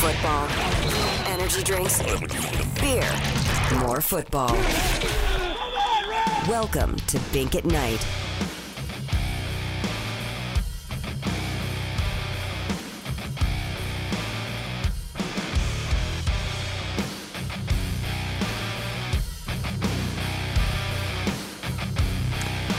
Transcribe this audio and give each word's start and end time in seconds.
Football, 0.00 0.48
energy 1.26 1.62
drinks, 1.62 2.02
beer, 2.80 3.10
more 3.80 4.00
football. 4.00 4.54
Welcome 6.48 6.96
to 6.96 7.18
Bink 7.32 7.54
at 7.54 7.64
Night. 7.64 8.06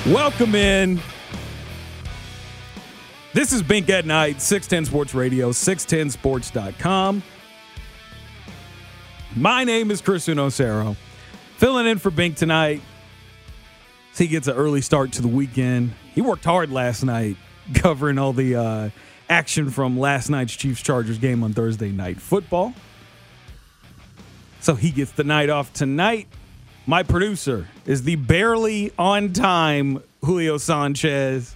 Welcome 0.08 0.56
in. 0.56 1.02
This 3.38 3.54
is 3.54 3.62
Bink 3.62 3.88
at 3.92 4.08
Night, 4.08 4.42
610 4.42 4.86
Sports 4.86 5.14
Radio, 5.14 5.52
610sports.com. 5.52 7.22
My 9.36 9.64
name 9.64 9.92
is 9.92 10.02
Chris 10.02 10.28
Unosero. 10.28 10.96
Filling 11.58 11.86
in 11.86 12.00
for 12.00 12.10
Bink 12.10 12.36
tonight. 12.36 12.82
He 14.18 14.26
gets 14.26 14.48
an 14.48 14.56
early 14.56 14.82
start 14.82 15.12
to 15.12 15.22
the 15.22 15.28
weekend. 15.28 15.94
He 16.16 16.22
worked 16.22 16.46
hard 16.46 16.72
last 16.72 17.04
night 17.04 17.38
covering 17.76 18.18
all 18.18 18.34
the 18.34 18.56
uh, 18.56 18.90
action 19.30 19.70
from 19.70 20.00
last 20.00 20.32
night's 20.32 20.56
Chiefs 20.56 20.82
Chargers 20.82 21.20
game 21.20 21.44
on 21.44 21.54
Thursday 21.54 21.92
night 21.92 22.20
football. 22.20 22.74
So 24.62 24.74
he 24.74 24.90
gets 24.90 25.12
the 25.12 25.24
night 25.24 25.52
off 25.52 25.72
tonight. 25.74 26.28
My 26.88 27.04
producer 27.04 27.68
is 27.86 28.02
the 28.02 28.16
barely 28.16 28.94
on 28.98 29.32
time 29.32 30.02
Julio 30.24 30.58
Sanchez 30.58 31.56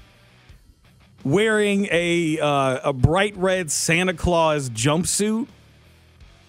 wearing 1.23 1.88
a 1.91 2.39
uh, 2.39 2.89
a 2.89 2.94
bright 2.94 3.36
red 3.38 3.72
Santa 3.72 4.14
Claus 4.14 4.69
jumpsuit. 4.69 5.47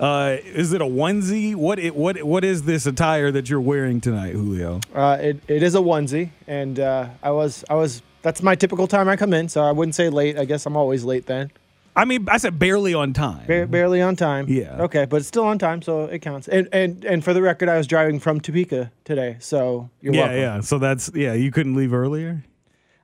Uh, 0.01 0.39
is 0.45 0.73
it 0.73 0.83
a 0.83 0.87
onesie? 0.87 1.55
What 1.55 1.79
it, 1.79 1.95
what 1.95 2.23
what 2.25 2.45
is 2.45 2.65
this 2.65 2.87
attire 2.87 3.31
that 3.31 3.49
you're 3.49 3.61
wearing 3.61 4.01
tonight, 4.01 4.33
Julio? 4.33 4.81
Uh, 4.95 5.19
it, 5.21 5.41
it 5.47 5.63
is 5.63 5.75
a 5.75 5.79
onesie, 5.79 6.31
and 6.47 6.81
uh, 6.81 7.09
I 7.23 7.31
was 7.31 7.65
I 7.71 7.75
was 7.75 8.03
that's 8.23 8.43
my 8.43 8.55
typical 8.55 8.87
time 8.87 9.09
I 9.09 9.17
come 9.17 9.33
in, 9.33 9.49
so 9.49 9.63
I 9.63 9.73
wouldn't 9.73 9.95
say 9.95 10.09
late. 10.09 10.39
I 10.39 10.45
guess 10.45 10.67
I'm 10.67 10.77
always 10.77 11.05
late 11.05 11.27
then. 11.27 11.53
I 11.95 12.07
mean, 12.07 12.27
I 12.31 12.39
said 12.39 12.59
barely 12.59 12.95
on 12.95 13.13
time. 13.13 13.47
Ba- 13.47 13.67
barely 13.67 14.01
on 14.01 14.17
time. 14.17 14.47
Yeah. 14.49 14.83
Okay, 14.85 15.05
but 15.05 15.17
it's 15.17 15.29
still 15.29 15.45
on 15.45 15.59
time, 15.59 15.83
so 15.83 16.05
it 16.05 16.21
counts. 16.21 16.49
And 16.49 16.69
and 16.73 17.05
and 17.05 17.23
for 17.23 17.35
the 17.35 17.43
record, 17.43 17.69
I 17.69 17.77
was 17.77 17.87
driving 17.87 18.19
from 18.19 18.41
Topeka 18.41 18.91
today, 19.05 19.37
so 19.41 19.91
you're 20.01 20.15
yeah, 20.15 20.21
welcome. 20.21 20.39
yeah. 20.39 20.61
So 20.61 20.79
that's 20.79 21.11
yeah. 21.15 21.35
You 21.35 21.51
couldn't 21.53 21.75
leave 21.77 21.93
earlier. 21.93 22.43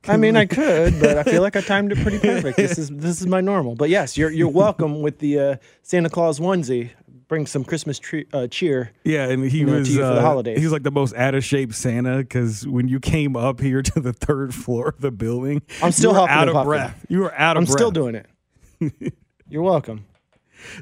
I 0.09 0.17
mean, 0.17 0.37
I 0.37 0.47
could, 0.47 0.99
but 1.01 1.19
I 1.19 1.23
feel 1.23 1.43
like 1.43 1.57
I 1.57 1.61
timed 1.61 1.93
it 1.93 1.99
pretty 1.99 2.19
perfect. 2.19 2.57
This 2.57 2.79
is 2.79 2.89
this 2.93 3.21
is 3.21 3.27
my 3.27 3.41
normal. 3.41 3.75
But 3.75 3.91
yes, 3.91 4.17
you're 4.17 4.31
you're 4.31 4.49
welcome 4.49 5.03
with 5.03 5.19
the 5.19 5.39
uh, 5.39 5.57
Santa 5.83 6.09
Claus 6.11 6.41
onesie. 6.41 6.91
Bring 7.29 7.47
some 7.47 7.63
Christmas 7.63 7.99
tree, 7.99 8.25
uh, 8.33 8.47
cheer. 8.47 8.93
Yeah, 9.05 9.29
and 9.29 9.45
he 9.45 9.59
You 9.59 9.67
know, 9.67 9.73
to 9.75 9.79
was 9.81 9.91
you 9.95 10.01
for 10.01 10.07
the 10.07 10.13
uh, 10.15 10.23
holidays. 10.23 10.57
he 10.59 10.65
was 10.65 10.73
like 10.73 10.83
the 10.83 10.91
most 10.91 11.15
out 11.15 11.35
of 11.35 11.45
shape 11.45 11.75
Santa 11.75 12.19
because 12.19 12.67
when 12.67 12.89
you 12.89 13.01
came 13.01 13.37
up 13.37 13.61
here 13.61 13.83
to 13.83 14.01
the 14.01 14.15
third 14.15 14.55
floor 14.55 14.89
of 14.89 15.01
the 15.03 15.11
building, 15.11 15.61
I'm 15.83 15.93
still 15.93 16.17
out 16.17 16.49
of 16.49 16.55
puffing. 16.55 16.69
breath. 16.69 17.07
You 17.11 17.21
were 17.21 17.35
out 17.35 17.35
of 17.35 17.39
breath. 17.39 17.57
I'm 17.57 17.65
breath. 17.65 17.79
still 17.79 17.91
doing 17.91 18.15
it. 18.15 19.13
you're 19.51 19.63
welcome. 19.63 20.07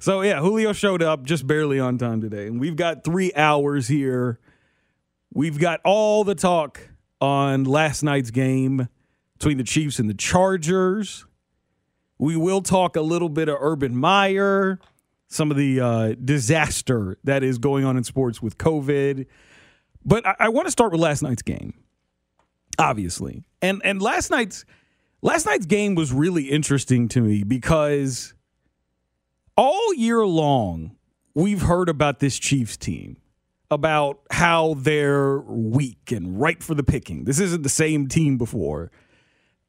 So 0.00 0.20
yeah, 0.22 0.38
Julio 0.40 0.72
showed 0.72 1.02
up 1.02 1.24
just 1.24 1.48
barely 1.48 1.80
on 1.80 1.98
time 1.98 2.20
today, 2.20 2.46
and 2.46 2.60
we've 2.60 2.76
got 2.76 3.02
three 3.02 3.32
hours 3.34 3.88
here. 3.88 4.38
We've 5.34 5.58
got 5.58 5.80
all 5.84 6.22
the 6.22 6.36
talk 6.36 6.90
on 7.20 7.64
last 7.64 8.04
night's 8.04 8.30
game 8.30 8.88
between 9.38 9.58
the 9.58 9.64
Chiefs 9.64 9.98
and 9.98 10.08
the 10.08 10.14
Chargers. 10.14 11.26
We 12.18 12.36
will 12.36 12.62
talk 12.62 12.96
a 12.96 13.02
little 13.02 13.28
bit 13.28 13.48
of 13.48 13.58
Urban 13.60 13.96
Meyer, 13.96 14.78
some 15.28 15.50
of 15.50 15.56
the 15.56 15.80
uh, 15.80 16.14
disaster 16.24 17.18
that 17.24 17.42
is 17.42 17.58
going 17.58 17.84
on 17.84 17.96
in 17.96 18.04
sports 18.04 18.40
with 18.40 18.56
COVID. 18.56 19.26
But 20.04 20.26
I, 20.26 20.34
I 20.40 20.48
want 20.48 20.66
to 20.66 20.70
start 20.70 20.92
with 20.92 21.00
last 21.00 21.22
night's 21.22 21.42
game, 21.42 21.74
obviously, 22.78 23.44
and 23.60 23.82
and 23.84 24.00
last 24.00 24.30
night's 24.30 24.64
last 25.20 25.44
night's 25.44 25.66
game 25.66 25.94
was 25.94 26.12
really 26.12 26.44
interesting 26.44 27.08
to 27.08 27.20
me 27.20 27.42
because 27.42 28.32
all 29.56 29.94
year 29.94 30.24
long, 30.24 30.96
we've 31.34 31.62
heard 31.62 31.88
about 31.88 32.20
this 32.20 32.38
Chiefs 32.38 32.76
team, 32.76 33.18
about 33.70 34.20
how 34.30 34.74
they're 34.78 35.38
weak 35.40 36.12
and 36.12 36.40
ripe 36.40 36.62
for 36.62 36.74
the 36.74 36.84
picking. 36.84 37.24
This 37.24 37.40
isn't 37.40 37.62
the 37.62 37.68
same 37.68 38.06
team 38.06 38.38
before. 38.38 38.90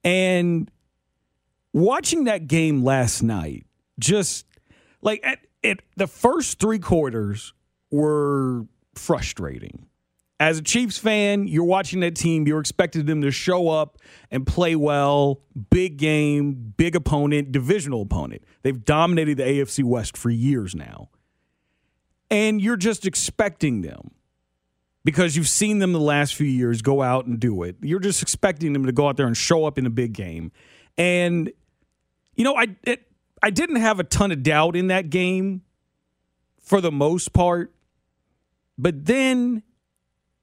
And 0.04 0.70
watching 1.74 2.26
that 2.26 2.48
game 2.48 2.84
last 2.84 3.22
night, 3.22 3.66
just 4.00 4.46
like 5.02 5.20
at, 5.24 5.40
at 5.64 5.80
the 5.96 6.08
first 6.08 6.60
three 6.60 6.80
quarters 6.80 7.54
were 7.92 8.66
frustrating. 8.96 9.88
As 10.40 10.60
a 10.60 10.62
Chiefs 10.62 11.00
fan, 11.00 11.48
you're 11.48 11.64
watching 11.64 12.02
that 12.02 12.16
team, 12.16 12.48
you're 12.48 12.60
expecting 12.60 13.06
them 13.06 13.22
to 13.24 13.32
show 13.32 13.70
up 13.70 13.98
and 14.30 14.46
play 14.46 14.76
well. 14.76 15.42
Big 15.72 15.98
game, 15.98 16.74
big 16.78 16.96
opponent, 16.96 17.52
divisional 17.52 18.04
opponent. 18.04 18.44
They've 18.62 18.86
dominated 18.86 19.38
the 19.38 19.44
AFC 19.44 19.84
West 19.84 20.16
for 20.16 20.30
years 20.30 20.76
now. 20.76 21.10
And 22.30 22.62
you're 22.62 22.78
just 22.78 23.06
expecting 23.08 23.82
them 23.82 24.12
because 25.08 25.38
you've 25.38 25.48
seen 25.48 25.80
them 25.80 25.94
the 25.94 26.02
last 26.02 26.36
few 26.36 26.46
years 26.46 26.82
go 26.82 27.02
out 27.02 27.28
and 27.28 27.40
do 27.40 27.64
it. 27.64 27.78
You're 27.82 28.02
just 28.02 28.22
expecting 28.22 28.74
them 28.74 28.88
to 28.88 28.92
go 28.92 29.08
out 29.08 29.16
there 29.16 29.26
and 29.26 29.38
show 29.38 29.64
up 29.64 29.78
in 29.78 29.86
a 29.86 29.90
big 29.90 30.12
game. 30.12 30.52
And 30.98 31.50
you 32.36 32.44
know, 32.44 32.58
I 32.58 32.76
it, 32.84 33.10
I 33.42 33.50
didn't 33.50 33.78
have 33.78 34.02
a 34.02 34.04
ton 34.04 34.34
of 34.34 34.44
doubt 34.44 34.76
in 34.76 34.88
that 34.88 35.10
game 35.10 35.62
for 36.62 36.82
the 36.82 36.92
most 36.92 37.32
part. 37.32 37.74
But 38.78 39.06
then 39.06 39.64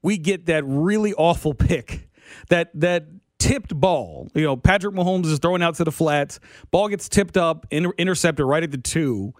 we 0.01 0.17
get 0.17 0.47
that 0.47 0.63
really 0.65 1.13
awful 1.13 1.53
pick, 1.53 2.09
that 2.49 2.71
that 2.73 3.05
tipped 3.37 3.79
ball. 3.79 4.29
You 4.33 4.45
know, 4.45 4.57
Patrick 4.57 4.95
Mahomes 4.95 5.27
is 5.27 5.37
throwing 5.37 5.61
out 5.61 5.75
to 5.75 5.83
the 5.83 5.91
flats. 5.91 6.39
Ball 6.71 6.87
gets 6.87 7.07
tipped 7.07 7.37
up, 7.37 7.67
inter- 7.69 7.93
intercepted 7.99 8.43
right 8.43 8.63
at 8.63 8.71
the 8.71 8.79
two. 8.79 9.35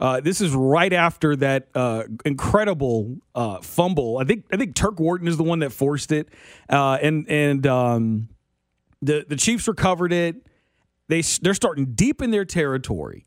Uh, 0.00 0.18
this 0.18 0.40
is 0.40 0.54
right 0.54 0.94
after 0.94 1.36
that 1.36 1.68
uh, 1.74 2.04
incredible 2.24 3.18
uh, 3.34 3.60
fumble. 3.60 4.16
I 4.16 4.24
think 4.24 4.46
I 4.50 4.56
think 4.56 4.74
Turk 4.74 4.98
Wharton 4.98 5.28
is 5.28 5.36
the 5.36 5.44
one 5.44 5.58
that 5.58 5.70
forced 5.72 6.10
it, 6.10 6.28
uh, 6.70 6.98
and 7.02 7.28
and 7.28 7.66
um, 7.66 8.28
the 9.02 9.26
the 9.28 9.36
Chiefs 9.36 9.68
recovered 9.68 10.12
it. 10.12 10.36
They 11.08 11.20
they're 11.42 11.54
starting 11.54 11.92
deep 11.94 12.22
in 12.22 12.30
their 12.30 12.46
territory. 12.46 13.26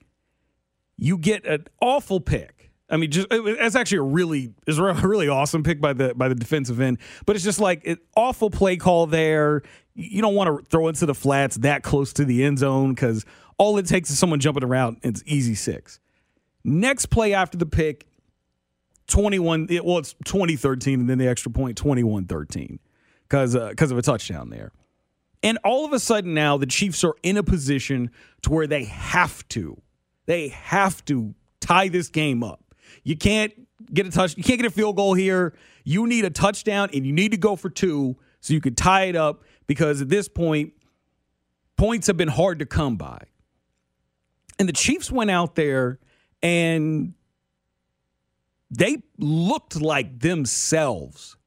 You 0.97 1.17
get 1.19 1.45
an 1.45 1.67
awful 1.79 2.19
pick. 2.19 2.71
I 2.89 2.97
mean, 2.97 3.11
just 3.11 3.27
it, 3.31 3.43
was- 3.43 3.75
actually 3.75 3.99
a 3.99 4.03
really 4.03 4.53
is 4.65 4.79
a 4.79 4.83
really 4.83 5.27
awesome 5.29 5.61
pick 5.61 5.79
by 5.79 5.93
the 5.93 6.15
by 6.15 6.27
the 6.27 6.35
defensive 6.35 6.79
end. 6.81 6.97
But 7.27 7.35
it's 7.35 7.45
just 7.45 7.59
like 7.59 7.85
an 7.85 7.97
awful 8.15 8.49
play 8.49 8.77
call 8.77 9.05
there. 9.05 9.61
You 9.93 10.23
don't 10.23 10.33
want 10.33 10.59
to 10.59 10.65
throw 10.69 10.87
into 10.87 11.05
the 11.05 11.13
flats 11.13 11.57
that 11.57 11.83
close 11.83 12.13
to 12.13 12.25
the 12.25 12.43
end 12.43 12.57
zone 12.59 12.95
because 12.95 13.25
all 13.59 13.77
it 13.77 13.85
takes 13.85 14.09
is 14.09 14.17
someone 14.17 14.39
jumping 14.39 14.63
around. 14.63 14.97
And 15.03 15.13
it's 15.15 15.23
easy 15.27 15.53
six. 15.53 15.99
Next 16.63 17.07
play 17.07 17.33
after 17.33 17.57
the 17.57 17.65
pick, 17.65 18.07
21, 19.07 19.67
it, 19.69 19.83
well, 19.83 19.97
it's 19.97 20.15
2013, 20.25 21.01
and 21.01 21.09
then 21.09 21.17
the 21.17 21.27
extra 21.27 21.51
point, 21.51 21.77
21 21.77 22.25
13, 22.25 22.79
because 23.27 23.53
because 23.53 23.91
uh, 23.91 23.95
of 23.95 23.99
a 23.99 24.01
touchdown 24.01 24.49
there. 24.49 24.71
And 25.41 25.59
all 25.65 25.83
of 25.85 25.91
a 25.91 25.99
sudden 25.99 26.33
now, 26.33 26.57
the 26.57 26.65
Chiefs 26.65 27.03
are 27.03 27.15
in 27.21 27.35
a 27.35 27.43
position 27.43 28.11
to 28.43 28.51
where 28.51 28.65
they 28.65 28.85
have 28.85 29.45
to, 29.49 29.81
they 30.25 30.47
have 30.47 31.03
to 31.05 31.35
tie 31.59 31.89
this 31.89 32.09
game 32.09 32.43
up 32.43 32.75
You 33.03 33.17
can't 33.17 33.53
get 33.93 34.05
a 34.05 34.11
touch. 34.11 34.37
You 34.37 34.43
can't 34.43 34.59
get 34.61 34.67
a 34.67 34.73
field 34.73 34.95
goal 34.95 35.13
here. 35.13 35.53
You 35.83 36.07
need 36.07 36.25
a 36.25 36.29
touchdown, 36.29 36.89
and 36.93 37.05
you 37.05 37.11
need 37.11 37.31
to 37.31 37.37
go 37.37 37.55
for 37.55 37.69
two 37.69 38.17
so 38.39 38.53
you 38.53 38.61
can 38.61 38.75
tie 38.75 39.05
it 39.05 39.15
up. 39.15 39.43
Because 39.67 40.01
at 40.01 40.09
this 40.09 40.27
point, 40.27 40.73
points 41.77 42.07
have 42.07 42.17
been 42.17 42.29
hard 42.29 42.59
to 42.59 42.65
come 42.65 42.95
by. 42.95 43.19
And 44.59 44.69
the 44.69 44.73
Chiefs 44.73 45.11
went 45.11 45.31
out 45.31 45.55
there 45.55 45.99
and 46.43 47.13
they 48.69 49.01
looked 49.17 49.81
like 49.81 50.19
themselves 50.19 51.37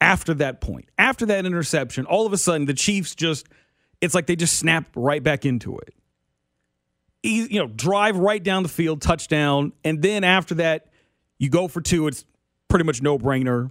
after 0.00 0.34
that 0.34 0.60
point. 0.60 0.88
After 0.96 1.26
that 1.26 1.44
interception, 1.44 2.06
all 2.06 2.24
of 2.26 2.32
a 2.32 2.38
sudden 2.38 2.66
the 2.66 2.74
Chiefs 2.74 3.14
just 3.14 3.46
it's 4.00 4.14
like 4.14 4.26
they 4.26 4.36
just 4.36 4.58
snapped 4.58 4.90
right 4.94 5.22
back 5.22 5.44
into 5.44 5.78
it. 5.78 5.94
You 7.22 7.58
know, 7.58 7.66
drive 7.66 8.16
right 8.16 8.42
down 8.42 8.62
the 8.62 8.68
field, 8.68 9.02
touchdown, 9.02 9.72
and 9.82 10.00
then 10.00 10.22
after 10.22 10.54
that, 10.56 10.86
you 11.38 11.48
go 11.48 11.66
for 11.66 11.80
two. 11.80 12.06
It's 12.06 12.24
pretty 12.68 12.84
much 12.84 13.02
no 13.02 13.18
brainer. 13.18 13.70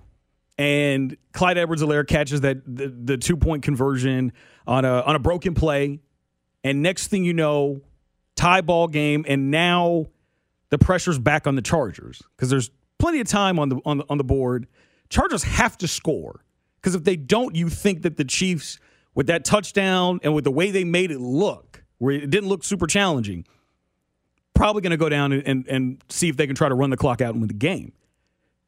And 0.57 1.15
Clyde 1.31 1.57
Edwards-Helaire 1.57 2.07
catches 2.07 2.41
that 2.41 2.57
the, 2.65 2.87
the 2.87 3.17
two 3.17 3.37
point 3.37 3.63
conversion 3.63 4.33
on 4.67 4.83
a 4.83 5.01
on 5.01 5.15
a 5.15 5.19
broken 5.19 5.53
play, 5.53 6.01
and 6.63 6.81
next 6.81 7.07
thing 7.07 7.23
you 7.23 7.33
know, 7.33 7.81
tie 8.35 8.61
ball 8.61 8.87
game, 8.87 9.25
and 9.27 9.51
now 9.51 10.07
the 10.69 10.77
pressure's 10.77 11.19
back 11.19 11.47
on 11.47 11.55
the 11.55 11.61
Chargers 11.61 12.21
because 12.35 12.49
there's 12.49 12.69
plenty 12.99 13.19
of 13.19 13.27
time 13.27 13.59
on 13.59 13.69
the 13.69 13.79
on 13.85 13.97
the 13.97 14.05
on 14.09 14.17
the 14.17 14.23
board. 14.23 14.67
Chargers 15.09 15.43
have 15.43 15.77
to 15.79 15.87
score 15.87 16.43
because 16.81 16.95
if 16.95 17.03
they 17.03 17.15
don't, 17.15 17.55
you 17.55 17.69
think 17.69 18.01
that 18.03 18.17
the 18.17 18.25
Chiefs 18.25 18.79
with 19.13 19.27
that 19.27 19.45
touchdown 19.45 20.19
and 20.23 20.35
with 20.35 20.43
the 20.43 20.51
way 20.51 20.71
they 20.71 20.83
made 20.83 21.11
it 21.11 21.19
look, 21.19 21.83
where 21.97 22.13
it 22.13 22.29
didn't 22.29 22.49
look 22.49 22.63
super 22.63 22.85
challenging, 22.85 23.45
probably 24.53 24.81
going 24.81 24.91
to 24.91 24.97
go 24.97 25.09
down 25.09 25.31
and, 25.31 25.47
and, 25.47 25.67
and 25.67 26.03
see 26.09 26.29
if 26.29 26.37
they 26.37 26.45
can 26.45 26.55
try 26.55 26.69
to 26.69 26.75
run 26.75 26.89
the 26.89 26.97
clock 26.97 27.21
out 27.21 27.31
and 27.31 27.41
win 27.41 27.47
the 27.47 27.53
game. 27.53 27.93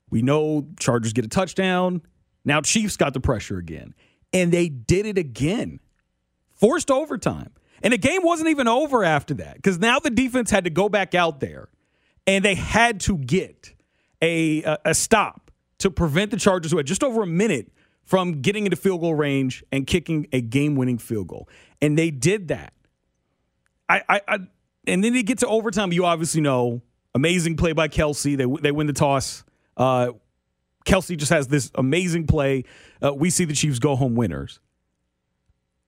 We 0.10 0.22
know 0.22 0.68
Chargers 0.80 1.14
get 1.14 1.25
a 1.25 1.28
touchdown. 1.28 2.02
Now 2.46 2.62
Chiefs 2.62 2.96
got 2.96 3.14
the 3.14 3.19
pressure 3.19 3.58
again. 3.58 3.94
And 4.31 4.52
they 4.52 4.69
did 4.69 5.06
it 5.06 5.18
again. 5.18 5.80
Forced 6.56 6.90
overtime. 6.90 7.52
And 7.84 7.94
the 7.94 7.98
game 7.98 8.24
wasn't 8.24 8.50
even 8.50 8.68
over 8.68 9.04
after 9.04 9.34
that 9.36 9.56
because 9.56 9.80
now 9.80 10.00
the 10.00 10.10
defense 10.10 10.50
had 10.50 10.64
to 10.64 10.70
go 10.70 10.90
back 10.90 11.14
out 11.14 11.40
there 11.40 11.70
and 12.26 12.44
they 12.44 12.56
had 12.56 13.00
to 13.02 13.18
get 13.18 13.74
a, 14.22 14.64
a, 14.64 14.78
a 14.86 14.94
stop 14.94 15.52
to 15.80 15.92
prevent 15.92 16.32
the 16.32 16.38
Chargers, 16.38 16.72
who 16.72 16.78
had 16.78 16.88
just 16.88 17.04
over 17.04 17.22
a 17.22 17.28
minute 17.28 17.72
from 18.04 18.42
getting 18.42 18.66
into 18.66 18.78
field 18.78 19.02
goal 19.02 19.14
range 19.14 19.64
and 19.72 19.86
kicking 19.86 20.28
a 20.32 20.42
game 20.42 20.76
winning 20.76 20.98
field 20.98 21.28
goal. 21.28 21.48
And 21.82 21.98
they 21.98 22.10
did 22.10 22.48
that. 22.48 22.74
I, 23.90 24.02
I, 24.10 24.22
I 24.28 24.38
and 24.88 25.04
then 25.04 25.14
they 25.14 25.24
get 25.24 25.40
to 25.40 25.48
overtime. 25.48 25.92
You 25.92 26.06
obviously 26.06 26.42
know 26.42 26.82
amazing 27.14 27.58
play 27.58 27.74
by 27.74 27.88
Kelce. 27.88 28.38
They 28.38 28.62
they 28.62 28.72
win 28.72 28.88
the 28.88 28.94
toss. 28.94 29.44
Uh, 29.76 30.14
Kelce 30.86 31.18
just 31.18 31.32
has 31.32 31.48
this 31.48 31.70
amazing 31.76 32.28
play. 32.28 32.64
Uh, 33.04 33.14
we 33.14 33.30
see 33.30 33.46
the 33.46 33.54
Chiefs 33.54 33.80
go 33.80 33.96
home 33.96 34.16
winners. 34.16 34.60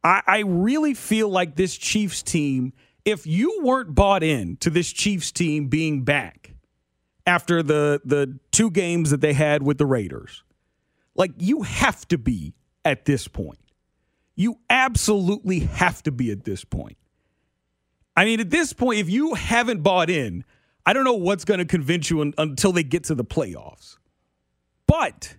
I, 0.03 0.21
I 0.25 0.39
really 0.39 0.93
feel 0.93 1.29
like 1.29 1.55
this 1.55 1.77
Chiefs 1.77 2.23
team, 2.23 2.73
if 3.05 3.27
you 3.27 3.59
weren't 3.63 3.93
bought 3.95 4.23
in 4.23 4.57
to 4.57 4.69
this 4.69 4.91
Chiefs 4.91 5.31
team 5.31 5.67
being 5.67 6.03
back 6.03 6.53
after 7.25 7.61
the 7.61 8.01
the 8.05 8.39
two 8.51 8.71
games 8.71 9.11
that 9.11 9.21
they 9.21 9.33
had 9.33 9.63
with 9.63 9.77
the 9.77 9.85
Raiders, 9.85 10.43
like 11.15 11.31
you 11.37 11.63
have 11.63 12.07
to 12.09 12.17
be 12.17 12.53
at 12.85 13.05
this 13.05 13.27
point. 13.27 13.59
You 14.35 14.59
absolutely 14.69 15.59
have 15.59 16.01
to 16.03 16.11
be 16.11 16.31
at 16.31 16.45
this 16.45 16.63
point. 16.63 16.97
I 18.15 18.25
mean, 18.25 18.39
at 18.39 18.49
this 18.49 18.73
point, 18.73 18.99
if 18.99 19.09
you 19.09 19.33
haven't 19.33 19.81
bought 19.81 20.09
in, 20.09 20.45
I 20.85 20.93
don't 20.93 21.03
know 21.03 21.13
what's 21.13 21.45
going 21.45 21.59
to 21.59 21.65
convince 21.65 22.09
you 22.09 22.21
un- 22.21 22.33
until 22.37 22.71
they 22.71 22.83
get 22.83 23.03
to 23.05 23.15
the 23.15 23.25
playoffs. 23.25 23.97
But 24.87 25.35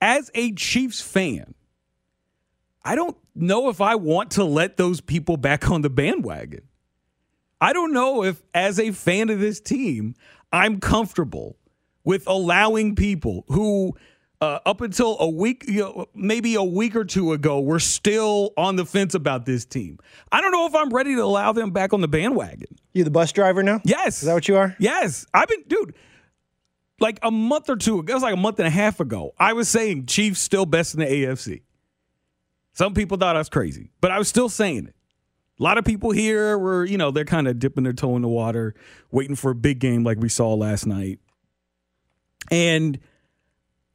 as 0.00 0.30
a 0.34 0.52
Chiefs 0.52 1.00
fan, 1.00 1.54
I 2.84 2.94
don't 2.94 3.16
know 3.34 3.68
if 3.68 3.80
I 3.80 3.94
want 3.94 4.32
to 4.32 4.44
let 4.44 4.76
those 4.76 5.00
people 5.00 5.36
back 5.36 5.70
on 5.70 5.82
the 5.82 5.90
bandwagon. 5.90 6.62
I 7.60 7.72
don't 7.72 7.92
know 7.92 8.24
if, 8.24 8.42
as 8.54 8.80
a 8.80 8.90
fan 8.90 9.30
of 9.30 9.38
this 9.38 9.60
team, 9.60 10.14
I'm 10.52 10.80
comfortable 10.80 11.56
with 12.04 12.26
allowing 12.26 12.96
people 12.96 13.44
who, 13.46 13.96
uh, 14.40 14.58
up 14.66 14.80
until 14.80 15.16
a 15.20 15.28
week, 15.28 15.64
you 15.68 15.80
know, 15.80 16.06
maybe 16.12 16.56
a 16.56 16.62
week 16.64 16.96
or 16.96 17.04
two 17.04 17.32
ago, 17.32 17.60
were 17.60 17.78
still 17.78 18.52
on 18.56 18.74
the 18.74 18.84
fence 18.84 19.14
about 19.14 19.46
this 19.46 19.64
team. 19.64 20.00
I 20.32 20.40
don't 20.40 20.50
know 20.50 20.66
if 20.66 20.74
I'm 20.74 20.90
ready 20.90 21.14
to 21.14 21.22
allow 21.22 21.52
them 21.52 21.70
back 21.70 21.92
on 21.92 22.00
the 22.00 22.08
bandwagon. 22.08 22.76
You 22.92 23.04
the 23.04 23.12
bus 23.12 23.30
driver 23.30 23.62
now? 23.62 23.80
Yes. 23.84 24.22
Is 24.22 24.26
that 24.26 24.34
what 24.34 24.48
you 24.48 24.56
are? 24.56 24.74
Yes. 24.80 25.24
I've 25.32 25.46
been, 25.46 25.62
dude, 25.68 25.94
like 26.98 27.20
a 27.22 27.30
month 27.30 27.70
or 27.70 27.76
two 27.76 28.00
ago, 28.00 28.10
it 28.10 28.14
was 28.14 28.22
like 28.24 28.34
a 28.34 28.36
month 28.36 28.58
and 28.58 28.66
a 28.66 28.70
half 28.70 28.98
ago, 28.98 29.34
I 29.38 29.52
was 29.52 29.68
saying 29.68 30.06
Chiefs 30.06 30.40
still 30.40 30.66
best 30.66 30.94
in 30.94 31.00
the 31.00 31.06
AFC. 31.06 31.62
Some 32.72 32.94
people 32.94 33.18
thought 33.18 33.36
I 33.36 33.38
was 33.38 33.48
crazy, 33.48 33.90
but 34.00 34.10
I 34.10 34.18
was 34.18 34.28
still 34.28 34.48
saying 34.48 34.86
it. 34.86 34.94
A 35.60 35.62
lot 35.62 35.78
of 35.78 35.84
people 35.84 36.10
here 36.10 36.58
were, 36.58 36.84
you 36.84 36.96
know, 36.96 37.10
they're 37.10 37.24
kind 37.24 37.46
of 37.46 37.58
dipping 37.58 37.84
their 37.84 37.92
toe 37.92 38.16
in 38.16 38.22
the 38.22 38.28
water, 38.28 38.74
waiting 39.10 39.36
for 39.36 39.50
a 39.50 39.54
big 39.54 39.78
game 39.78 40.02
like 40.02 40.18
we 40.18 40.28
saw 40.28 40.54
last 40.54 40.86
night. 40.86 41.20
And 42.50 42.98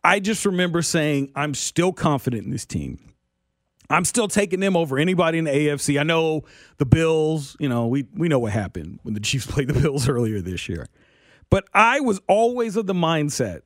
I 0.03 0.19
just 0.19 0.45
remember 0.45 0.81
saying, 0.81 1.31
I'm 1.35 1.53
still 1.53 1.91
confident 1.91 2.45
in 2.45 2.51
this 2.51 2.65
team. 2.65 2.99
I'm 3.89 4.05
still 4.05 4.27
taking 4.27 4.59
them 4.59 4.75
over 4.75 4.97
anybody 4.97 5.37
in 5.37 5.45
the 5.45 5.51
AFC. 5.51 5.99
I 5.99 6.03
know 6.03 6.43
the 6.77 6.85
Bills, 6.85 7.55
you 7.59 7.69
know, 7.69 7.87
we, 7.87 8.05
we 8.13 8.27
know 8.27 8.39
what 8.39 8.51
happened 8.51 8.99
when 9.03 9.13
the 9.13 9.19
Chiefs 9.19 9.45
played 9.49 9.69
the 9.69 9.79
Bills 9.79 10.07
earlier 10.07 10.41
this 10.41 10.69
year. 10.69 10.87
But 11.49 11.67
I 11.73 12.01
was 12.01 12.19
always 12.27 12.75
of 12.75 12.85
the 12.87 12.93
mindset 12.93 13.61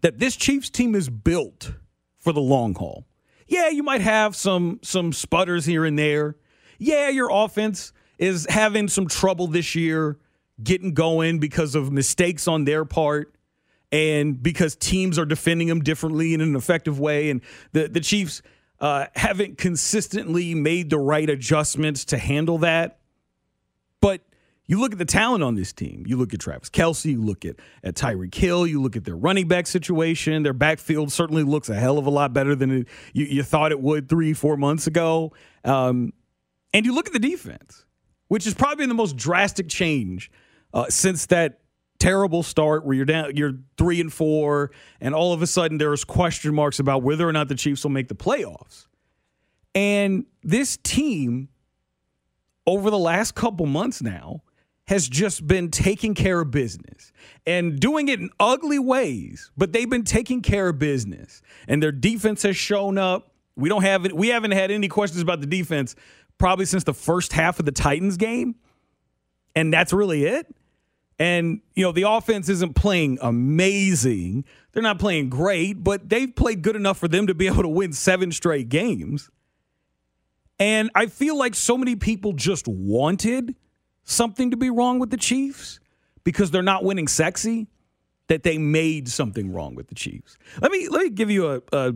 that 0.00 0.18
this 0.18 0.36
Chiefs 0.36 0.70
team 0.70 0.94
is 0.94 1.08
built 1.08 1.72
for 2.18 2.32
the 2.32 2.40
long 2.40 2.74
haul. 2.74 3.04
Yeah, 3.48 3.70
you 3.70 3.82
might 3.82 4.02
have 4.02 4.36
some 4.36 4.78
some 4.82 5.12
sputters 5.12 5.64
here 5.64 5.84
and 5.84 5.98
there. 5.98 6.36
Yeah, 6.78 7.08
your 7.08 7.30
offense 7.32 7.92
is 8.18 8.46
having 8.48 8.88
some 8.88 9.08
trouble 9.08 9.46
this 9.46 9.74
year 9.74 10.18
getting 10.62 10.92
going 10.92 11.38
because 11.38 11.74
of 11.74 11.90
mistakes 11.90 12.46
on 12.46 12.64
their 12.64 12.84
part 12.84 13.34
and 13.90 14.42
because 14.42 14.76
teams 14.76 15.18
are 15.18 15.24
defending 15.24 15.68
them 15.68 15.80
differently 15.80 16.34
in 16.34 16.40
an 16.40 16.54
effective 16.56 17.00
way 17.00 17.30
and 17.30 17.40
the 17.72 17.88
the 17.88 18.00
Chiefs 18.00 18.42
uh, 18.80 19.06
haven't 19.16 19.58
consistently 19.58 20.54
made 20.54 20.90
the 20.90 20.98
right 20.98 21.28
adjustments 21.28 22.04
to 22.06 22.18
handle 22.18 22.58
that. 22.58 22.98
But 24.00 24.20
you 24.68 24.78
look 24.78 24.92
at 24.92 24.98
the 24.98 25.06
talent 25.06 25.42
on 25.42 25.54
this 25.54 25.72
team. 25.72 26.04
You 26.06 26.18
look 26.18 26.34
at 26.34 26.40
Travis 26.40 26.68
Kelce. 26.68 27.06
You 27.06 27.22
look 27.22 27.46
at, 27.46 27.56
at 27.82 27.94
Tyreek 27.94 28.34
Hill. 28.34 28.66
You 28.66 28.82
look 28.82 28.96
at 28.96 29.04
their 29.04 29.16
running 29.16 29.48
back 29.48 29.66
situation. 29.66 30.42
Their 30.42 30.52
backfield 30.52 31.10
certainly 31.10 31.42
looks 31.42 31.70
a 31.70 31.74
hell 31.74 31.96
of 31.96 32.06
a 32.06 32.10
lot 32.10 32.34
better 32.34 32.54
than 32.54 32.70
it, 32.82 32.88
you, 33.14 33.24
you 33.24 33.42
thought 33.42 33.72
it 33.72 33.80
would 33.80 34.10
three, 34.10 34.34
four 34.34 34.58
months 34.58 34.86
ago. 34.86 35.32
Um, 35.64 36.12
and 36.74 36.84
you 36.84 36.94
look 36.94 37.06
at 37.06 37.14
the 37.14 37.18
defense, 37.18 37.86
which 38.28 38.46
is 38.46 38.52
probably 38.52 38.84
the 38.84 38.94
most 38.94 39.16
drastic 39.16 39.68
change 39.68 40.30
uh, 40.74 40.84
since 40.90 41.26
that 41.26 41.60
terrible 41.98 42.42
start 42.42 42.84
where 42.84 42.94
you're 42.94 43.06
down, 43.06 43.34
you're 43.36 43.54
three 43.78 44.02
and 44.02 44.12
four, 44.12 44.70
and 45.00 45.14
all 45.14 45.32
of 45.32 45.40
a 45.40 45.46
sudden 45.46 45.78
there's 45.78 46.04
question 46.04 46.54
marks 46.54 46.78
about 46.78 47.02
whether 47.02 47.26
or 47.26 47.32
not 47.32 47.48
the 47.48 47.54
Chiefs 47.54 47.84
will 47.84 47.90
make 47.90 48.08
the 48.08 48.14
playoffs. 48.14 48.86
And 49.74 50.26
this 50.42 50.76
team, 50.76 51.48
over 52.66 52.90
the 52.90 52.98
last 52.98 53.34
couple 53.34 53.64
months 53.64 54.02
now, 54.02 54.42
has 54.88 55.06
just 55.06 55.46
been 55.46 55.70
taking 55.70 56.14
care 56.14 56.40
of 56.40 56.50
business 56.50 57.12
and 57.46 57.78
doing 57.78 58.08
it 58.08 58.20
in 58.20 58.30
ugly 58.40 58.78
ways, 58.78 59.50
but 59.54 59.70
they've 59.70 59.90
been 59.90 60.02
taking 60.02 60.40
care 60.40 60.68
of 60.68 60.78
business. 60.78 61.42
And 61.68 61.82
their 61.82 61.92
defense 61.92 62.42
has 62.42 62.56
shown 62.56 62.96
up. 62.96 63.32
We 63.54 63.68
don't 63.68 63.82
have 63.82 64.06
it, 64.06 64.16
we 64.16 64.28
haven't 64.28 64.52
had 64.52 64.70
any 64.70 64.88
questions 64.88 65.20
about 65.20 65.42
the 65.42 65.46
defense 65.46 65.94
probably 66.38 66.64
since 66.64 66.84
the 66.84 66.94
first 66.94 67.34
half 67.34 67.58
of 67.58 67.66
the 67.66 67.72
Titans 67.72 68.16
game. 68.16 68.54
And 69.54 69.70
that's 69.70 69.92
really 69.92 70.24
it. 70.24 70.46
And, 71.18 71.60
you 71.74 71.82
know, 71.82 71.92
the 71.92 72.08
offense 72.08 72.48
isn't 72.48 72.74
playing 72.74 73.18
amazing. 73.20 74.46
They're 74.72 74.82
not 74.82 74.98
playing 74.98 75.28
great, 75.28 75.84
but 75.84 76.08
they've 76.08 76.34
played 76.34 76.62
good 76.62 76.76
enough 76.76 76.96
for 76.96 77.08
them 77.08 77.26
to 77.26 77.34
be 77.34 77.46
able 77.46 77.62
to 77.62 77.68
win 77.68 77.92
seven 77.92 78.32
straight 78.32 78.70
games. 78.70 79.28
And 80.58 80.90
I 80.94 81.06
feel 81.06 81.36
like 81.36 81.54
so 81.54 81.76
many 81.76 81.94
people 81.94 82.32
just 82.32 82.66
wanted 82.66 83.54
something 84.08 84.50
to 84.50 84.56
be 84.56 84.70
wrong 84.70 84.98
with 84.98 85.10
the 85.10 85.16
Chiefs 85.16 85.80
because 86.24 86.50
they're 86.50 86.62
not 86.62 86.82
winning 86.82 87.06
sexy 87.06 87.68
that 88.28 88.42
they 88.42 88.58
made 88.58 89.08
something 89.08 89.52
wrong 89.52 89.74
with 89.74 89.88
the 89.88 89.94
Chiefs. 89.94 90.36
Let 90.60 90.70
me 90.70 90.88
let 90.88 91.04
me 91.04 91.10
give 91.10 91.30
you 91.30 91.50
a, 91.50 91.62
a 91.72 91.94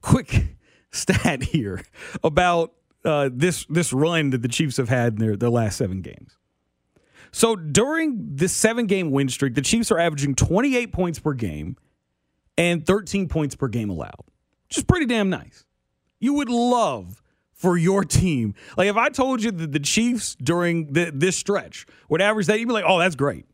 quick 0.00 0.56
stat 0.92 1.42
here 1.42 1.82
about 2.22 2.72
uh, 3.04 3.30
this 3.32 3.64
this 3.66 3.92
run 3.92 4.30
that 4.30 4.42
the 4.42 4.48
Chiefs 4.48 4.76
have 4.76 4.88
had 4.88 5.14
in 5.14 5.18
their, 5.18 5.36
their 5.36 5.50
last 5.50 5.76
seven 5.76 6.02
games. 6.02 6.36
So 7.32 7.56
during 7.56 8.36
this 8.36 8.52
seven 8.52 8.86
game 8.86 9.10
win 9.10 9.28
streak, 9.28 9.54
the 9.54 9.62
Chiefs 9.62 9.90
are 9.90 9.98
averaging 9.98 10.36
28 10.36 10.92
points 10.92 11.18
per 11.18 11.32
game 11.32 11.76
and 12.56 12.86
13 12.86 13.28
points 13.28 13.56
per 13.56 13.66
game 13.66 13.90
allowed, 13.90 14.22
which 14.68 14.78
is 14.78 14.84
pretty 14.84 15.06
damn 15.06 15.30
nice. 15.30 15.64
You 16.20 16.34
would 16.34 16.48
love 16.48 17.23
for 17.54 17.76
your 17.76 18.04
team. 18.04 18.54
Like 18.76 18.88
if 18.88 18.96
I 18.96 19.08
told 19.08 19.42
you 19.42 19.50
that 19.50 19.72
the 19.72 19.80
Chiefs 19.80 20.34
during 20.36 20.92
the, 20.92 21.10
this 21.14 21.36
stretch 21.36 21.86
would 22.08 22.20
average 22.20 22.46
that, 22.46 22.58
you'd 22.58 22.66
be 22.66 22.74
like, 22.74 22.84
oh, 22.86 22.98
that's 22.98 23.16
great. 23.16 23.46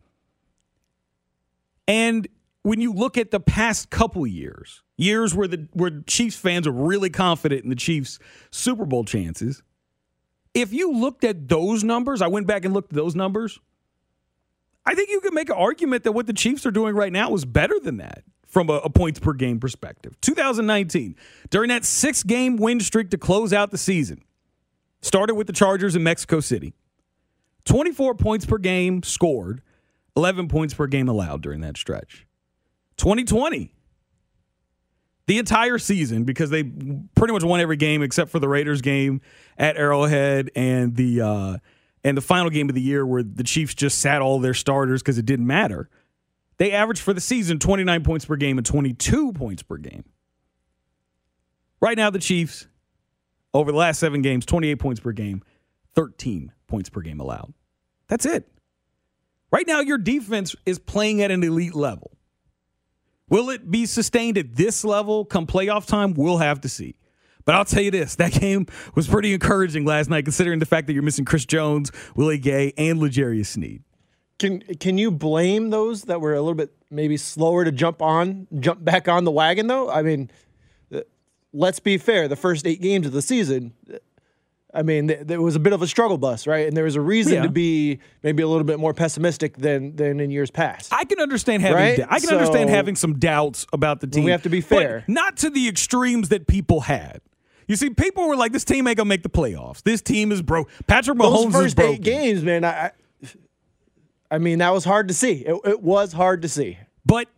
And 1.86 2.26
when 2.62 2.80
you 2.80 2.92
look 2.92 3.16
at 3.16 3.30
the 3.30 3.40
past 3.40 3.90
couple 3.90 4.26
years, 4.26 4.82
years 4.96 5.34
where 5.34 5.48
the 5.48 5.68
where 5.72 6.02
Chiefs 6.06 6.36
fans 6.36 6.66
are 6.66 6.72
really 6.72 7.10
confident 7.10 7.64
in 7.64 7.70
the 7.70 7.76
Chiefs 7.76 8.18
Super 8.50 8.86
Bowl 8.86 9.04
chances, 9.04 9.62
if 10.54 10.72
you 10.72 10.92
looked 10.92 11.24
at 11.24 11.48
those 11.48 11.84
numbers, 11.84 12.22
I 12.22 12.26
went 12.26 12.46
back 12.46 12.64
and 12.64 12.74
looked 12.74 12.92
at 12.92 12.96
those 12.96 13.14
numbers. 13.14 13.58
I 14.84 14.94
think 14.94 15.10
you 15.10 15.20
could 15.20 15.34
make 15.34 15.50
an 15.50 15.56
argument 15.56 16.04
that 16.04 16.12
what 16.12 16.26
the 16.26 16.32
Chiefs 16.32 16.64
are 16.64 16.70
doing 16.70 16.94
right 16.94 17.12
now 17.12 17.34
is 17.34 17.44
better 17.44 17.78
than 17.80 17.98
that 17.98 18.24
from 18.50 18.68
a, 18.68 18.74
a 18.74 18.90
points 18.90 19.18
per 19.18 19.32
game 19.32 19.58
perspective. 19.58 20.20
2019, 20.20 21.16
during 21.48 21.68
that 21.68 21.84
six 21.84 22.22
game 22.22 22.56
win 22.56 22.80
streak 22.80 23.10
to 23.10 23.18
close 23.18 23.52
out 23.52 23.70
the 23.70 23.78
season, 23.78 24.22
started 25.00 25.34
with 25.34 25.46
the 25.46 25.52
Chargers 25.52 25.96
in 25.96 26.02
Mexico 26.02 26.40
City. 26.40 26.74
24 27.64 28.14
points 28.14 28.44
per 28.44 28.58
game 28.58 29.02
scored, 29.02 29.62
11 30.16 30.48
points 30.48 30.74
per 30.74 30.86
game 30.86 31.08
allowed 31.08 31.42
during 31.42 31.60
that 31.60 31.76
stretch. 31.76 32.26
2020, 32.96 33.72
the 35.26 35.38
entire 35.38 35.78
season, 35.78 36.24
because 36.24 36.50
they 36.50 36.64
pretty 36.64 37.32
much 37.32 37.44
won 37.44 37.60
every 37.60 37.76
game 37.76 38.02
except 38.02 38.30
for 38.30 38.40
the 38.40 38.48
Raiders 38.48 38.80
game 38.80 39.20
at 39.56 39.76
Arrowhead 39.76 40.50
and 40.56 40.96
the 40.96 41.20
uh, 41.20 41.58
and 42.02 42.16
the 42.16 42.22
final 42.22 42.50
game 42.50 42.68
of 42.68 42.74
the 42.74 42.80
year 42.80 43.06
where 43.06 43.22
the 43.22 43.44
Chiefs 43.44 43.74
just 43.74 43.98
sat 43.98 44.22
all 44.22 44.40
their 44.40 44.54
starters 44.54 45.02
because 45.02 45.18
it 45.18 45.26
didn't 45.26 45.46
matter. 45.46 45.88
They 46.60 46.72
averaged 46.72 47.00
for 47.00 47.14
the 47.14 47.22
season 47.22 47.58
29 47.58 48.04
points 48.04 48.26
per 48.26 48.36
game 48.36 48.58
and 48.58 48.66
22 48.66 49.32
points 49.32 49.62
per 49.62 49.78
game. 49.78 50.04
Right 51.80 51.96
now, 51.96 52.10
the 52.10 52.18
Chiefs, 52.18 52.66
over 53.54 53.72
the 53.72 53.78
last 53.78 53.98
seven 53.98 54.20
games, 54.20 54.44
28 54.44 54.74
points 54.74 55.00
per 55.00 55.12
game, 55.12 55.42
13 55.94 56.52
points 56.66 56.90
per 56.90 57.00
game 57.00 57.18
allowed. 57.18 57.54
That's 58.08 58.26
it. 58.26 58.46
Right 59.50 59.66
now, 59.66 59.80
your 59.80 59.96
defense 59.96 60.54
is 60.66 60.78
playing 60.78 61.22
at 61.22 61.30
an 61.30 61.42
elite 61.42 61.74
level. 61.74 62.10
Will 63.30 63.48
it 63.48 63.70
be 63.70 63.86
sustained 63.86 64.36
at 64.36 64.54
this 64.54 64.84
level 64.84 65.24
come 65.24 65.46
playoff 65.46 65.86
time? 65.86 66.12
We'll 66.12 66.36
have 66.36 66.60
to 66.60 66.68
see. 66.68 66.94
But 67.46 67.54
I'll 67.54 67.64
tell 67.64 67.82
you 67.82 67.90
this 67.90 68.16
that 68.16 68.32
game 68.32 68.66
was 68.94 69.08
pretty 69.08 69.32
encouraging 69.32 69.86
last 69.86 70.10
night, 70.10 70.26
considering 70.26 70.58
the 70.58 70.66
fact 70.66 70.88
that 70.88 70.92
you're 70.92 71.02
missing 71.02 71.24
Chris 71.24 71.46
Jones, 71.46 71.90
Willie 72.14 72.36
Gay, 72.36 72.74
and 72.76 73.00
L'Jarius 73.00 73.46
Sneed. 73.46 73.82
Can 74.40 74.60
can 74.80 74.98
you 74.98 75.10
blame 75.12 75.70
those 75.70 76.02
that 76.04 76.20
were 76.20 76.34
a 76.34 76.40
little 76.40 76.54
bit 76.54 76.72
maybe 76.90 77.16
slower 77.16 77.64
to 77.64 77.70
jump 77.70 78.02
on, 78.02 78.48
jump 78.58 78.82
back 78.84 79.06
on 79.06 79.24
the 79.24 79.30
wagon 79.30 79.68
though? 79.68 79.88
I 79.90 80.02
mean, 80.02 80.30
uh, 80.92 81.00
let's 81.52 81.78
be 81.78 81.98
fair. 81.98 82.26
The 82.26 82.36
first 82.36 82.66
eight 82.66 82.80
games 82.80 83.06
of 83.06 83.12
the 83.12 83.20
season, 83.22 83.74
I 84.72 84.82
mean, 84.82 85.08
th- 85.08 85.20
there 85.26 85.42
was 85.42 85.56
a 85.56 85.58
bit 85.58 85.72
of 85.74 85.82
a 85.82 85.86
struggle 85.86 86.16
bus, 86.16 86.46
right? 86.46 86.66
And 86.66 86.74
there 86.76 86.84
was 86.84 86.96
a 86.96 87.00
reason 87.02 87.34
Yeah. 87.34 87.42
to 87.42 87.48
be 87.50 87.98
maybe 88.22 88.42
a 88.42 88.48
little 88.48 88.64
bit 88.64 88.78
more 88.80 88.94
pessimistic 88.94 89.58
than 89.58 89.94
than 89.96 90.20
in 90.20 90.30
years 90.30 90.50
past. 90.50 90.90
I 90.92 91.04
can 91.04 91.20
understand 91.20 91.62
having 91.62 91.76
Right? 91.76 91.96
dou- 91.98 92.06
I 92.08 92.18
can 92.18 92.30
understand 92.30 92.70
having 92.70 92.96
some 92.96 93.18
doubts 93.18 93.66
about 93.74 94.00
the 94.00 94.06
team. 94.06 94.24
we 94.24 94.30
have 94.30 94.42
to 94.44 94.48
be 94.48 94.62
fair. 94.62 95.04
not 95.06 95.36
to 95.38 95.50
the 95.50 95.68
extremes 95.68 96.30
that 96.30 96.46
people 96.46 96.80
had. 96.80 97.20
You 97.68 97.76
see, 97.76 97.90
people 97.90 98.26
were 98.26 98.36
like, 98.36 98.52
"This 98.52 98.64
team 98.64 98.86
ain't 98.88 98.96
gonna 98.96 99.08
make 99.08 99.22
the 99.22 99.28
playoffs. 99.28 99.82
This 99.82 100.00
team 100.02 100.32
is 100.32 100.40
broke." 100.42 100.68
Patrick 100.88 101.18
Those 101.18 101.44
Mahomes 101.44 101.48
is 101.48 101.54
first 101.54 101.76
broken. 101.76 101.94
eight 101.96 102.02
games, 102.02 102.42
man. 102.42 102.64
I, 102.64 102.90
I- 104.30 104.38
mean, 104.38 104.58
that 104.58 104.72
was 104.72 104.84
hard 104.84 105.08
to 105.08 105.14
see. 105.14 105.32
It, 105.46 105.60
it 105.64 105.82
was 105.82 106.12
hard 106.12 106.42
to 106.42 106.48
see. 106.48 106.78
But 107.04 107.28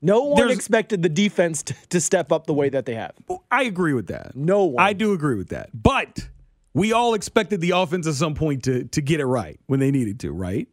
No 0.00 0.22
one 0.24 0.36
There's- 0.36 0.54
expected 0.56 1.02
the 1.02 1.08
defense 1.08 1.62
to, 1.64 1.74
to 1.90 2.00
step 2.00 2.32
up 2.32 2.46
the 2.46 2.54
way 2.54 2.68
that 2.70 2.86
they 2.86 2.94
have. 2.94 3.12
I 3.50 3.62
agree 3.64 3.92
with 3.94 4.08
that. 4.08 4.34
No 4.34 4.64
one. 4.64 4.82
I 4.84 4.92
do 4.94 5.12
agree 5.12 5.36
with 5.36 5.50
that. 5.50 5.70
But 5.72 6.28
we 6.74 6.92
all 6.92 7.14
expected 7.14 7.60
the 7.60 7.70
offense 7.70 8.06
at 8.06 8.14
some 8.14 8.34
point 8.34 8.64
to 8.64 8.84
to 8.84 9.00
get 9.02 9.20
it 9.20 9.26
right 9.26 9.60
when 9.66 9.78
they 9.80 9.90
needed 9.90 10.18
to, 10.20 10.32
right? 10.32 10.66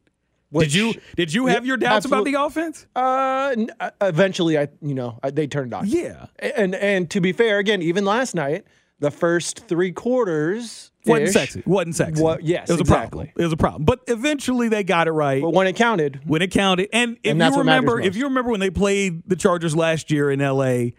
Which- 0.51 0.71
did 0.71 0.73
you 0.73 0.93
did 1.15 1.33
you 1.33 1.45
have 1.47 1.63
your 1.67 1.77
doubts 1.77 2.05
about 2.07 2.25
the 2.25 2.33
offense? 2.41 2.87
Uh, 2.95 3.53
n- 3.55 3.69
uh, 3.79 3.91
eventually, 4.01 4.57
I 4.57 4.69
you 4.81 4.95
know 4.95 5.19
I, 5.21 5.29
they 5.29 5.45
turned 5.45 5.73
on. 5.75 5.85
Yeah. 5.85 6.25
and 6.39 6.73
and 6.73 7.07
to 7.11 7.21
be 7.21 7.31
fair, 7.33 7.59
again, 7.59 7.83
even 7.83 8.05
last 8.05 8.33
night, 8.33 8.65
the 8.99 9.11
first 9.11 9.67
three 9.67 9.91
quarters 9.91 10.91
Wasn't 11.05 11.29
sexy. 11.29 11.63
Wasn't 11.65 11.95
sexy. 11.95 12.21
What- 12.21 12.43
yes, 12.43 12.69
it 12.69 12.73
was 12.73 12.81
a 12.81 12.85
problem. 12.85 13.29
It 13.37 13.43
was 13.43 13.53
a 13.53 13.57
problem. 13.57 13.85
But 13.85 14.01
eventually 14.07 14.69
they 14.69 14.83
got 14.83 15.07
it 15.07 15.11
right. 15.11 15.41
but 15.41 15.53
when 15.53 15.67
it 15.67 15.75
counted, 15.75 16.21
when 16.25 16.41
it 16.41 16.51
counted. 16.51 16.89
And 16.93 17.17
if 17.23 17.31
And 17.31 17.41
you 17.41 17.59
remember, 17.59 17.99
if 17.99 18.15
you 18.15 18.25
remember 18.25 18.51
when 18.51 18.59
they 18.59 18.69
played 18.69 19.23
the 19.27 19.35
Chargers 19.35 19.75
last 19.75 20.11
year 20.11 20.29
in 20.29 20.39
LA, 20.39 20.91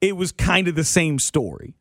it 0.00 0.16
was 0.16 0.32
kind 0.32 0.68
of 0.68 0.74
the 0.74 0.84
same 0.84 1.18
story. 1.18 1.74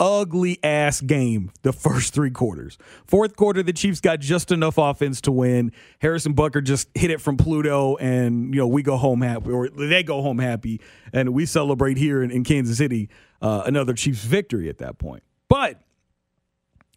Ugly 0.00 0.62
ass 0.62 1.00
game 1.00 1.50
the 1.62 1.72
first 1.72 2.14
three 2.14 2.30
quarters. 2.30 2.78
Fourth 3.04 3.34
quarter, 3.34 3.64
the 3.64 3.72
Chiefs 3.72 4.00
got 4.00 4.20
just 4.20 4.52
enough 4.52 4.78
offense 4.78 5.20
to 5.22 5.32
win. 5.32 5.72
Harrison 5.98 6.34
Butker 6.34 6.62
just 6.62 6.88
hit 6.94 7.10
it 7.10 7.20
from 7.20 7.36
Pluto, 7.36 7.96
and 7.96 8.54
you 8.54 8.60
know 8.60 8.68
we 8.68 8.84
go 8.84 8.96
home 8.96 9.22
happy, 9.22 9.50
or 9.50 9.68
they 9.68 10.04
go 10.04 10.22
home 10.22 10.38
happy, 10.38 10.80
and 11.12 11.30
we 11.30 11.46
celebrate 11.46 11.96
here 11.96 12.22
in, 12.22 12.30
in 12.30 12.44
Kansas 12.44 12.78
City 12.78 13.08
uh, 13.40 13.62
another 13.66 13.94
Chiefs 13.94 14.24
victory 14.24 14.68
at 14.68 14.78
that 14.78 14.98
point. 14.98 15.22
But 15.48 15.80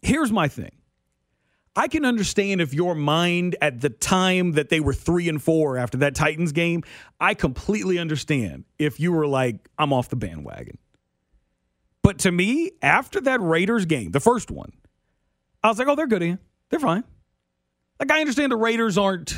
here's 0.01 0.31
my 0.31 0.47
thing. 0.47 0.71
I 1.75 1.87
can 1.87 2.03
understand 2.03 2.59
if 2.59 2.73
your 2.73 2.95
mind 2.95 3.55
at 3.61 3.79
the 3.79 3.89
time 3.89 4.53
that 4.53 4.69
they 4.69 4.81
were 4.81 4.93
three 4.93 5.29
and 5.29 5.41
four 5.41 5.77
after 5.77 5.99
that 5.99 6.15
Titans 6.15 6.51
game, 6.51 6.83
I 7.19 7.33
completely 7.33 7.97
understand 7.97 8.65
if 8.77 8.99
you 8.99 9.13
were 9.13 9.25
like, 9.25 9.69
I'm 9.77 9.93
off 9.93 10.09
the 10.09 10.17
bandwagon. 10.17 10.77
But 12.03 12.19
to 12.19 12.31
me, 12.31 12.71
after 12.81 13.21
that 13.21 13.41
Raiders 13.41 13.85
game, 13.85 14.11
the 14.11 14.19
first 14.19 14.51
one, 14.51 14.73
I 15.63 15.69
was 15.69 15.79
like, 15.79 15.87
oh, 15.87 15.95
they're 15.95 16.07
good, 16.07 16.23
Ian. 16.23 16.39
They're 16.69 16.79
fine. 16.79 17.03
Like, 17.99 18.11
I 18.11 18.19
understand 18.19 18.51
the 18.51 18.57
Raiders 18.57 18.97
aren't 18.97 19.33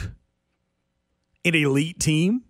an 1.46 1.54
elite 1.54 2.00
team, 2.00 2.44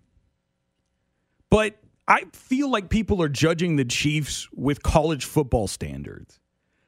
but 1.50 1.76
I 2.06 2.24
feel 2.32 2.70
like 2.70 2.90
people 2.90 3.22
are 3.22 3.28
judging 3.28 3.76
the 3.76 3.84
Chiefs 3.84 4.48
with 4.52 4.82
college 4.82 5.24
football 5.24 5.66
standards. 5.66 6.38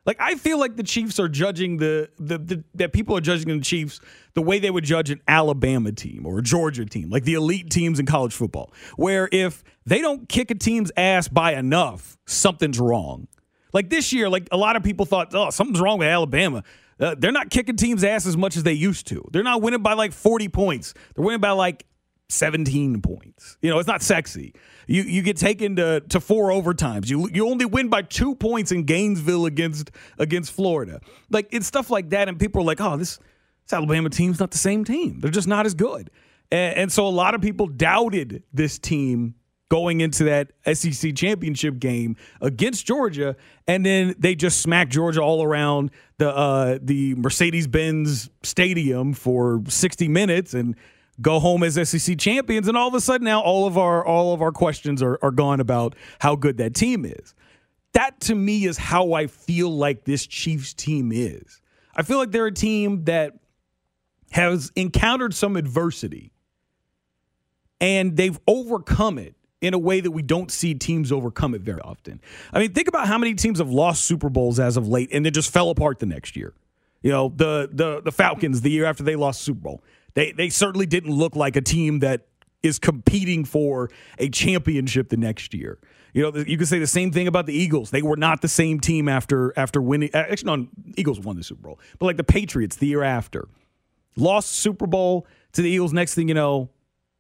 Like 0.04 0.18
I 0.20 0.37
feel 0.37 0.58
like 0.58 0.76
the 0.76 0.85
Chiefs 0.85 1.18
are 1.18 1.28
judging 1.28 1.78
the, 1.78 2.08
the 2.16 2.38
the 2.38 2.64
that 2.75 2.92
people 2.92 3.16
are 3.16 3.20
judging 3.20 3.49
the 3.49 3.64
Chiefs 3.64 4.00
the 4.35 4.42
way 4.42 4.61
they 4.61 4.70
would 4.70 4.85
judge 4.85 5.11
an 5.11 5.20
Alabama 5.26 5.90
team 5.90 6.25
or 6.26 6.38
a 6.38 6.42
Georgia 6.42 6.85
team, 6.87 7.11
like 7.11 7.25
the 7.25 7.35
elite 7.35 7.70
teams 7.70 7.99
in 7.99 8.06
college 8.06 8.32
football, 8.32 8.73
where 8.94 9.28
if 9.32 9.64
they 9.85 10.00
don't 10.00 10.28
kick 10.28 10.52
a 10.52 10.54
team's 10.54 10.92
ass 10.96 11.26
by 11.26 11.54
enough, 11.54 12.16
something's 12.26 12.78
wrong. 12.78 13.26
Like 13.73 13.90
this 13.90 14.12
year, 14.12 14.28
like 14.28 14.49
a 14.52 14.56
lot 14.56 14.76
of 14.76 14.85
people 14.85 15.06
thought, 15.06 15.35
oh, 15.35 15.50
something's 15.50 15.80
wrong 15.80 15.99
with 15.99 16.08
Alabama. 16.08 16.62
Uh, 16.99 17.14
they're 17.18 17.32
not 17.32 17.50
kicking 17.50 17.76
teams' 17.76 18.04
ass 18.04 18.26
as 18.26 18.37
much 18.37 18.56
as 18.56 18.62
they 18.62 18.73
used 18.73 19.06
to. 19.08 19.26
They're 19.32 19.42
not 19.42 19.61
winning 19.61 19.82
by 19.82 19.94
like 19.94 20.12
40 20.12 20.49
points. 20.49 20.94
They're 21.14 21.25
winning 21.25 21.40
by 21.40 21.50
like 21.50 21.85
17 22.28 23.00
points. 23.02 23.56
You 23.61 23.71
know, 23.71 23.78
it's 23.78 23.87
not 23.87 24.02
sexy. 24.02 24.54
You 24.87 25.02
you 25.02 25.23
get 25.23 25.37
taken 25.37 25.76
to, 25.76 26.00
to 26.00 26.21
four 26.21 26.50
overtimes. 26.50 27.09
You 27.09 27.28
you 27.33 27.49
only 27.49 27.64
win 27.64 27.88
by 27.88 28.02
two 28.02 28.35
points 28.35 28.73
in 28.73 28.85
Gainesville 28.85 29.47
against 29.47 29.90
against 30.18 30.52
Florida. 30.52 31.00
Like 31.30 31.49
it's 31.52 31.66
stuff 31.66 31.90
like 31.90 32.11
that, 32.11 32.28
and 32.28 32.38
people 32.38 32.62
are 32.62 32.64
like, 32.64 32.80
oh, 32.80 32.97
this, 32.97 33.18
this 33.64 33.73
Alabama 33.73 34.11
team's 34.11 34.40
not 34.40 34.50
the 34.50 34.59
same 34.59 34.85
team. 34.85 35.21
They're 35.21 35.30
just 35.30 35.49
not 35.49 35.66
as 35.66 35.75
good. 35.75 36.11
And, 36.50 36.76
and 36.76 36.92
so 36.92 37.06
a 37.06 37.11
lot 37.11 37.35
of 37.35 37.40
people 37.40 37.66
doubted 37.66 38.42
this 38.52 38.78
team 38.78 39.35
going 39.68 40.00
into 40.00 40.25
that 40.25 40.52
SEC 40.75 41.14
championship 41.16 41.78
game 41.78 42.16
against 42.40 42.87
Georgia, 42.87 43.37
and 43.66 43.85
then 43.85 44.14
they 44.18 44.35
just 44.35 44.61
smacked 44.61 44.92
Georgia 44.92 45.21
all 45.21 45.42
around 45.42 45.90
the 46.18 46.35
uh, 46.35 46.78
the 46.80 47.14
Mercedes 47.16 47.66
Benz 47.66 48.30
Stadium 48.42 49.12
for 49.12 49.62
60 49.68 50.09
minutes 50.09 50.54
and 50.54 50.76
go 51.20 51.40
home 51.40 51.62
as 51.62 51.75
SEC 51.88 52.18
champions. 52.18 52.68
And 52.68 52.76
all 52.76 52.88
of 52.88 52.94
a 52.94 53.00
sudden 53.00 53.25
now 53.25 53.40
all 53.40 53.66
of 53.66 53.78
our 53.78 54.04
all 54.04 54.35
of 54.35 54.42
our 54.42 54.52
questions 54.52 55.02
are, 55.02 55.18
are 55.23 55.30
gone 55.30 55.61
about 55.61 55.94
how 56.18 56.37
good 56.37 56.58
that 56.58 56.75
team 56.75 57.04
is. 57.04 57.35
That 57.92 58.20
to 58.23 58.35
me 58.35 58.66
is 58.66 58.76
how 58.76 59.14
I 59.14 59.26
feel 59.26 59.70
like 59.70 60.04
this 60.04 60.26
Chiefs 60.26 60.75
team 60.75 61.12
is. 61.12 61.61
I 61.94 62.02
feel 62.02 62.18
like 62.18 62.30
they're 62.30 62.46
a 62.46 62.52
team 62.52 63.04
that 63.04 63.38
has 64.32 64.70
encountered 64.76 65.32
some 65.32 65.56
adversity 65.56 66.32
and 67.80 68.16
they've 68.16 68.38
overcome 68.46 69.18
it 69.18 69.35
in 69.61 69.75
a 69.75 69.78
way 69.78 70.00
that 70.00 70.11
we 70.11 70.23
don't 70.23 70.50
see 70.50 70.75
teams 70.75 71.11
overcome 71.11 71.54
it 71.54 71.62
very 71.62 71.80
often. 71.80 72.20
I 72.52 72.58
mean, 72.58 72.73
think 72.73 72.88
about 72.88 73.08
how 73.08 73.18
many 73.18 73.35
teams 73.35 73.58
have 73.58 73.70
lost 73.70 74.04
Super 74.04 74.28
Bowls 74.28 74.61
as 74.61 74.76
of 74.76 74.87
late 74.87 75.08
and 75.12 75.25
then 75.25 75.32
just 75.32 75.50
fell 75.50 75.70
apart 75.70 75.99
the 75.99 76.06
next 76.06 76.37
year. 76.37 76.54
You 77.02 77.12
know, 77.12 77.32
the 77.35 77.68
the 77.73 78.02
the 78.02 78.12
Falcons 78.12 78.62
the 78.62 78.70
year 78.70 78.85
after 78.85 79.02
they 79.02 79.16
lost 79.16 79.42
Super 79.42 79.61
Bowl. 79.61 79.82
They 80.16 80.32
they 80.32 80.49
certainly 80.49 80.87
didn't 80.87 81.12
look 81.12 81.37
like 81.37 81.54
a 81.56 81.61
team 81.61 82.00
that 82.00 82.26
is 82.62 82.78
competing 82.78 83.44
for 83.44 83.90
a 84.18 84.28
championship 84.30 85.11
the 85.11 85.16
next 85.16 85.54
year. 85.54 85.78
You 86.14 86.23
know, 86.23 86.44
you 86.46 86.56
could 86.56 86.68
say 86.68 86.78
the 86.78 86.87
same 86.87 87.12
thing 87.12 87.28
about 87.28 87.44
the 87.44 87.52
Eagles. 87.52 87.90
They 87.90 88.00
were 88.00 88.16
not 88.16 88.40
the 88.40 88.49
same 88.49 88.80
team 88.80 89.08
after 89.08 89.52
after 89.58 89.80
winning. 89.80 90.11
Uh, 90.14 90.25
actually, 90.30 90.56
no, 90.56 90.68
Eagles 90.96 91.20
won 91.20 91.37
the 91.37 91.44
Super 91.44 91.62
Bowl, 91.68 91.78
but 91.99 92.06
like 92.06 92.16
the 92.16 92.25
Patriots 92.25 92.76
the 92.76 92.87
year 92.87 93.02
after, 93.02 93.46
lost 94.16 94.52
Super 94.52 94.87
Bowl 94.87 95.26
to 95.52 95.61
the 95.61 95.68
Eagles. 95.68 95.92
Next 95.92 96.14
thing 96.14 96.28
you 96.28 96.35
know, 96.35 96.70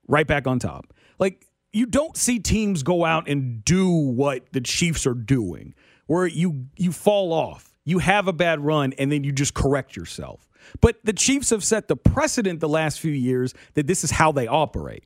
right 0.08 0.26
back 0.26 0.46
on 0.46 0.58
top. 0.58 0.94
Like 1.18 1.46
you 1.74 1.84
don't 1.84 2.16
see 2.16 2.38
teams 2.38 2.82
go 2.82 3.04
out 3.04 3.28
and 3.28 3.62
do 3.62 3.90
what 3.90 4.50
the 4.52 4.62
Chiefs 4.62 5.06
are 5.06 5.14
doing, 5.14 5.74
where 6.06 6.26
you 6.26 6.68
you 6.78 6.92
fall 6.92 7.34
off, 7.34 7.76
you 7.84 7.98
have 7.98 8.26
a 8.26 8.32
bad 8.32 8.60
run, 8.60 8.94
and 8.94 9.12
then 9.12 9.22
you 9.22 9.32
just 9.32 9.52
correct 9.52 9.96
yourself. 9.96 10.48
But 10.80 10.96
the 11.04 11.12
Chiefs 11.12 11.50
have 11.50 11.64
set 11.64 11.88
the 11.88 11.96
precedent 11.96 12.60
the 12.60 12.68
last 12.68 13.00
few 13.00 13.12
years 13.12 13.54
that 13.74 13.86
this 13.86 14.04
is 14.04 14.10
how 14.10 14.32
they 14.32 14.46
operate. 14.46 15.04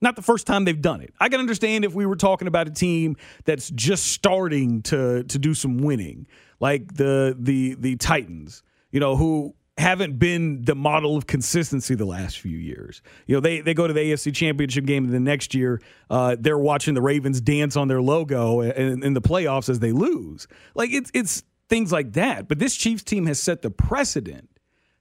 Not 0.00 0.16
the 0.16 0.22
first 0.22 0.46
time 0.46 0.64
they've 0.64 0.80
done 0.80 1.00
it. 1.00 1.14
I 1.18 1.28
can 1.28 1.40
understand 1.40 1.84
if 1.84 1.94
we 1.94 2.04
were 2.04 2.16
talking 2.16 2.48
about 2.48 2.68
a 2.68 2.70
team 2.70 3.16
that's 3.44 3.70
just 3.70 4.06
starting 4.08 4.82
to 4.82 5.24
to 5.24 5.38
do 5.38 5.54
some 5.54 5.78
winning, 5.78 6.26
like 6.60 6.94
the 6.94 7.34
the 7.38 7.74
the 7.74 7.96
Titans, 7.96 8.62
you 8.90 9.00
know, 9.00 9.16
who 9.16 9.54
haven't 9.78 10.18
been 10.18 10.62
the 10.62 10.74
model 10.74 11.16
of 11.16 11.26
consistency 11.26 11.94
the 11.94 12.04
last 12.04 12.38
few 12.38 12.56
years. 12.56 13.02
You 13.26 13.36
know, 13.36 13.40
they 13.40 13.60
they 13.60 13.74
go 13.74 13.86
to 13.86 13.92
the 13.92 14.00
AFC 14.00 14.34
Championship 14.34 14.84
game 14.84 15.06
the 15.08 15.20
next 15.20 15.54
year 15.54 15.80
uh, 16.08 16.36
they're 16.38 16.58
watching 16.58 16.94
the 16.94 17.02
Ravens 17.02 17.40
dance 17.40 17.76
on 17.76 17.88
their 17.88 18.00
logo 18.02 18.60
in, 18.60 19.02
in 19.02 19.14
the 19.14 19.20
playoffs 19.20 19.68
as 19.68 19.80
they 19.80 19.92
lose. 19.92 20.46
Like 20.74 20.90
it's 20.92 21.10
it's 21.14 21.42
things 21.68 21.92
like 21.92 22.12
that. 22.14 22.48
But 22.48 22.58
this 22.58 22.74
Chiefs 22.76 23.02
team 23.02 23.26
has 23.26 23.40
set 23.40 23.62
the 23.62 23.70
precedent 23.70 24.50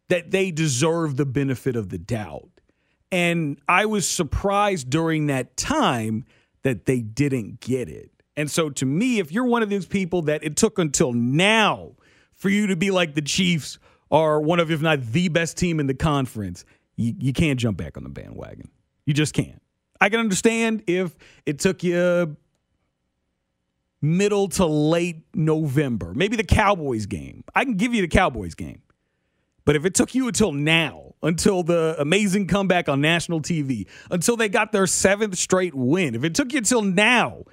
that 0.10 0.32
they 0.32 0.52
deserve 0.52 1.18
the 1.18 1.26
benefit 1.26 1.76
of 1.76 1.90
the 1.90 1.98
doubt. 1.98 2.50
And 3.12 3.60
I 3.68 3.86
was 3.86 4.08
surprised 4.08 4.90
during 4.90 5.28
that 5.28 5.58
time 5.58 6.26
that 6.64 6.86
they 6.86 7.02
didn't 7.02 7.60
get 7.60 7.90
it. 7.90 8.12
And 8.36 8.52
so 8.52 8.70
to 8.72 8.86
me, 8.86 9.20
if 9.20 9.32
you're 9.32 9.46
one 9.46 9.64
of 9.64 9.70
these 9.70 9.86
people 9.86 10.24
that 10.24 10.44
it 10.44 10.58
took 10.58 10.78
until 10.78 11.14
now 11.14 11.92
for 12.34 12.50
you 12.50 12.68
to 12.68 12.76
be 12.76 12.92
like 12.92 13.16
the 13.16 13.22
Chiefs 13.22 13.80
are 14.12 14.42
one 14.42 14.60
of, 14.60 14.72
if 14.72 14.82
not 14.82 15.02
the 15.02 15.30
best 15.30 15.58
team 15.58 15.80
in 15.80 15.88
the 15.88 15.94
conference, 15.94 16.66
you, 16.96 17.14
you 17.18 17.34
can't 17.34 17.60
jump 17.60 17.78
back 17.78 17.98
on 17.98 18.04
the 18.04 18.10
bandwagon. 18.10 18.70
You 19.06 19.14
just 19.14 19.34
can't. 19.34 19.62
I 20.02 20.10
can 20.10 20.20
understand 20.20 20.84
if 20.88 21.18
it 21.46 21.60
took 21.60 21.84
you 21.84 22.36
middle 24.02 24.50
to 24.50 24.66
late 24.66 25.24
November, 25.34 26.14
maybe 26.14 26.36
the 26.36 26.44
Cowboys 26.44 27.06
game. 27.06 27.44
I 27.54 27.64
can 27.64 27.76
give 27.76 27.94
you 27.94 28.02
the 28.02 28.08
Cowboys 28.08 28.56
game. 28.56 28.82
But 29.66 29.76
if 29.76 29.86
it 29.86 29.94
took 29.96 30.14
you 30.16 30.28
until 30.28 30.52
now, 30.52 31.16
until 31.24 31.64
the 31.64 31.96
amazing 32.00 32.48
comeback 32.48 32.88
on 32.88 33.02
national 33.02 33.42
TV, 33.42 33.88
until 34.12 34.38
they 34.38 34.48
got 34.48 34.72
their 34.72 34.88
seventh 34.88 35.38
straight 35.38 35.74
win, 35.74 36.14
if 36.16 36.24
it 36.24 36.36
took 36.36 36.54
you 36.54 36.60
until 36.60 36.84
now 36.84 37.44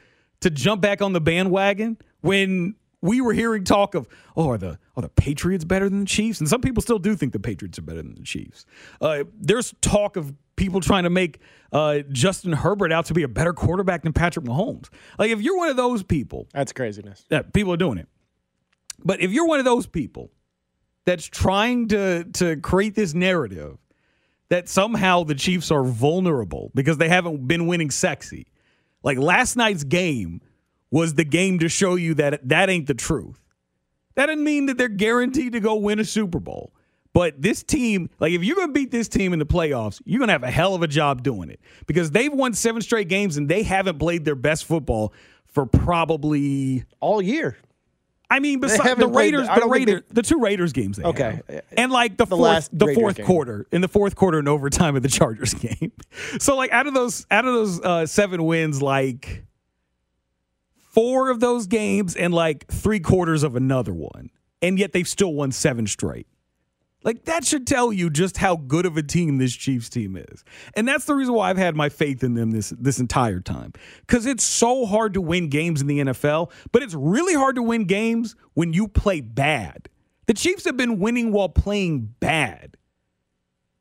to 0.40 0.50
jump 0.50 0.82
back 0.82 1.00
on 1.00 1.12
the 1.14 1.20
bandwagon 1.20 1.96
when 2.20 2.74
we 3.00 3.20
were 3.20 3.32
hearing 3.32 3.64
talk 3.64 3.94
of, 3.94 4.06
oh, 4.36 4.50
are 4.50 4.58
the 4.58 4.78
are 4.94 5.02
the 5.02 5.08
Patriots 5.08 5.64
better 5.64 5.88
than 5.88 6.00
the 6.00 6.06
Chiefs? 6.06 6.38
And 6.38 6.48
some 6.48 6.60
people 6.60 6.82
still 6.82 6.98
do 6.98 7.16
think 7.16 7.32
the 7.32 7.40
Patriots 7.40 7.78
are 7.78 7.82
better 7.82 8.02
than 8.02 8.14
the 8.14 8.22
Chiefs. 8.22 8.66
Uh, 9.00 9.24
there's 9.40 9.74
talk 9.80 10.16
of 10.16 10.34
people 10.56 10.80
trying 10.80 11.04
to 11.04 11.10
make 11.10 11.40
uh, 11.72 12.00
Justin 12.12 12.52
Herbert 12.52 12.92
out 12.92 13.06
to 13.06 13.14
be 13.14 13.22
a 13.22 13.28
better 13.28 13.54
quarterback 13.54 14.02
than 14.02 14.12
Patrick 14.12 14.44
Mahomes. 14.44 14.88
Like 15.18 15.30
if 15.30 15.40
you're 15.40 15.56
one 15.56 15.70
of 15.70 15.76
those 15.76 16.02
people, 16.02 16.46
That's 16.52 16.72
craziness. 16.72 17.24
yeah, 17.30 17.42
people 17.42 17.72
are 17.72 17.78
doing 17.78 17.96
it. 17.98 18.08
But 19.02 19.20
if 19.20 19.32
you're 19.32 19.46
one 19.46 19.58
of 19.58 19.64
those 19.64 19.86
people 19.86 20.30
that's 21.04 21.26
trying 21.26 21.88
to 21.88 22.24
to 22.24 22.56
create 22.56 22.94
this 22.94 23.14
narrative 23.14 23.78
that 24.48 24.68
somehow 24.68 25.24
the 25.24 25.34
Chiefs 25.34 25.70
are 25.70 25.84
vulnerable 25.84 26.70
because 26.74 26.98
they 26.98 27.08
haven't 27.08 27.48
been 27.48 27.66
winning 27.66 27.90
sexy, 27.90 28.46
like 29.02 29.18
last 29.18 29.56
night's 29.56 29.84
game 29.84 30.40
was 30.90 31.14
the 31.14 31.24
game 31.24 31.58
to 31.58 31.68
show 31.68 31.94
you 31.94 32.14
that 32.14 32.48
that 32.48 32.68
ain't 32.68 32.86
the 32.86 32.94
truth. 32.94 33.38
That 34.14 34.26
doesn't 34.26 34.44
mean 34.44 34.66
that 34.66 34.76
they're 34.76 34.88
guaranteed 34.88 35.52
to 35.52 35.60
go 35.60 35.76
win 35.76 35.98
a 35.98 36.04
Super 36.04 36.38
Bowl. 36.38 36.74
But 37.14 37.40
this 37.40 37.62
team, 37.62 38.08
like 38.20 38.32
if 38.32 38.42
you're 38.42 38.56
going 38.56 38.68
to 38.68 38.72
beat 38.72 38.90
this 38.90 39.08
team 39.08 39.32
in 39.32 39.38
the 39.38 39.46
playoffs, 39.46 40.00
you're 40.04 40.18
going 40.18 40.28
to 40.28 40.32
have 40.32 40.42
a 40.42 40.50
hell 40.50 40.74
of 40.74 40.82
a 40.82 40.88
job 40.88 41.22
doing 41.22 41.50
it 41.50 41.60
because 41.86 42.10
they've 42.10 42.32
won 42.32 42.54
seven 42.54 42.80
straight 42.80 43.08
games 43.08 43.36
and 43.36 43.48
they 43.48 43.62
haven't 43.62 43.98
played 43.98 44.24
their 44.24 44.34
best 44.34 44.64
football 44.64 45.12
for 45.46 45.66
probably 45.66 46.84
All 47.00 47.20
year. 47.20 47.56
I 48.34 48.40
mean, 48.40 48.60
besides 48.60 48.98
the 48.98 49.06
Raiders, 49.06 49.46
the 49.46 49.54
think 49.54 49.72
Raiders, 49.72 50.02
the 50.10 50.22
two 50.22 50.38
Raiders 50.40 50.72
games 50.72 50.96
they 50.96 51.04
Okay. 51.04 51.40
have. 51.48 51.62
and 51.76 51.92
like 51.92 52.16
the, 52.16 52.24
The 52.24 52.30
fourth, 52.36 52.40
last 52.40 52.78
the 52.78 52.86
Raiders 52.86 53.00
fourth 53.00 53.16
game. 53.16 53.26
quarter, 53.26 53.66
in 53.70 53.80
the 53.82 53.88
fourth 53.88 54.16
quarter 54.16 54.38
and 54.38 54.48
overtime 54.48 54.96
of 54.96 55.02
the 55.02 55.08
Chargers 55.20 55.52
game. 55.54 55.92
So 56.40 56.56
like 56.56 56.72
out 56.72 56.86
of 56.86 56.94
those, 56.94 57.26
out 57.30 57.44
of 57.44 57.52
those 57.52 57.80
uh, 57.80 58.06
seven 58.06 58.44
wins, 58.44 58.80
like 58.80 59.44
four 60.76 61.30
of 61.30 61.40
those 61.40 61.66
games 61.66 62.16
and 62.16 62.32
like 62.34 62.66
three 62.68 63.00
quarters 63.00 63.42
of 63.42 63.56
another 63.56 63.92
one, 63.92 64.30
and 64.60 64.78
yet 64.78 64.92
they've 64.92 65.08
still 65.08 65.32
won 65.34 65.52
seven 65.52 65.86
straight. 65.86 66.26
Like 67.04 67.24
that 67.24 67.44
should 67.44 67.66
tell 67.66 67.92
you 67.92 68.10
just 68.10 68.36
how 68.36 68.56
good 68.56 68.86
of 68.86 68.96
a 68.96 69.02
team 69.02 69.38
this 69.38 69.54
Chiefs 69.54 69.88
team 69.88 70.16
is. 70.16 70.44
And 70.74 70.86
that's 70.86 71.04
the 71.04 71.14
reason 71.14 71.34
why 71.34 71.50
I've 71.50 71.58
had 71.58 71.74
my 71.74 71.88
faith 71.88 72.22
in 72.22 72.34
them 72.34 72.50
this 72.50 72.72
this 72.78 72.98
entire 72.98 73.40
time. 73.40 73.72
Cuz 74.06 74.26
it's 74.26 74.44
so 74.44 74.86
hard 74.86 75.14
to 75.14 75.20
win 75.20 75.48
games 75.48 75.80
in 75.80 75.86
the 75.86 76.00
NFL, 76.00 76.50
but 76.70 76.82
it's 76.82 76.94
really 76.94 77.34
hard 77.34 77.56
to 77.56 77.62
win 77.62 77.84
games 77.84 78.36
when 78.54 78.72
you 78.72 78.88
play 78.88 79.20
bad. 79.20 79.88
The 80.26 80.34
Chiefs 80.34 80.64
have 80.64 80.76
been 80.76 80.98
winning 80.98 81.32
while 81.32 81.48
playing 81.48 82.14
bad. 82.20 82.76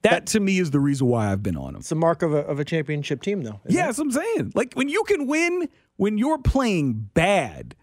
That, 0.03 0.25
to 0.27 0.39
me 0.39 0.57
is 0.57 0.71
the 0.71 0.79
reason 0.79 1.07
why 1.07 1.31
I've 1.31 1.43
been 1.43 1.55
on 1.55 1.73
them. 1.73 1.81
It's 1.81 1.89
the 1.89 1.95
mark 1.95 2.23
of 2.23 2.33
a, 2.33 2.39
of 2.39 2.59
a 2.59 2.65
championship 2.65 3.21
team, 3.21 3.43
though. 3.43 3.59
Yeah, 3.67 3.83
it? 3.83 3.85
that's 3.85 3.97
what 3.99 4.05
I'm 4.05 4.11
saying. 4.11 4.51
Like 4.55 4.73
when 4.73 4.89
you 4.89 5.03
can 5.03 5.27
win 5.27 5.69
when 5.97 6.17
you're 6.17 6.39
playing 6.39 7.09
bad, 7.13 7.75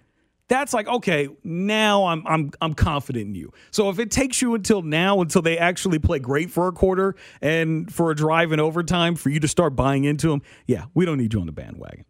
that's 0.48 0.72
like 0.72 0.88
okay, 0.88 1.28
now 1.44 2.06
I'm 2.06 2.26
I'm 2.26 2.50
I'm 2.60 2.74
confident 2.74 3.26
in 3.26 3.34
you. 3.34 3.52
So 3.70 3.90
if 3.90 3.98
it 3.98 4.10
takes 4.10 4.42
you 4.42 4.54
until 4.54 4.82
now 4.82 5.20
until 5.20 5.42
they 5.42 5.58
actually 5.58 5.98
play 5.98 6.18
great 6.18 6.50
for 6.50 6.68
a 6.68 6.72
quarter 6.72 7.14
and 7.40 7.92
for 7.92 8.10
a 8.10 8.16
drive 8.16 8.52
in 8.52 8.58
overtime 8.58 9.14
for 9.14 9.28
you 9.28 9.40
to 9.40 9.48
start 9.48 9.76
buying 9.76 10.04
into 10.04 10.28
them, 10.28 10.42
yeah, 10.66 10.86
we 10.94 11.04
don't 11.04 11.18
need 11.18 11.34
you 11.34 11.40
on 11.40 11.46
the 11.46 11.52
bandwagon. 11.52 12.04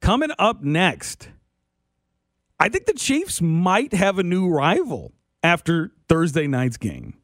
Coming 0.00 0.30
up 0.38 0.62
next, 0.62 1.30
I 2.58 2.68
think 2.68 2.86
the 2.86 2.92
Chiefs 2.92 3.40
might 3.40 3.92
have 3.92 4.18
a 4.18 4.22
new 4.22 4.48
rival 4.48 5.12
after 5.42 5.92
Thursday 6.08 6.46
night's 6.46 6.76
game. 6.76 7.14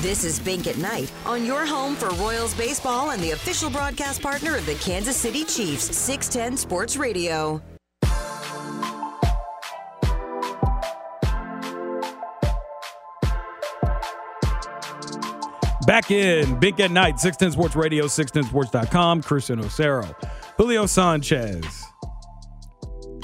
This 0.00 0.22
is 0.24 0.38
Bink 0.38 0.66
at 0.66 0.78
Night 0.78 1.10
on 1.26 1.44
your 1.44 1.66
home 1.66 1.96
for 1.96 2.08
Royals 2.10 2.54
baseball 2.54 3.10
and 3.10 3.22
the 3.22 3.32
official 3.32 3.68
broadcast 3.68 4.22
partner 4.22 4.56
of 4.56 4.64
the 4.64 4.74
Kansas 4.76 5.16
City 5.16 5.44
Chiefs, 5.44 5.96
610 5.96 6.56
Sports 6.56 6.96
Radio. 6.96 7.60
Back 15.88 16.10
in 16.10 16.60
Bink 16.60 16.80
at 16.80 16.90
Night, 16.90 17.18
610 17.18 17.52
Sports 17.52 17.74
Radio, 17.74 18.04
610sports.com. 18.04 19.22
Christian 19.22 19.62
Ocero, 19.62 20.14
Julio 20.58 20.84
Sanchez. 20.84 21.64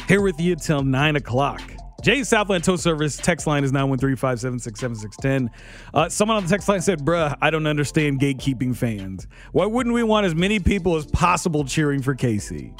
Here 0.09 0.23
with 0.23 0.41
you 0.41 0.57
till 0.57 0.83
9 0.83 1.17
o'clock. 1.17 1.61
Jay 2.03 2.23
Southland 2.23 2.65
Tow 2.65 2.77
Service 2.77 3.19
text 3.19 3.47
line 3.47 3.65
is 3.65 3.73
913-576-7610. 3.73 5.51
Uh, 5.93 6.09
someone 6.09 6.39
on 6.39 6.45
the 6.45 6.49
text 6.49 6.67
line 6.67 6.81
said, 6.81 7.01
bruh, 7.01 7.37
I 7.43 7.51
don't 7.51 7.67
understand 7.67 8.19
gatekeeping 8.19 8.75
fans. 8.75 9.29
Why 9.53 9.67
wouldn't 9.67 9.95
we 9.95 10.03
want 10.03 10.25
as 10.25 10.35
many 10.35 10.59
people 10.59 10.97
as 10.97 11.05
possible 11.05 11.67
cheering 11.67 12.01
for 12.01 12.15
Casey? 12.15 12.75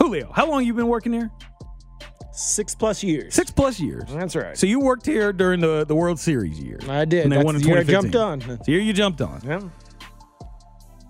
Julio, 0.00 0.32
how 0.32 0.50
long 0.50 0.64
you 0.64 0.74
been 0.74 0.88
working 0.88 1.12
here? 1.12 1.30
Six 2.36 2.74
plus 2.74 3.02
years. 3.02 3.32
Six 3.32 3.50
plus 3.50 3.80
years. 3.80 4.04
That's 4.10 4.36
right. 4.36 4.58
So 4.58 4.66
you 4.66 4.78
worked 4.78 5.06
here 5.06 5.32
during 5.32 5.60
the, 5.60 5.86
the 5.86 5.94
World 5.94 6.20
Series 6.20 6.60
year. 6.60 6.78
I 6.86 7.06
did. 7.06 7.22
And 7.24 7.32
they 7.32 7.36
That's 7.36 7.46
won 7.46 7.56
in 7.56 7.62
the 7.62 7.68
year 7.68 7.78
I 7.78 7.82
2015. 7.84 8.12
jumped 8.12 8.16
on. 8.50 8.58
The 8.66 8.72
year 8.72 8.80
you 8.82 8.92
jumped 8.92 9.20
on. 9.22 9.40
Yeah. 9.42 9.60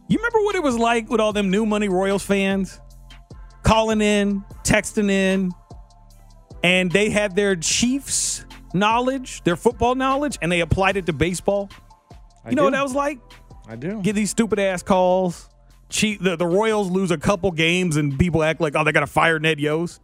You 0.08 0.18
remember 0.18 0.38
what 0.42 0.54
it 0.54 0.62
was 0.62 0.78
like 0.78 1.10
with 1.10 1.20
all 1.20 1.32
them 1.32 1.50
new 1.50 1.66
money 1.66 1.88
Royals 1.88 2.22
fans 2.22 2.80
calling 3.64 4.00
in, 4.00 4.44
texting 4.62 5.10
in, 5.10 5.50
and 6.62 6.92
they 6.92 7.10
had 7.10 7.34
their 7.34 7.56
Chiefs 7.56 8.44
knowledge, 8.72 9.42
their 9.42 9.56
football 9.56 9.96
knowledge, 9.96 10.38
and 10.40 10.52
they 10.52 10.60
applied 10.60 10.96
it 10.96 11.06
to 11.06 11.12
baseball? 11.12 11.68
I 12.44 12.50
You 12.50 12.56
know 12.56 12.64
what 12.64 12.72
that 12.72 12.84
was 12.84 12.94
like? 12.94 13.18
I 13.68 13.74
do. 13.74 14.00
Get 14.00 14.14
these 14.14 14.30
stupid 14.30 14.60
ass 14.60 14.84
calls. 14.84 15.48
Cheat 15.88 16.22
the, 16.22 16.36
the 16.36 16.46
Royals 16.46 16.88
lose 16.88 17.10
a 17.10 17.18
couple 17.18 17.50
games 17.50 17.96
and 17.96 18.16
people 18.16 18.44
act 18.44 18.60
like, 18.60 18.76
oh, 18.76 18.84
they 18.84 18.92
gotta 18.92 19.08
fire 19.08 19.40
Ned 19.40 19.58
Yost. 19.58 20.02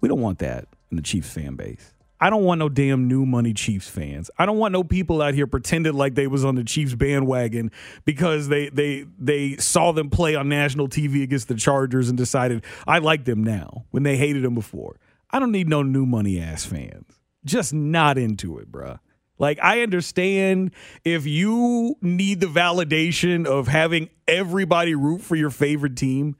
We 0.00 0.08
don't 0.08 0.20
want 0.20 0.38
that 0.40 0.66
in 0.90 0.96
the 0.96 1.02
Chiefs 1.02 1.32
fan 1.32 1.56
base. 1.56 1.92
I 2.18 2.30
don't 2.30 2.44
want 2.44 2.60
no 2.60 2.68
damn 2.68 3.08
new 3.08 3.26
money 3.26 3.52
Chiefs 3.52 3.88
fans. 3.88 4.30
I 4.38 4.46
don't 4.46 4.56
want 4.56 4.72
no 4.72 4.82
people 4.82 5.20
out 5.20 5.34
here 5.34 5.46
pretending 5.46 5.94
like 5.94 6.14
they 6.14 6.26
was 6.26 6.44
on 6.44 6.54
the 6.54 6.64
Chiefs 6.64 6.94
bandwagon 6.94 7.70
because 8.04 8.48
they 8.48 8.70
they 8.70 9.04
they 9.18 9.56
saw 9.56 9.92
them 9.92 10.08
play 10.08 10.34
on 10.34 10.48
national 10.48 10.88
TV 10.88 11.22
against 11.22 11.48
the 11.48 11.54
Chargers 11.54 12.08
and 12.08 12.16
decided 12.16 12.64
I 12.86 12.98
like 12.98 13.26
them 13.26 13.44
now 13.44 13.84
when 13.90 14.02
they 14.02 14.16
hated 14.16 14.42
them 14.42 14.54
before. 14.54 14.98
I 15.30 15.38
don't 15.38 15.52
need 15.52 15.68
no 15.68 15.82
new 15.82 16.06
money 16.06 16.40
ass 16.40 16.64
fans. 16.64 17.20
Just 17.44 17.74
not 17.74 18.16
into 18.16 18.58
it, 18.58 18.72
bruh. 18.72 18.98
Like 19.38 19.58
I 19.62 19.82
understand 19.82 20.70
if 21.04 21.26
you 21.26 21.96
need 22.00 22.40
the 22.40 22.46
validation 22.46 23.46
of 23.46 23.68
having 23.68 24.08
everybody 24.26 24.94
root 24.94 25.20
for 25.20 25.36
your 25.36 25.50
favorite 25.50 25.96
team, 25.96 26.36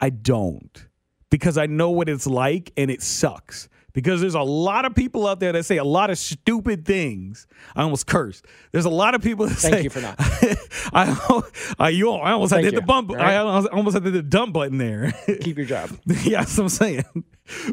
I 0.00 0.08
don't. 0.08 0.87
Because 1.30 1.58
I 1.58 1.66
know 1.66 1.90
what 1.90 2.08
it's 2.08 2.26
like 2.26 2.72
and 2.76 2.90
it 2.90 3.02
sucks. 3.02 3.68
Because 3.94 4.20
there's 4.20 4.34
a 4.34 4.42
lot 4.42 4.84
of 4.84 4.94
people 4.94 5.26
out 5.26 5.40
there 5.40 5.50
that 5.52 5.64
say 5.64 5.78
a 5.78 5.84
lot 5.84 6.10
of 6.10 6.18
stupid 6.18 6.84
things. 6.84 7.46
I 7.74 7.82
almost 7.82 8.06
cursed. 8.06 8.46
There's 8.70 8.84
a 8.84 8.90
lot 8.90 9.14
of 9.14 9.22
people 9.22 9.46
that 9.46 9.56
say. 9.58 9.70
Thank 9.70 9.78
say 9.78 9.84
you 9.84 9.90
for 9.90 10.00
not. 10.00 10.14
I, 10.92 11.42
I, 11.78 11.88
you, 11.88 12.12
I 12.12 12.32
almost 12.32 12.52
Thank 12.52 12.64
hit 12.64 12.74
the 12.74 12.80
you. 12.80 12.86
bump. 12.86 13.10
Right. 13.10 13.34
I 13.34 13.36
almost, 13.38 13.68
almost 13.72 13.94
hit 13.94 14.04
the 14.12 14.22
dump 14.22 14.52
button 14.52 14.78
there. 14.78 15.12
Keep 15.40 15.56
your 15.56 15.66
job. 15.66 15.90
yeah, 16.06 16.40
that's 16.40 16.56
what 16.56 16.64
I'm 16.64 16.68
saying. 16.68 17.24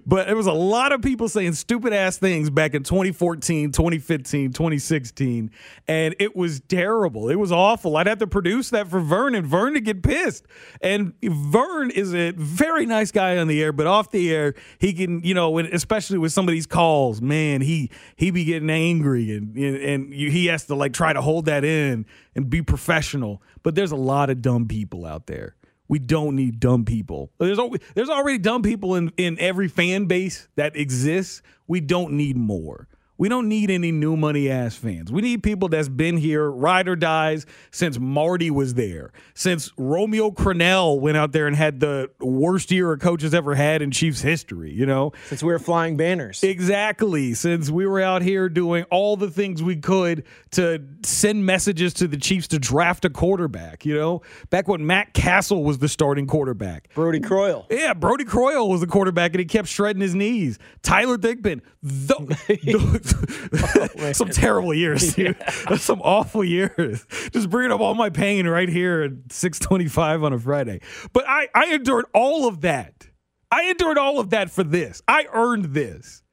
But 0.05 0.27
there 0.27 0.35
was 0.35 0.47
a 0.47 0.53
lot 0.53 0.91
of 0.91 1.01
people 1.01 1.29
saying 1.29 1.53
stupid 1.53 1.93
ass 1.93 2.17
things 2.17 2.49
back 2.49 2.73
in 2.73 2.83
2014, 2.83 3.71
2015, 3.71 4.53
2016, 4.53 5.51
and 5.87 6.15
it 6.19 6.35
was 6.35 6.61
terrible. 6.61 7.29
It 7.29 7.35
was 7.35 7.51
awful. 7.51 7.97
I'd 7.97 8.07
have 8.07 8.19
to 8.19 8.27
produce 8.27 8.69
that 8.71 8.87
for 8.87 8.99
Vern, 8.99 9.35
and 9.35 9.45
Vern 9.45 9.73
to 9.73 9.81
get 9.81 10.03
pissed. 10.03 10.45
And 10.81 11.13
Vern 11.23 11.91
is 11.91 12.13
a 12.13 12.31
very 12.31 12.85
nice 12.85 13.11
guy 13.11 13.37
on 13.37 13.47
the 13.47 13.61
air, 13.61 13.71
but 13.71 13.87
off 13.87 14.11
the 14.11 14.33
air, 14.33 14.55
he 14.79 14.93
can, 14.93 15.21
you 15.23 15.33
know, 15.33 15.59
especially 15.59 16.17
with 16.17 16.31
some 16.31 16.47
of 16.47 16.51
these 16.51 16.67
calls, 16.67 17.21
man, 17.21 17.61
he 17.61 17.91
he 18.15 18.31
be 18.31 18.45
getting 18.45 18.69
angry, 18.69 19.35
and 19.35 19.55
and, 19.55 19.75
and 19.77 20.13
he 20.13 20.47
has 20.47 20.65
to 20.65 20.75
like 20.75 20.93
try 20.93 21.13
to 21.13 21.21
hold 21.21 21.45
that 21.45 21.63
in 21.63 22.05
and 22.35 22.49
be 22.49 22.61
professional. 22.61 23.41
But 23.63 23.75
there's 23.75 23.91
a 23.91 23.97
lot 23.97 24.29
of 24.29 24.41
dumb 24.41 24.67
people 24.67 25.05
out 25.05 25.27
there. 25.27 25.55
We 25.87 25.99
don't 25.99 26.35
need 26.35 26.59
dumb 26.59 26.85
people. 26.85 27.31
There's 27.37 27.59
always, 27.59 27.81
there's 27.93 28.09
already 28.09 28.37
dumb 28.39 28.63
people 28.63 28.95
in, 28.95 29.11
in 29.17 29.37
every 29.39 29.67
fan 29.67 30.05
base 30.05 30.47
that 30.55 30.75
exists. 30.75 31.41
We 31.67 31.79
don't 31.79 32.13
need 32.13 32.37
more. 32.37 32.87
We 33.17 33.29
don't 33.29 33.47
need 33.47 33.71
any 33.71 33.93
new 33.93 34.17
money 34.17 34.49
ass 34.49 34.75
fans. 34.75 35.09
We 35.09 35.21
need 35.21 35.41
people 35.41 35.69
that's 35.69 35.87
been 35.87 36.17
here, 36.17 36.51
ride 36.51 36.89
or 36.89 36.97
dies, 36.97 37.45
since 37.71 37.97
Marty 37.97 38.51
was 38.51 38.73
there, 38.73 39.13
since 39.33 39.71
Romeo 39.77 40.31
Crennel 40.31 40.99
went 40.99 41.15
out 41.15 41.31
there 41.31 41.47
and 41.47 41.55
had 41.55 41.79
the 41.79 42.09
worst 42.19 42.71
year 42.71 42.91
a 42.91 42.97
coach 42.97 43.21
has 43.21 43.33
ever 43.33 43.55
had 43.55 43.81
in 43.81 43.91
Chiefs 43.91 44.21
history, 44.21 44.73
you 44.73 44.85
know? 44.85 45.13
Since 45.27 45.43
we 45.43 45.51
were 45.53 45.59
flying 45.59 45.95
banners. 45.95 46.43
Exactly. 46.43 47.33
Since 47.33 47.69
we 47.69 47.85
were 47.87 48.01
out 48.01 48.21
here 48.21 48.49
doing 48.49 48.83
all 48.91 49.15
the 49.15 49.31
things 49.31 49.63
we 49.63 49.77
could 49.77 50.25
to 50.51 50.83
send 51.03 51.45
messages 51.45 51.93
to 51.95 52.07
the 52.09 52.17
Chiefs 52.17 52.49
to 52.49 52.59
draft 52.59 53.05
a 53.05 53.09
quarterback, 53.09 53.85
you 53.85 53.95
know? 53.95 54.23
Back 54.49 54.67
when 54.67 54.85
Matt 54.85 55.13
Cassel 55.13 55.63
was 55.63 55.77
the 55.77 55.87
starting 55.87 56.27
quarterback. 56.27 56.93
Brodie 56.93 57.21
Croyle. 57.21 57.65
Yeah, 57.69 57.93
Brodie 57.93 58.25
Croyle 58.25 58.67
was 58.67 58.81
the 58.81 58.87
quarterback 58.87 59.31
and 59.31 59.39
he 59.39 59.45
kept 59.45 59.69
shredding 59.69 60.01
his 60.01 60.15
knees. 60.15 60.59
Tyler 60.81 61.17
Thigpen, 61.17 61.61
the 61.81 62.99
Oh, 63.13 64.11
some 64.13 64.29
terrible 64.29 64.73
years, 64.73 65.13
dude. 65.15 65.37
Some 65.77 66.01
awful 66.01 66.43
years. 66.43 67.05
Just 67.31 67.49
bringing 67.49 67.71
up 67.71 67.79
all 67.79 67.95
my 67.95 68.09
pain 68.09 68.47
right 68.47 68.69
here 68.69 69.01
at 69.03 69.31
625 69.31 70.23
on 70.23 70.33
a 70.33 70.39
Friday. 70.39 70.81
But 71.13 71.25
I, 71.27 71.47
I 71.53 71.73
endured 71.73 72.05
all 72.13 72.47
of 72.47 72.61
that. 72.61 73.07
I 73.51 73.69
endured 73.69 73.97
all 73.97 74.19
of 74.19 74.31
that 74.31 74.49
for 74.49 74.63
this. 74.63 75.01
I 75.07 75.27
earned 75.31 75.65
this. 75.65 76.23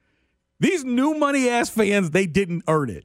These 0.61 0.85
new 0.85 1.15
money 1.15 1.49
ass 1.49 1.71
fans, 1.71 2.11
they 2.11 2.27
didn't 2.27 2.65
earn 2.69 2.91
it. 2.91 3.05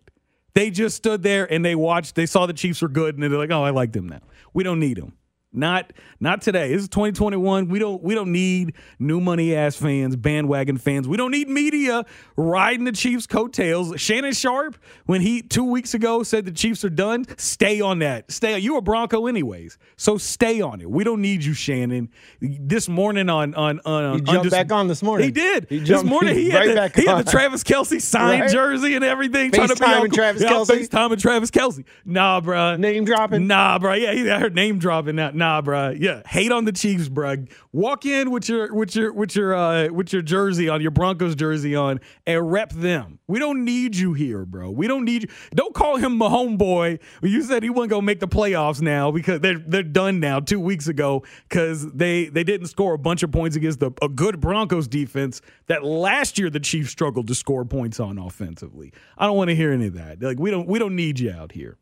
They 0.53 0.69
just 0.69 0.95
stood 0.95 1.23
there 1.23 1.51
and 1.51 1.63
they 1.63 1.75
watched, 1.75 2.15
they 2.15 2.25
saw 2.25 2.45
the 2.45 2.53
Chiefs 2.53 2.81
were 2.81 2.87
good, 2.87 3.15
and 3.15 3.23
they're 3.23 3.29
like, 3.37 3.51
oh, 3.51 3.63
I 3.63 3.71
like 3.71 3.93
them 3.93 4.07
now. 4.07 4.21
We 4.53 4.63
don't 4.63 4.79
need 4.79 4.97
them. 4.97 5.13
Not 5.53 5.93
not 6.19 6.41
today. 6.41 6.73
This 6.73 6.83
is 6.83 6.89
2021. 6.89 7.69
We 7.69 7.79
don't 7.79 8.03
we 8.03 8.13
don't 8.13 8.33
need 8.33 8.73
new 8.99 9.21
money 9.21 9.55
ass 9.55 9.77
fans, 9.77 10.15
bandwagon 10.17 10.77
fans. 10.77 11.07
We 11.07 11.15
don't 11.15 11.31
need 11.31 11.47
media 11.47 12.05
riding 12.35 12.83
the 12.83 12.91
Chiefs 12.91 13.25
coattails. 13.25 13.99
Shannon 13.99 14.33
Sharpe, 14.33 14.77
when 15.05 15.21
he 15.21 15.41
two 15.41 15.63
weeks 15.63 15.93
ago 15.93 16.21
said 16.23 16.45
the 16.45 16.51
Chiefs 16.51 16.83
are 16.83 16.89
done, 16.89 17.25
stay 17.37 17.79
on 17.79 17.99
that. 17.99 18.29
Stay. 18.29 18.59
You 18.59 18.75
a 18.77 18.81
Bronco 18.81 19.25
anyways, 19.25 19.77
so 19.95 20.17
stay 20.17 20.59
on 20.59 20.81
it. 20.81 20.91
We 20.91 21.05
don't 21.05 21.21
need 21.21 21.43
you, 21.45 21.53
Shannon. 21.53 22.09
This 22.41 22.89
morning 22.89 23.29
on 23.29 23.55
on 23.55 23.79
on 23.85 24.15
He 24.15 24.21
jumped 24.25 24.47
Undis- 24.47 24.51
back 24.51 24.71
on 24.73 24.89
this 24.89 25.01
morning. 25.01 25.27
He 25.27 25.31
did. 25.31 25.67
He 25.69 25.79
this 25.79 26.03
morning 26.03 26.35
he 26.37 26.51
right 26.53 26.75
had, 26.75 26.93
the, 26.93 27.01
he 27.01 27.07
had 27.07 27.25
the 27.25 27.31
Travis 27.31 27.63
Kelce 27.63 28.01
signed 28.01 28.41
Right? 28.41 28.51
jersey 28.51 28.95
and 28.95 29.03
everything. 29.05 29.51
trying 29.51 29.69
to 29.69 29.75
be 29.75 29.85
all 29.85 30.01
cool. 30.01 30.09
Travis 30.09 30.41
yeah, 30.41 30.49
Kelce? 30.51 30.87
FaceTime 30.87 31.13
and 31.13 31.21
Travis 31.21 31.51
Kelce. 31.51 31.85
Nah, 32.03 32.41
bruh. 32.41 32.77
Name 32.77 33.05
dropping. 33.05 33.47
Nah, 33.47 33.79
bro. 33.79 33.93
Yeah, 33.93 34.11
he- 34.13 34.29
I 34.29 34.39
heard 34.39 34.53
name 34.53 34.77
dropping 34.77 35.15
that. 35.15 35.36
Nah, 35.37 35.61
bro. 35.61 35.91
Yeah, 35.91 36.23
hate 36.27 36.51
on 36.51 36.65
the 36.65 36.71
Chiefs, 36.71 37.09
bro. 37.09 37.35
Walk 37.71 38.07
in 38.07 38.31
with 38.31 38.49
your 38.49 38.73
with 38.73 38.95
your 38.95 39.13
with 39.13 39.35
your 39.35 39.53
uh 39.53 39.87
with 39.89 40.11
your 40.11 40.23
jersey 40.23 40.67
on, 40.67 40.81
your 40.81 40.89
Broncos 40.89 41.35
jersey 41.35 41.75
on, 41.75 41.99
and 42.25 42.51
rep 42.51 42.71
them. 42.71 43.19
We 43.27 43.37
don't 43.37 43.63
need 43.63 43.95
you 43.95 44.13
here, 44.13 44.45
bro. 44.47 44.71
We 44.71 44.87
don't 44.87 45.05
need 45.05 45.23
you. 45.23 45.29
Don't 45.53 45.75
call 45.75 45.97
him 45.97 46.17
my 46.17 46.27
homeboy. 46.27 46.99
You 47.21 47.43
said 47.43 47.61
he 47.61 47.69
wasn't 47.69 47.91
gonna 47.91 48.01
make 48.01 48.19
the 48.19 48.27
playoffs 48.27 48.81
now 48.81 49.11
because 49.11 49.41
they're 49.41 49.59
they're 49.59 49.83
done 49.83 50.19
now. 50.19 50.39
Two 50.39 50.59
weeks 50.59 50.87
ago 50.87 51.21
because 51.47 51.91
they 51.91 52.29
they 52.29 52.43
didn't 52.43 52.67
score 52.67 52.95
a 52.95 52.99
bunch 52.99 53.21
of 53.21 53.31
points 53.31 53.55
against 53.55 53.79
the, 53.79 53.91
a 54.01 54.09
good 54.09 54.39
Broncos 54.41 54.87
defense 54.87 55.41
that 55.67 55.83
last 55.83 56.39
year 56.39 56.49
the 56.49 56.59
Chiefs 56.59 56.89
struggled 56.89 57.27
to 57.27 57.35
score 57.35 57.63
points 57.63 57.99
on 57.99 58.17
offensively. 58.17 58.91
I 59.19 59.27
don't 59.27 59.37
want 59.37 59.51
to 59.51 59.55
hear 59.55 59.71
any 59.71 59.85
of 59.85 59.93
that. 59.93 60.19
Like 60.19 60.39
we 60.39 60.49
don't 60.49 60.67
we 60.67 60.79
don't 60.79 60.95
need 60.95 61.19
you 61.19 61.31
out 61.31 61.51
here. 61.51 61.77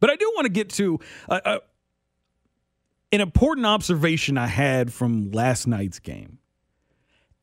But 0.00 0.08
I 0.10 0.16
do 0.16 0.30
want 0.34 0.46
to 0.46 0.52
get 0.52 0.70
to 0.70 0.98
uh, 1.28 1.40
uh, 1.44 1.58
an 3.12 3.20
important 3.20 3.66
observation 3.66 4.38
I 4.38 4.46
had 4.46 4.92
from 4.92 5.30
last 5.30 5.66
night's 5.66 5.98
game. 5.98 6.38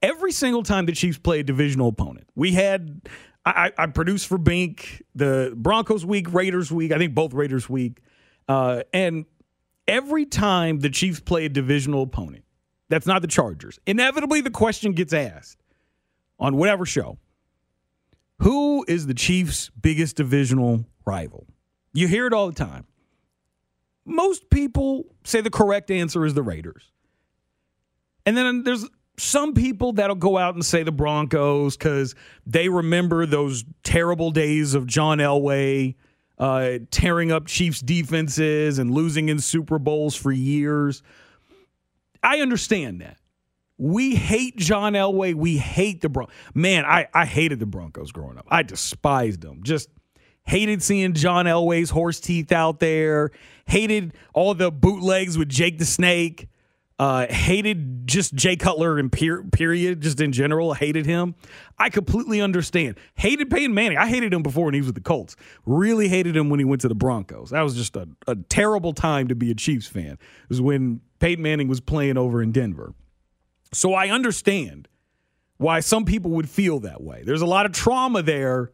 Every 0.01 0.31
single 0.31 0.63
time 0.63 0.85
the 0.85 0.91
Chiefs 0.91 1.17
play 1.17 1.39
a 1.39 1.43
divisional 1.43 1.87
opponent, 1.89 2.27
we 2.35 2.51
had. 2.53 3.01
I, 3.45 3.73
I 3.77 3.87
produced 3.87 4.27
for 4.27 4.37
Bink 4.37 5.03
the 5.15 5.51
Broncos 5.53 6.05
week, 6.05 6.33
Raiders 6.33 6.71
week. 6.71 6.93
I 6.93 6.97
think 6.97 7.13
both 7.13 7.33
Raiders 7.33 7.69
week, 7.69 8.01
uh, 8.47 8.83
and 8.93 9.25
every 9.85 10.25
time 10.25 10.79
the 10.79 10.89
Chiefs 10.89 11.19
play 11.19 11.45
a 11.45 11.49
divisional 11.49 12.03
opponent, 12.03 12.45
that's 12.87 13.05
not 13.05 13.21
the 13.21 13.27
Chargers. 13.27 13.79
Inevitably, 13.85 14.39
the 14.39 14.49
question 14.49 14.93
gets 14.93 15.11
asked 15.11 15.61
on 16.39 16.55
whatever 16.55 16.85
show: 16.85 17.17
Who 18.39 18.85
is 18.87 19.07
the 19.07 19.13
Chiefs' 19.13 19.69
biggest 19.81 20.15
divisional 20.15 20.85
rival? 21.05 21.45
You 21.93 22.07
hear 22.07 22.27
it 22.27 22.33
all 22.33 22.47
the 22.47 22.53
time. 22.53 22.85
Most 24.05 24.49
people 24.49 25.05
say 25.23 25.41
the 25.41 25.49
correct 25.49 25.91
answer 25.91 26.25
is 26.25 26.33
the 26.33 26.43
Raiders. 26.43 26.91
And 28.25 28.35
then 28.35 28.63
there's 28.63 28.85
some 29.17 29.53
people 29.53 29.93
that'll 29.93 30.15
go 30.15 30.37
out 30.37 30.55
and 30.55 30.65
say 30.65 30.83
the 30.83 30.91
Broncos 30.91 31.77
because 31.77 32.15
they 32.45 32.69
remember 32.69 33.25
those 33.25 33.63
terrible 33.83 34.31
days 34.31 34.73
of 34.73 34.87
John 34.87 35.19
Elway 35.19 35.95
uh, 36.37 36.79
tearing 36.89 37.31
up 37.31 37.45
Chiefs 37.45 37.81
defenses 37.81 38.79
and 38.79 38.91
losing 38.91 39.29
in 39.29 39.39
Super 39.39 39.79
Bowls 39.79 40.15
for 40.15 40.31
years. 40.31 41.03
I 42.21 42.39
understand 42.39 43.01
that. 43.01 43.17
We 43.77 44.15
hate 44.15 44.57
John 44.57 44.93
Elway. 44.93 45.33
We 45.33 45.57
hate 45.57 46.01
the 46.01 46.09
Broncos. 46.09 46.33
Man, 46.53 46.85
I, 46.85 47.07
I 47.13 47.25
hated 47.25 47.59
the 47.59 47.65
Broncos 47.65 48.11
growing 48.11 48.37
up. 48.37 48.45
I 48.47 48.63
despised 48.63 49.41
them. 49.41 49.61
Just 49.63 49.89
hated 50.45 50.81
seeing 50.83 51.13
John 51.13 51.45
Elway's 51.45 51.89
horse 51.89 52.19
teeth 52.19 52.51
out 52.51 52.79
there. 52.79 53.31
Hated 53.65 54.13
all 54.33 54.53
the 54.53 54.71
bootlegs 54.71 55.37
with 55.37 55.49
Jake 55.49 55.77
the 55.77 55.85
Snake. 55.85 56.47
Uh, 56.99 57.25
hated 57.27 58.07
just 58.07 58.35
Jay 58.35 58.55
Cutler 58.55 58.99
and 58.99 59.11
per- 59.11 59.43
period, 59.43 60.01
just 60.01 60.21
in 60.21 60.31
general. 60.31 60.73
Hated 60.73 61.05
him. 61.05 61.35
I 61.77 61.89
completely 61.89 62.39
understand. 62.39 62.97
Hated 63.15 63.49
Peyton 63.49 63.73
Manning. 63.73 63.97
I 63.97 64.07
hated 64.07 64.33
him 64.33 64.43
before 64.43 64.65
when 64.65 64.73
he 64.75 64.79
was 64.79 64.87
with 64.87 64.95
the 64.95 65.01
Colts. 65.01 65.35
Really 65.65 66.07
hated 66.07 66.37
him 66.37 66.49
when 66.49 66.59
he 66.59 66.65
went 66.65 66.81
to 66.81 66.87
the 66.87 66.95
Broncos. 66.95 67.49
That 67.49 67.61
was 67.61 67.75
just 67.75 67.95
a, 67.95 68.07
a 68.27 68.35
terrible 68.35 68.93
time 68.93 69.27
to 69.29 69.35
be 69.35 69.49
a 69.49 69.55
Chiefs 69.55 69.87
fan. 69.87 70.13
It 70.13 70.49
was 70.49 70.61
when 70.61 71.01
Peyton 71.19 71.41
Manning 71.41 71.67
was 71.67 71.81
playing 71.81 72.17
over 72.17 72.43
in 72.43 72.51
Denver. 72.51 72.93
So 73.73 73.93
I 73.93 74.09
understand 74.09 74.87
why 75.57 75.79
some 75.79 76.05
people 76.05 76.31
would 76.31 76.49
feel 76.49 76.79
that 76.81 77.01
way. 77.01 77.23
There's 77.25 77.41
a 77.41 77.47
lot 77.47 77.65
of 77.65 77.71
trauma 77.71 78.21
there 78.21 78.71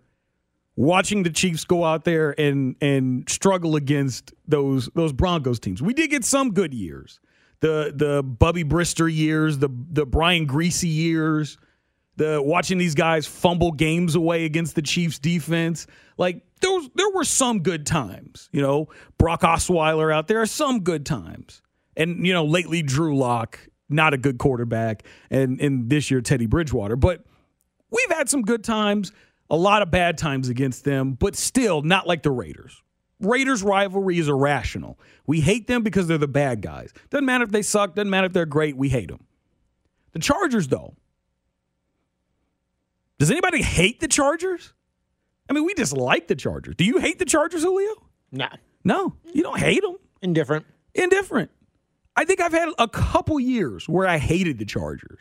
watching 0.80 1.24
the 1.24 1.30
Chiefs 1.30 1.66
go 1.66 1.84
out 1.84 2.06
there 2.06 2.34
and 2.40 2.76
and 2.82 3.30
struggle 3.30 3.76
against 3.76 4.34
those 4.48 4.90
those 4.96 5.12
Broncos 5.12 5.60
teams. 5.60 5.82
We 5.82 5.94
did 5.94 6.10
get 6.10 6.24
some 6.24 6.54
good 6.54 6.74
years. 6.74 7.20
The 7.60 7.94
the 7.94 8.24
Bubby 8.24 8.64
Brister 8.64 9.14
years, 9.14 9.58
the 9.58 9.70
the 9.92 10.06
Brian 10.06 10.48
Griese 10.48 10.84
years, 10.84 11.58
the 12.16 12.42
watching 12.42 12.78
these 12.78 12.96
guys 12.96 13.28
fumble 13.28 13.74
games 13.74 14.16
away 14.16 14.46
against 14.46 14.76
the 14.76 14.82
Chiefs 14.82 15.20
defense. 15.20 15.86
Like 16.18 16.44
there 16.62 16.72
was, 16.72 16.90
there 16.96 17.10
were 17.10 17.26
some 17.26 17.60
good 17.60 17.86
times, 17.86 18.50
you 18.54 18.62
know. 18.62 18.88
Brock 19.18 19.42
Osweiler 19.42 20.14
out 20.14 20.28
there, 20.30 20.46
some 20.46 20.80
good 20.80 21.06
times. 21.06 21.62
And 21.98 22.26
you 22.26 22.32
know, 22.32 22.46
lately 22.46 22.82
Drew 22.82 23.18
Lock, 23.18 23.60
not 23.90 24.14
a 24.14 24.18
good 24.18 24.38
quarterback, 24.38 25.04
and 25.30 25.60
and 25.60 25.90
this 25.90 26.10
year 26.10 26.22
Teddy 26.22 26.46
Bridgewater, 26.46 26.96
but 26.96 27.26
we've 27.92 28.18
had 28.18 28.30
some 28.30 28.44
good 28.44 28.64
times, 28.64 29.12
a 29.50 29.56
lot 29.58 29.82
of 29.82 29.92
bad 29.92 30.18
times 30.18 30.50
against 30.50 30.84
them, 30.84 31.14
but 31.14 31.36
still 31.36 31.82
not 31.82 32.08
like 32.08 32.24
the 32.24 32.32
Raiders. 32.32 32.82
Raiders 33.20 33.64
rivalry 33.64 34.18
is 34.20 34.30
irrational. 34.30 35.00
We 35.28 35.42
hate 35.42 35.68
them 35.68 35.84
because 35.84 36.08
they're 36.08 36.18
the 36.18 36.28
bad 36.28 36.62
guys. 36.62 36.94
Doesn't 37.10 37.26
matter 37.26 37.44
if 37.44 37.52
they 37.52 37.62
suck, 37.62 37.96
doesn't 37.96 38.10
matter 38.10 38.28
if 38.28 38.34
they're 38.34 38.46
great, 38.46 38.78
we 38.78 38.90
hate 38.90 39.10
them. 39.10 39.26
The 40.14 40.20
Chargers, 40.20 40.68
though. 40.68 40.96
Does 43.18 43.30
anybody 43.30 43.62
hate 43.62 44.00
the 44.00 44.08
Chargers? 44.08 44.74
I 45.50 45.54
mean, 45.54 45.66
we 45.66 45.74
dislike 45.74 46.28
the 46.28 46.36
Chargers. 46.36 46.76
Do 46.76 46.86
you 46.86 47.00
hate 47.00 47.20
the 47.20 47.26
Chargers, 47.26 47.64
Julio? 47.64 47.94
Nah. 48.32 48.50
No, 48.84 49.16
you 49.34 49.44
don't 49.44 49.60
hate 49.60 49.82
them. 49.82 49.98
Indifferent. 50.22 50.66
Indifferent. 50.96 51.52
I 52.16 52.24
think 52.24 52.40
I've 52.40 52.54
had 52.54 52.70
a 52.78 52.88
couple 52.88 53.40
years 53.40 53.90
where 53.90 54.08
I 54.08 54.18
hated 54.18 54.60
the 54.60 54.66
Chargers. 54.66 55.20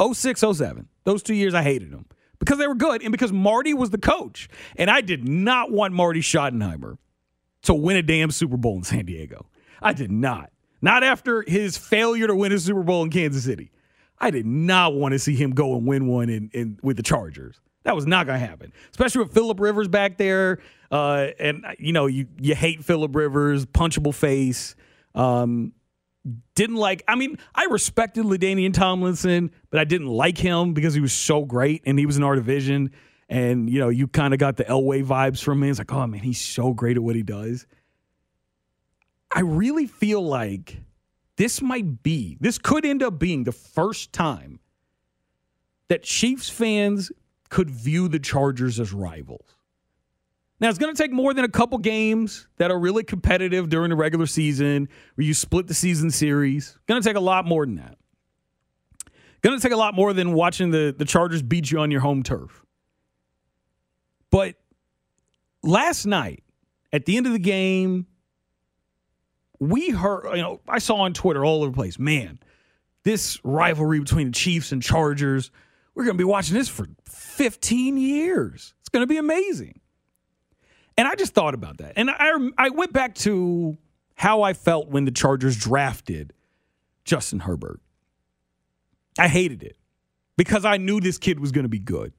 06, 0.00 0.40
07. 0.40 0.88
Those 1.04 1.22
two 1.22 1.34
years 1.34 1.52
I 1.52 1.62
hated 1.62 1.90
them 1.90 2.06
because 2.40 2.58
they 2.58 2.66
were 2.66 2.74
good 2.74 3.02
and 3.02 3.12
because 3.12 3.32
Marty 3.32 3.72
was 3.72 3.90
the 3.90 3.98
coach. 3.98 4.48
And 4.74 4.90
I 4.90 5.00
did 5.02 5.28
not 5.28 5.70
want 5.70 5.94
Marty 5.94 6.20
Schottenheimer 6.20 6.98
to 7.62 7.74
win 7.74 7.96
a 7.96 8.02
damn 8.02 8.32
Super 8.32 8.56
Bowl 8.56 8.76
in 8.76 8.82
San 8.82 9.04
Diego. 9.04 9.46
I 9.80 9.92
did 9.92 10.10
not. 10.10 10.50
Not 10.82 11.04
after 11.04 11.44
his 11.46 11.76
failure 11.76 12.26
to 12.26 12.34
win 12.34 12.52
a 12.52 12.58
Super 12.58 12.82
Bowl 12.82 13.02
in 13.04 13.10
Kansas 13.10 13.44
City. 13.44 13.70
I 14.18 14.30
did 14.30 14.46
not 14.46 14.94
want 14.94 15.12
to 15.12 15.18
see 15.18 15.34
him 15.34 15.52
go 15.52 15.76
and 15.76 15.86
win 15.86 16.06
one 16.06 16.28
in, 16.28 16.50
in 16.52 16.78
with 16.82 16.96
the 16.96 17.02
Chargers. 17.02 17.60
That 17.84 17.94
was 17.94 18.06
not 18.06 18.26
going 18.26 18.38
to 18.38 18.46
happen, 18.46 18.72
especially 18.90 19.22
with 19.22 19.32
Philip 19.32 19.58
Rivers 19.60 19.88
back 19.88 20.18
there. 20.18 20.58
Uh, 20.90 21.28
and 21.38 21.64
you 21.78 21.92
know, 21.92 22.06
you 22.06 22.26
you 22.38 22.54
hate 22.54 22.84
Philip 22.84 23.14
Rivers, 23.14 23.64
punchable 23.64 24.14
face. 24.14 24.74
Um, 25.14 25.72
didn't 26.54 26.76
like. 26.76 27.02
I 27.08 27.14
mean, 27.14 27.38
I 27.54 27.64
respected 27.64 28.24
LaDainian 28.24 28.74
Tomlinson, 28.74 29.50
but 29.70 29.80
I 29.80 29.84
didn't 29.84 30.08
like 30.08 30.38
him 30.38 30.74
because 30.74 30.94
he 30.94 31.00
was 31.00 31.12
so 31.12 31.44
great 31.44 31.82
and 31.86 31.98
he 31.98 32.06
was 32.06 32.16
in 32.16 32.22
our 32.22 32.34
division. 32.34 32.92
And 33.28 33.70
you 33.70 33.78
know, 33.78 33.88
you 33.88 34.08
kind 34.08 34.34
of 34.34 34.40
got 34.40 34.56
the 34.56 34.64
Elway 34.64 35.04
vibes 35.04 35.42
from 35.42 35.62
him. 35.62 35.70
It's 35.70 35.78
like, 35.78 35.92
oh 35.92 36.06
man, 36.06 36.20
he's 36.20 36.40
so 36.40 36.72
great 36.72 36.96
at 36.96 37.02
what 37.02 37.16
he 37.16 37.22
does. 37.22 37.66
I 39.32 39.40
really 39.40 39.86
feel 39.86 40.22
like 40.22 40.82
this 41.36 41.62
might 41.62 42.02
be, 42.02 42.36
this 42.40 42.58
could 42.58 42.84
end 42.84 43.02
up 43.02 43.18
being 43.18 43.44
the 43.44 43.52
first 43.52 44.12
time 44.12 44.60
that 45.88 46.02
Chiefs 46.02 46.48
fans 46.48 47.12
could 47.48 47.70
view 47.70 48.08
the 48.08 48.18
Chargers 48.18 48.80
as 48.80 48.92
rivals. 48.92 49.56
Now, 50.60 50.68
it's 50.68 50.78
going 50.78 50.94
to 50.94 51.02
take 51.02 51.10
more 51.10 51.32
than 51.32 51.44
a 51.44 51.48
couple 51.48 51.78
games 51.78 52.46
that 52.58 52.70
are 52.70 52.78
really 52.78 53.02
competitive 53.02 53.70
during 53.70 53.88
the 53.88 53.96
regular 53.96 54.26
season 54.26 54.90
where 55.14 55.26
you 55.26 55.32
split 55.32 55.66
the 55.66 55.74
season 55.74 56.10
series. 56.10 56.78
Going 56.86 57.00
to 57.00 57.08
take 57.08 57.16
a 57.16 57.20
lot 57.20 57.46
more 57.46 57.64
than 57.64 57.76
that. 57.76 57.96
Going 59.40 59.58
to 59.58 59.62
take 59.62 59.72
a 59.72 59.76
lot 59.76 59.94
more 59.94 60.12
than 60.12 60.34
watching 60.34 60.70
the, 60.70 60.94
the 60.96 61.06
Chargers 61.06 61.40
beat 61.40 61.70
you 61.70 61.80
on 61.80 61.90
your 61.90 62.02
home 62.02 62.22
turf. 62.22 62.62
But 64.30 64.56
last 65.62 66.04
night, 66.04 66.44
at 66.92 67.06
the 67.06 67.16
end 67.16 67.26
of 67.26 67.32
the 67.32 67.38
game, 67.38 68.06
we 69.58 69.88
heard, 69.90 70.36
you 70.36 70.42
know, 70.42 70.60
I 70.68 70.78
saw 70.78 70.96
on 70.96 71.14
Twitter 71.14 71.42
all 71.42 71.62
over 71.62 71.70
the 71.70 71.76
place, 71.76 71.98
man, 71.98 72.38
this 73.02 73.40
rivalry 73.42 74.00
between 74.00 74.28
the 74.28 74.32
Chiefs 74.32 74.72
and 74.72 74.82
Chargers, 74.82 75.50
we're 75.94 76.04
going 76.04 76.16
to 76.16 76.22
be 76.22 76.24
watching 76.24 76.54
this 76.54 76.68
for 76.68 76.86
15 77.06 77.96
years. 77.96 78.74
It's 78.80 78.90
going 78.90 79.02
to 79.02 79.06
be 79.06 79.16
amazing. 79.16 79.79
And 81.00 81.08
I 81.08 81.14
just 81.14 81.32
thought 81.32 81.54
about 81.54 81.78
that. 81.78 81.94
And 81.96 82.10
I, 82.10 82.32
I 82.58 82.68
went 82.68 82.92
back 82.92 83.14
to 83.14 83.78
how 84.16 84.42
I 84.42 84.52
felt 84.52 84.88
when 84.88 85.06
the 85.06 85.10
Chargers 85.10 85.56
drafted 85.56 86.34
Justin 87.06 87.38
Herbert. 87.40 87.80
I 89.18 89.26
hated 89.26 89.62
it 89.62 89.78
because 90.36 90.66
I 90.66 90.76
knew 90.76 91.00
this 91.00 91.16
kid 91.16 91.40
was 91.40 91.52
going 91.52 91.62
to 91.62 91.70
be 91.70 91.78
good. 91.78 92.12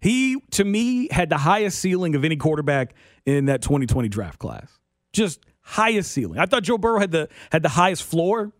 He, 0.00 0.40
to 0.50 0.64
me, 0.64 1.06
had 1.12 1.30
the 1.30 1.38
highest 1.38 1.78
ceiling 1.78 2.16
of 2.16 2.24
any 2.24 2.34
quarterback 2.34 2.96
in 3.26 3.44
that 3.44 3.62
2020 3.62 4.08
draft 4.08 4.40
class. 4.40 4.76
Just 5.12 5.46
highest 5.60 6.10
ceiling. 6.10 6.40
I 6.40 6.46
thought 6.46 6.64
Joe 6.64 6.78
Burrow 6.78 6.98
had 6.98 7.12
the 7.12 7.28
had 7.52 7.62
the 7.62 7.68
highest 7.68 8.02
floor, 8.02 8.50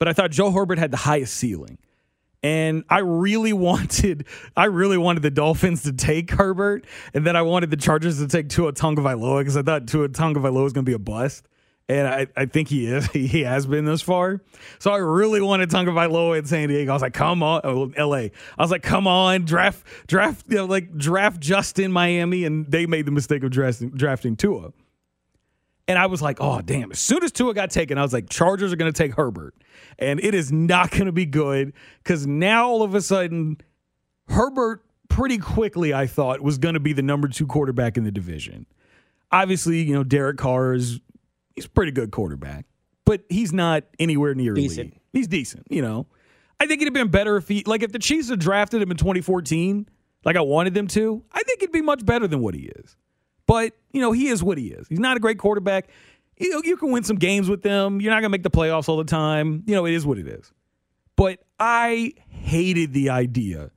but 0.00 0.08
I 0.08 0.12
thought 0.12 0.32
Joe 0.32 0.50
Herbert 0.50 0.80
had 0.80 0.90
the 0.90 0.96
highest 0.96 1.34
ceiling. 1.34 1.78
And 2.44 2.84
I 2.90 2.98
really 2.98 3.54
wanted, 3.54 4.26
I 4.56 4.66
really 4.66 4.98
wanted 4.98 5.22
the 5.22 5.30
Dolphins 5.30 5.82
to 5.84 5.92
take 5.92 6.30
Herbert, 6.30 6.84
and 7.14 7.26
then 7.26 7.36
I 7.36 7.42
wanted 7.42 7.70
the 7.70 7.78
Chargers 7.78 8.18
to 8.18 8.28
take 8.28 8.50
Tua 8.50 8.74
Tagovailoa 8.74 9.40
because 9.40 9.56
I 9.56 9.62
thought 9.62 9.88
Tua 9.88 10.10
Tagovailoa 10.10 10.62
was 10.62 10.74
going 10.74 10.84
to 10.84 10.88
be 10.88 10.94
a 10.94 10.98
bust, 10.98 11.48
and 11.88 12.06
I, 12.06 12.26
I 12.36 12.44
think 12.44 12.68
he 12.68 12.86
is. 12.86 13.06
He 13.12 13.44
has 13.44 13.66
been 13.66 13.86
this 13.86 14.02
far. 14.02 14.42
So 14.78 14.92
I 14.92 14.98
really 14.98 15.40
wanted 15.40 15.70
Tagovailoa 15.70 16.38
in 16.38 16.44
San 16.44 16.68
Diego. 16.68 16.92
I 16.92 16.94
was 16.94 17.00
like, 17.02 17.14
come 17.14 17.42
on, 17.42 17.62
oh, 17.64 17.90
L.A. 17.96 18.30
I 18.58 18.62
was 18.62 18.70
like, 18.70 18.82
come 18.82 19.06
on, 19.06 19.46
draft, 19.46 19.86
draft, 20.06 20.44
you 20.46 20.56
know, 20.56 20.66
like 20.66 20.94
draft 20.98 21.40
Justin 21.40 21.92
Miami, 21.92 22.44
and 22.44 22.70
they 22.70 22.84
made 22.84 23.06
the 23.06 23.12
mistake 23.12 23.42
of 23.42 23.52
drafting, 23.52 23.88
drafting 23.88 24.36
Tua. 24.36 24.74
And 25.86 25.98
I 25.98 26.06
was 26.06 26.22
like, 26.22 26.38
oh, 26.40 26.60
damn. 26.62 26.90
As 26.92 26.98
soon 26.98 27.22
as 27.22 27.30
Tua 27.30 27.52
got 27.52 27.70
taken, 27.70 27.98
I 27.98 28.02
was 28.02 28.12
like, 28.12 28.30
Chargers 28.30 28.72
are 28.72 28.76
going 28.76 28.90
to 28.90 28.96
take 28.96 29.14
Herbert. 29.14 29.54
And 29.98 30.18
it 30.18 30.34
is 30.34 30.50
not 30.50 30.90
going 30.90 31.06
to 31.06 31.12
be 31.12 31.26
good 31.26 31.74
because 32.02 32.26
now 32.26 32.68
all 32.68 32.82
of 32.82 32.94
a 32.94 33.02
sudden, 33.02 33.58
Herbert 34.28 34.82
pretty 35.08 35.38
quickly, 35.38 35.92
I 35.92 36.06
thought, 36.06 36.40
was 36.40 36.58
going 36.58 36.74
to 36.74 36.80
be 36.80 36.92
the 36.92 37.02
number 37.02 37.28
two 37.28 37.46
quarterback 37.46 37.96
in 37.96 38.04
the 38.04 38.10
division. 38.10 38.66
Obviously, 39.30 39.82
you 39.82 39.94
know, 39.94 40.04
Derek 40.04 40.38
Carr 40.38 40.74
is 40.74 41.00
he's 41.54 41.66
a 41.66 41.70
pretty 41.70 41.92
good 41.92 42.10
quarterback, 42.10 42.66
but 43.04 43.22
he's 43.28 43.52
not 43.52 43.84
anywhere 43.98 44.34
near 44.34 44.54
Decent. 44.54 44.78
elite. 44.78 45.00
He's 45.12 45.28
decent, 45.28 45.66
you 45.70 45.82
know. 45.82 46.06
I 46.58 46.66
think 46.66 46.82
it'd 46.82 46.94
have 46.94 46.94
been 46.94 47.10
better 47.10 47.36
if 47.36 47.48
he 47.48 47.62
like 47.66 47.82
if 47.82 47.92
the 47.92 47.98
Chiefs 47.98 48.28
had 48.28 48.38
drafted 48.38 48.80
him 48.80 48.90
in 48.90 48.96
2014, 48.96 49.88
like 50.24 50.36
I 50.36 50.40
wanted 50.40 50.74
them 50.74 50.86
to, 50.88 51.22
I 51.32 51.42
think 51.42 51.62
it'd 51.62 51.72
be 51.72 51.82
much 51.82 52.04
better 52.04 52.26
than 52.26 52.40
what 52.40 52.54
he 52.54 52.62
is. 52.62 52.96
But, 53.46 53.72
you 53.92 54.00
know, 54.00 54.12
he 54.12 54.28
is 54.28 54.42
what 54.42 54.58
he 54.58 54.68
is. 54.68 54.88
He's 54.88 54.98
not 54.98 55.16
a 55.16 55.20
great 55.20 55.38
quarterback. 55.38 55.88
You 56.38 56.50
know, 56.50 56.62
you 56.64 56.76
can 56.76 56.90
win 56.90 57.04
some 57.04 57.16
games 57.16 57.48
with 57.48 57.62
them. 57.62 58.00
You're 58.00 58.10
not 58.10 58.20
going 58.20 58.30
to 58.30 58.30
make 58.30 58.42
the 58.42 58.50
playoffs 58.50 58.88
all 58.88 58.96
the 58.96 59.04
time. 59.04 59.62
You 59.66 59.74
know, 59.74 59.86
it 59.86 59.94
is 59.94 60.06
what 60.06 60.18
it 60.18 60.26
is. 60.26 60.52
But 61.16 61.40
I 61.60 62.12
hated 62.28 62.92
the 62.92 63.10
idea 63.10 63.70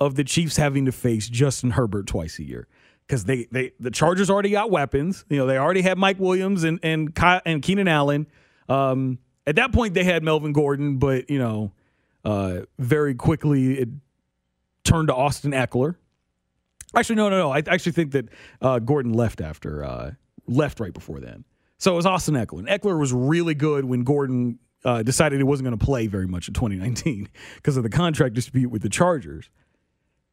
of 0.00 0.16
the 0.16 0.24
Chiefs 0.24 0.56
having 0.56 0.84
to 0.86 0.92
face 0.92 1.28
Justin 1.28 1.70
Herbert 1.70 2.06
twice 2.06 2.38
a 2.38 2.44
year 2.44 2.68
because 3.06 3.24
they, 3.24 3.46
they 3.50 3.72
the 3.80 3.90
Chargers 3.90 4.28
already 4.28 4.50
got 4.50 4.70
weapons. 4.70 5.24
You 5.28 5.38
know, 5.38 5.46
they 5.46 5.56
already 5.56 5.82
had 5.82 5.96
Mike 5.96 6.18
Williams 6.18 6.64
and 6.64 6.80
and 6.82 7.16
and 7.46 7.62
Keenan 7.62 7.88
Allen. 7.88 8.26
Um, 8.68 9.18
at 9.46 9.56
that 9.56 9.72
point, 9.72 9.94
they 9.94 10.04
had 10.04 10.22
Melvin 10.22 10.52
Gordon, 10.52 10.98
but 10.98 11.30
you 11.30 11.38
know, 11.38 11.72
uh, 12.24 12.60
very 12.78 13.14
quickly 13.14 13.78
it 13.78 13.88
turned 14.84 15.08
to 15.08 15.14
Austin 15.14 15.52
Ekeler. 15.52 15.96
Actually, 16.94 17.16
no, 17.16 17.28
no, 17.28 17.38
no. 17.38 17.50
I 17.50 17.58
actually 17.58 17.92
think 17.92 18.12
that 18.12 18.28
uh, 18.60 18.78
Gordon 18.78 19.12
left 19.12 19.40
after 19.40 19.84
uh, 19.84 20.12
left 20.46 20.80
right 20.80 20.92
before 20.92 21.20
then. 21.20 21.44
So 21.78 21.92
it 21.92 21.96
was 21.96 22.06
Austin 22.06 22.34
Ekeler. 22.34 22.60
And 22.60 22.68
Ekeler 22.68 22.98
was 22.98 23.12
really 23.12 23.54
good 23.54 23.84
when 23.84 24.04
Gordon 24.04 24.58
uh, 24.84 25.02
decided 25.02 25.38
he 25.38 25.44
wasn't 25.44 25.66
going 25.66 25.78
to 25.78 25.84
play 25.84 26.06
very 26.06 26.26
much 26.26 26.48
in 26.48 26.54
2019 26.54 27.28
because 27.56 27.76
of 27.76 27.82
the 27.82 27.90
contract 27.90 28.34
dispute 28.34 28.70
with 28.70 28.82
the 28.82 28.88
Chargers. 28.88 29.50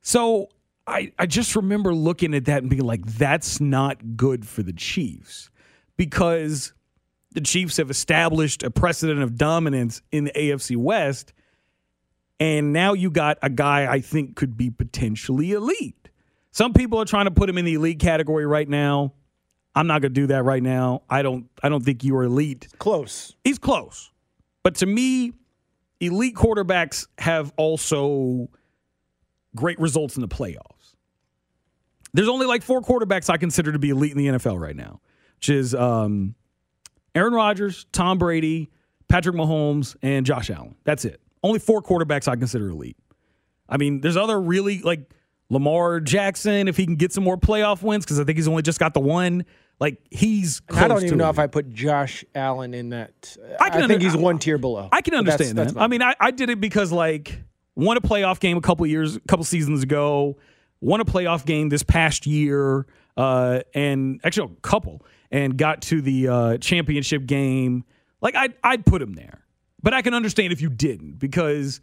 So 0.01 0.49
I, 0.85 1.11
I 1.17 1.25
just 1.25 1.55
remember 1.55 1.93
looking 1.93 2.33
at 2.33 2.45
that 2.45 2.61
and 2.61 2.69
being 2.69 2.83
like, 2.83 3.05
that's 3.05 3.61
not 3.61 4.15
good 4.17 4.47
for 4.47 4.63
the 4.63 4.73
Chiefs 4.73 5.49
because 5.97 6.73
the 7.31 7.41
Chiefs 7.41 7.77
have 7.77 7.89
established 7.89 8.63
a 8.63 8.71
precedent 8.71 9.21
of 9.21 9.37
dominance 9.37 10.01
in 10.11 10.25
the 10.25 10.31
AFC 10.31 10.75
West. 10.75 11.33
And 12.39 12.73
now 12.73 12.93
you 12.93 13.11
got 13.11 13.37
a 13.41 13.49
guy 13.49 13.91
I 13.91 13.99
think 13.99 14.35
could 14.35 14.55
be 14.57 14.69
potentially 14.69 15.51
elite. 15.51 15.98
Some 16.51 16.73
people 16.73 16.99
are 16.99 17.05
trying 17.05 17.25
to 17.25 17.31
put 17.31 17.49
him 17.49 17.57
in 17.57 17.65
the 17.65 17.75
elite 17.75 17.99
category 17.99 18.45
right 18.45 18.67
now. 18.67 19.13
I'm 19.75 19.87
not 19.87 20.01
going 20.01 20.13
to 20.13 20.21
do 20.21 20.27
that 20.27 20.43
right 20.43 20.63
now. 20.63 21.03
I 21.09 21.21
don't 21.21 21.47
I 21.61 21.69
don't 21.69 21.83
think 21.83 22.03
you 22.03 22.15
are 22.17 22.23
elite. 22.23 22.67
Close. 22.79 23.35
He's 23.43 23.59
close. 23.59 24.11
But 24.63 24.75
to 24.75 24.85
me, 24.85 25.33
elite 25.99 26.35
quarterbacks 26.35 27.07
have 27.17 27.53
also 27.55 28.49
great 29.55 29.79
results 29.79 30.15
in 30.15 30.21
the 30.21 30.27
playoffs. 30.27 30.95
There's 32.13 32.27
only 32.27 32.47
like 32.47 32.63
four 32.63 32.81
quarterbacks 32.81 33.29
I 33.29 33.37
consider 33.37 33.71
to 33.71 33.79
be 33.79 33.91
elite 33.91 34.11
in 34.11 34.17
the 34.17 34.27
NFL 34.27 34.59
right 34.59 34.75
now, 34.75 34.99
which 35.37 35.49
is 35.49 35.75
um, 35.75 36.35
Aaron 37.13 37.33
Rodgers, 37.33 37.85
Tom 37.91 38.17
Brady, 38.17 38.71
Patrick 39.07 39.35
Mahomes, 39.35 39.95
and 40.01 40.25
Josh 40.25 40.49
Allen. 40.49 40.75
That's 40.83 41.05
it. 41.05 41.21
Only 41.43 41.59
four 41.59 41.81
quarterbacks 41.81 42.27
I 42.27 42.35
consider 42.35 42.69
elite. 42.69 42.97
I 43.67 43.77
mean, 43.77 44.01
there's 44.01 44.17
other 44.17 44.41
really 44.41 44.81
like 44.81 45.11
Lamar 45.49 45.99
Jackson 45.99 46.67
if 46.67 46.77
he 46.77 46.85
can 46.85 46.95
get 46.95 47.11
some 47.11 47.23
more 47.23 47.37
playoff 47.37 47.81
wins 47.81 48.05
because 48.05 48.19
I 48.19 48.23
think 48.23 48.37
he's 48.37 48.47
only 48.47 48.61
just 48.61 48.79
got 48.79 48.93
the 48.93 48.99
one. 48.99 49.45
Like 49.79 49.97
he's. 50.11 50.61
I 50.69 50.87
don't 50.87 51.03
even 51.03 51.17
know 51.17 51.27
it. 51.27 51.31
if 51.31 51.39
I 51.39 51.47
put 51.47 51.69
Josh 51.71 52.25
Allen 52.35 52.73
in 52.73 52.89
that. 52.89 53.37
I 53.59 53.69
can 53.69 53.83
I, 53.83 53.87
think 53.87 53.93
under- 53.93 54.05
he's 54.05 54.17
one 54.17 54.37
tier 54.37 54.57
below. 54.57 54.89
I 54.91 55.01
can 55.01 55.15
understand 55.15 55.57
that's 55.57 55.73
that. 55.73 55.79
fine. 55.79 55.83
I 55.83 55.87
mean, 55.87 56.01
I, 56.01 56.15
I 56.19 56.31
did 56.31 56.49
it 56.49 56.59
because 56.59 56.91
like 56.91 57.41
won 57.75 57.97
a 57.97 58.01
playoff 58.01 58.39
game 58.39 58.57
a 58.57 58.61
couple 58.61 58.85
years, 58.85 59.15
a 59.15 59.19
couple 59.21 59.45
seasons 59.45 59.83
ago. 59.83 60.37
Won 60.81 61.01
a 61.01 61.05
playoff 61.05 61.45
game 61.45 61.69
this 61.69 61.83
past 61.83 62.25
year, 62.25 62.85
uh, 63.17 63.61
and 63.73 64.21
actually 64.23 64.53
a 64.53 64.61
couple, 64.61 65.05
and 65.29 65.57
got 65.57 65.81
to 65.83 66.01
the 66.01 66.27
uh, 66.27 66.57
championship 66.57 67.25
game. 67.25 67.83
Like 68.21 68.35
I'd 68.35 68.53
I'd 68.63 68.85
put 68.85 69.01
him 69.01 69.13
there, 69.13 69.45
but 69.81 69.93
I 69.93 70.01
can 70.01 70.13
understand 70.13 70.53
if 70.53 70.61
you 70.61 70.69
didn't 70.69 71.19
because 71.19 71.81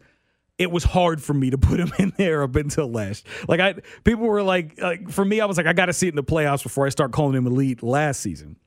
it 0.57 0.71
was 0.71 0.83
hard 0.83 1.21
for 1.21 1.33
me 1.33 1.49
to 1.49 1.57
put 1.57 1.79
him 1.79 1.91
in 1.99 2.13
there 2.17 2.43
up 2.43 2.55
until 2.55 2.89
last. 2.89 3.25
Like 3.47 3.59
I, 3.59 3.75
people 4.03 4.25
were 4.25 4.43
like, 4.43 4.79
like 4.81 5.09
for 5.09 5.23
me, 5.23 5.41
I 5.41 5.45
was 5.45 5.57
like, 5.57 5.67
I 5.67 5.73
got 5.73 5.87
to 5.87 5.93
see 5.93 6.07
it 6.07 6.11
in 6.11 6.15
the 6.15 6.23
playoffs 6.23 6.63
before 6.63 6.85
I 6.85 6.89
start 6.89 7.11
calling 7.11 7.35
him 7.35 7.47
elite 7.47 7.83
last 7.83 8.19
season. 8.19 8.57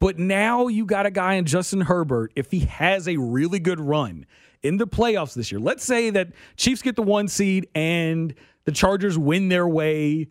But 0.00 0.18
now 0.18 0.66
you 0.66 0.84
got 0.84 1.06
a 1.06 1.12
guy 1.12 1.34
in 1.34 1.44
Justin 1.44 1.82
Herbert. 1.82 2.32
If 2.34 2.50
he 2.50 2.60
has 2.60 3.06
a 3.06 3.16
really 3.18 3.60
good 3.60 3.78
run 3.78 4.26
in 4.60 4.76
the 4.76 4.86
playoffs 4.86 5.34
this 5.34 5.52
year, 5.52 5.60
let's 5.60 5.84
say 5.84 6.10
that 6.10 6.30
Chiefs 6.56 6.82
get 6.82 6.96
the 6.96 7.02
one 7.02 7.28
seed 7.28 7.68
and 7.74 8.34
the 8.64 8.72
Chargers 8.72 9.16
win 9.16 9.48
their 9.48 9.68
way, 9.68 10.26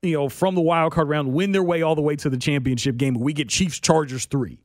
you 0.00 0.12
know, 0.14 0.30
from 0.30 0.54
the 0.54 0.62
wild 0.62 0.94
card 0.94 1.10
round, 1.10 1.34
win 1.34 1.52
their 1.52 1.62
way 1.62 1.82
all 1.82 1.94
the 1.94 2.00
way 2.00 2.16
to 2.16 2.30
the 2.30 2.38
championship 2.38 2.96
game. 2.96 3.14
We 3.14 3.34
get 3.34 3.50
Chiefs 3.50 3.78
Chargers 3.78 4.24
three. 4.24 4.58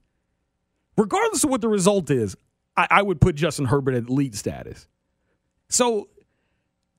Regardless 0.95 1.43
of 1.43 1.49
what 1.49 1.59
the 1.59 1.69
result 1.69 2.09
is, 2.09 2.37
I, 2.77 2.87
I 2.89 3.01
would 3.01 3.19
put 3.19 3.35
Justin 3.35 3.65
Herbert 3.65 3.93
at 3.95 4.07
elite 4.07 4.35
status. 4.35 4.87
So 5.69 6.09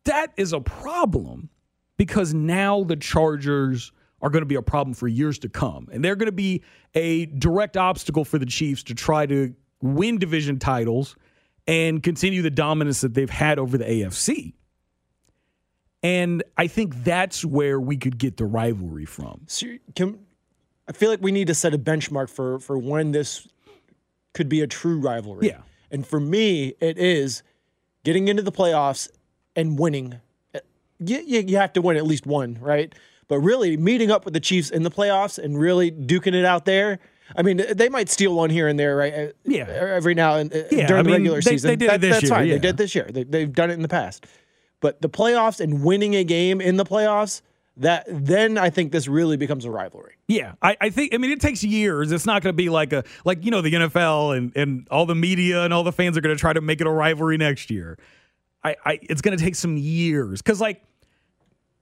that 0.05 0.33
is 0.37 0.53
a 0.53 0.61
problem 0.61 1.51
because 1.97 2.33
now 2.33 2.85
the 2.85 2.97
Chargers 2.97 3.93
are 4.23 4.31
going 4.31 4.43
to 4.43 4.47
be 4.47 4.55
a 4.55 4.63
problem 4.63 4.95
for 4.95 5.09
years 5.09 5.39
to 5.41 5.49
come. 5.49 5.89
And 5.93 6.05
they're 6.05 6.17
going 6.17 6.27
to 6.27 6.33
be 6.33 6.63
a 6.95 7.27
direct 7.27 7.77
obstacle 7.77 8.25
for 8.25 8.39
the 8.39 8.47
Chiefs 8.47 8.83
to 8.85 8.95
try 8.95 9.27
to 9.27 9.55
win 9.83 10.19
division 10.19 10.59
titles 10.59 11.17
and 11.67 12.03
continue 12.03 12.43
the 12.43 12.51
dominance 12.51 13.01
that 13.01 13.15
they've 13.15 13.31
had 13.31 13.59
over 13.59 13.79
the 13.79 13.85
AFC. 13.85 14.55
And 16.03 16.43
I 16.57 16.67
think 16.67 17.05
that's 17.05 17.45
where 17.45 17.79
we 17.79 17.97
could 17.97 18.19
get 18.19 18.37
the 18.37 18.47
rivalry 18.47 19.05
from. 19.05 19.43
So 19.47 19.67
can, 19.95 20.19
I 20.89 20.93
feel 20.93 21.11
like 21.11 21.21
we 21.21 21.33
need 21.33 21.49
to 21.49 21.55
set 21.55 21.75
a 21.75 21.79
benchmark 21.79 22.31
for 22.31 22.59
for 22.59 22.79
when 22.79 23.13
this 23.13 23.47
could 24.33 24.49
be 24.49 24.63
a 24.63 24.67
true 24.67 24.99
rivalry. 24.99 25.49
Yeah. 25.49 25.61
And 25.91 26.07
for 26.07 26.21
me, 26.21 26.75
it 26.81 26.97
is 26.99 27.43
getting 28.05 28.29
into 28.29 28.43
the 28.43 28.53
playoffs 28.53 29.09
and 29.57 29.79
winning. 29.79 30.21
You, 31.03 31.19
you, 31.27 31.41
you 31.41 31.57
have 31.57 31.73
to 31.75 31.83
win 31.83 31.97
at 31.97 32.05
least 32.07 32.27
one, 32.27 32.59
right? 32.61 32.95
But 33.29 33.39
really, 33.39 33.77
meeting 33.77 34.11
up 34.11 34.25
with 34.25 34.35
the 34.35 34.41
Chiefs 34.41 34.71
in 34.71 34.83
the 34.83 34.91
playoffs 34.91 35.39
and 35.39 35.59
really 35.59 35.91
duking 35.91 36.35
it 36.35 36.45
out 36.45 36.65
there. 36.67 36.99
I 37.37 37.43
mean, 37.43 37.63
they 37.73 37.89
might 37.89 38.09
steal 38.09 38.35
one 38.35 38.51
here 38.51 38.67
and 38.69 38.79
there, 38.79 38.97
right? 38.97 39.15
Uh, 39.15 39.27
Yeah. 39.45 39.67
Every 39.69 40.15
now 40.15 40.35
and 40.37 40.53
uh, 40.53 40.59
Yeah, 40.71 40.89
during 40.89 41.01
I 41.01 41.03
the 41.03 41.09
mean, 41.11 41.13
regular 41.21 41.41
they- 41.41 41.51
season. 41.53 41.69
they 41.71 41.77
did 41.77 41.91
it 41.93 42.01
this 42.01 42.11
that's 42.13 42.23
year, 42.25 42.31
fine. 42.31 42.47
yeah. 42.49 42.55
They 42.55 42.59
did 42.59 42.77
this 42.77 42.95
year. 42.95 43.09
They, 43.11 43.23
they've 43.25 43.53
done 43.53 43.71
it 43.71 43.75
in 43.75 43.83
the 43.83 43.89
past. 43.89 44.27
But 44.81 45.01
the 45.01 45.09
playoffs 45.09 45.61
and 45.61 45.85
winning 45.85 46.17
a 46.17 46.25
game 46.25 46.61
in 46.61 46.77
the 46.77 46.85
playoffs, 46.85 47.41
that 47.81 48.05
then 48.09 48.59
I 48.59 48.71
think 48.71 48.93
this 48.93 49.09
really 49.09 49.37
becomes 49.37 49.65
a 49.65 49.71
rivalry. 49.71 50.15
Yeah, 50.29 50.53
I, 50.63 50.77
I 50.81 50.91
think. 50.91 51.15
I 51.15 51.19
mean, 51.19 51.31
it 51.31 51.41
takes 51.41 51.65
years. 51.65 52.13
It's 52.13 52.27
not 52.27 52.43
going 52.43 52.53
to 52.53 52.57
be 52.57 52.69
like 52.69 52.93
a 52.93 53.05
like 53.25 53.45
you 53.45 53.51
know 53.51 53.63
the 53.63 53.73
NFL 53.73 54.37
and 54.37 54.57
and 54.57 54.87
all 54.91 55.07
the 55.07 55.15
media 55.15 55.65
and 55.65 55.73
all 55.73 55.83
the 55.83 55.93
fans 55.93 56.17
are 56.17 56.21
going 56.21 56.35
to 56.35 56.41
try 56.41 56.53
to 56.53 56.61
make 56.61 56.81
it 56.81 56.87
a 56.87 56.91
rivalry 56.91 57.37
next 57.37 57.71
year. 57.71 57.99
I, 58.63 58.77
I 58.85 58.99
it's 59.03 59.23
going 59.23 59.37
to 59.37 59.43
take 59.43 59.55
some 59.55 59.77
years 59.77 60.43
because 60.43 60.61
like 60.61 60.83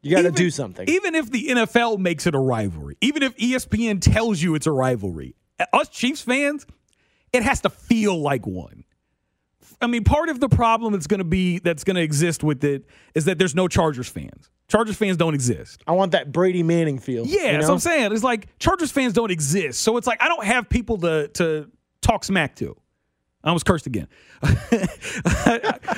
You 0.03 0.15
got 0.17 0.23
to 0.23 0.31
do 0.31 0.51
something. 0.51 0.89
Even 0.89 1.17
if 1.17 1.31
the 1.31 1.49
NFL 1.49 1.99
makes 1.99 2.27
it 2.27 2.35
a 2.35 2.39
rivalry, 2.39 2.97
even 3.01 3.25
if 3.25 3.37
ESPN 3.37 4.01
tells 4.01 4.41
you 4.41 4.55
it's 4.55 4.69
a 4.69 4.73
rivalry, 4.73 5.35
uh, 5.59 5.67
us 5.73 5.89
Chiefs 5.89 6.23
fans, 6.23 6.65
it 7.33 7.43
has 7.43 7.61
to 7.63 7.71
feel 7.71 8.17
like 8.21 8.47
one. 8.47 8.85
I 9.81 9.89
mean, 9.89 10.05
part 10.05 10.29
of 10.29 10.39
the 10.39 10.49
problem 10.49 10.93
that's 10.93 11.09
going 11.09 11.19
to 11.19 11.25
be 11.25 11.59
that's 11.59 11.83
going 11.83 11.97
to 11.97 12.03
exist 12.03 12.45
with 12.45 12.63
it 12.63 12.87
is 13.17 13.25
that 13.25 13.39
there's 13.39 13.57
no 13.57 13.67
Chargers 13.67 14.09
fans. 14.09 14.49
Chargers 14.69 14.97
fans 14.97 15.17
don't 15.17 15.35
exist. 15.35 15.83
I 15.87 15.93
want 15.93 16.13
that 16.13 16.31
Brady 16.31 16.63
Manning 16.63 16.99
feel. 16.99 17.27
Yeah, 17.27 17.47
you 17.47 17.53
that's 17.53 17.67
what 17.67 17.75
I'm 17.75 17.79
saying. 17.81 18.13
It's 18.13 18.23
like 18.23 18.59
Chargers 18.59 18.93
fans 18.93 19.15
don't 19.15 19.31
exist. 19.31 19.81
So 19.83 19.97
it's 19.97 20.07
like 20.07 20.23
I 20.23 20.29
don't 20.29 20.45
have 20.45 20.69
people 20.69 20.99
to 20.99 21.29
to 21.29 21.71
talk 22.03 22.25
smack 22.25 22.55
to. 22.57 22.77
I 23.43 23.53
was 23.53 23.63
cursed 23.63 23.87
again. 23.87 24.09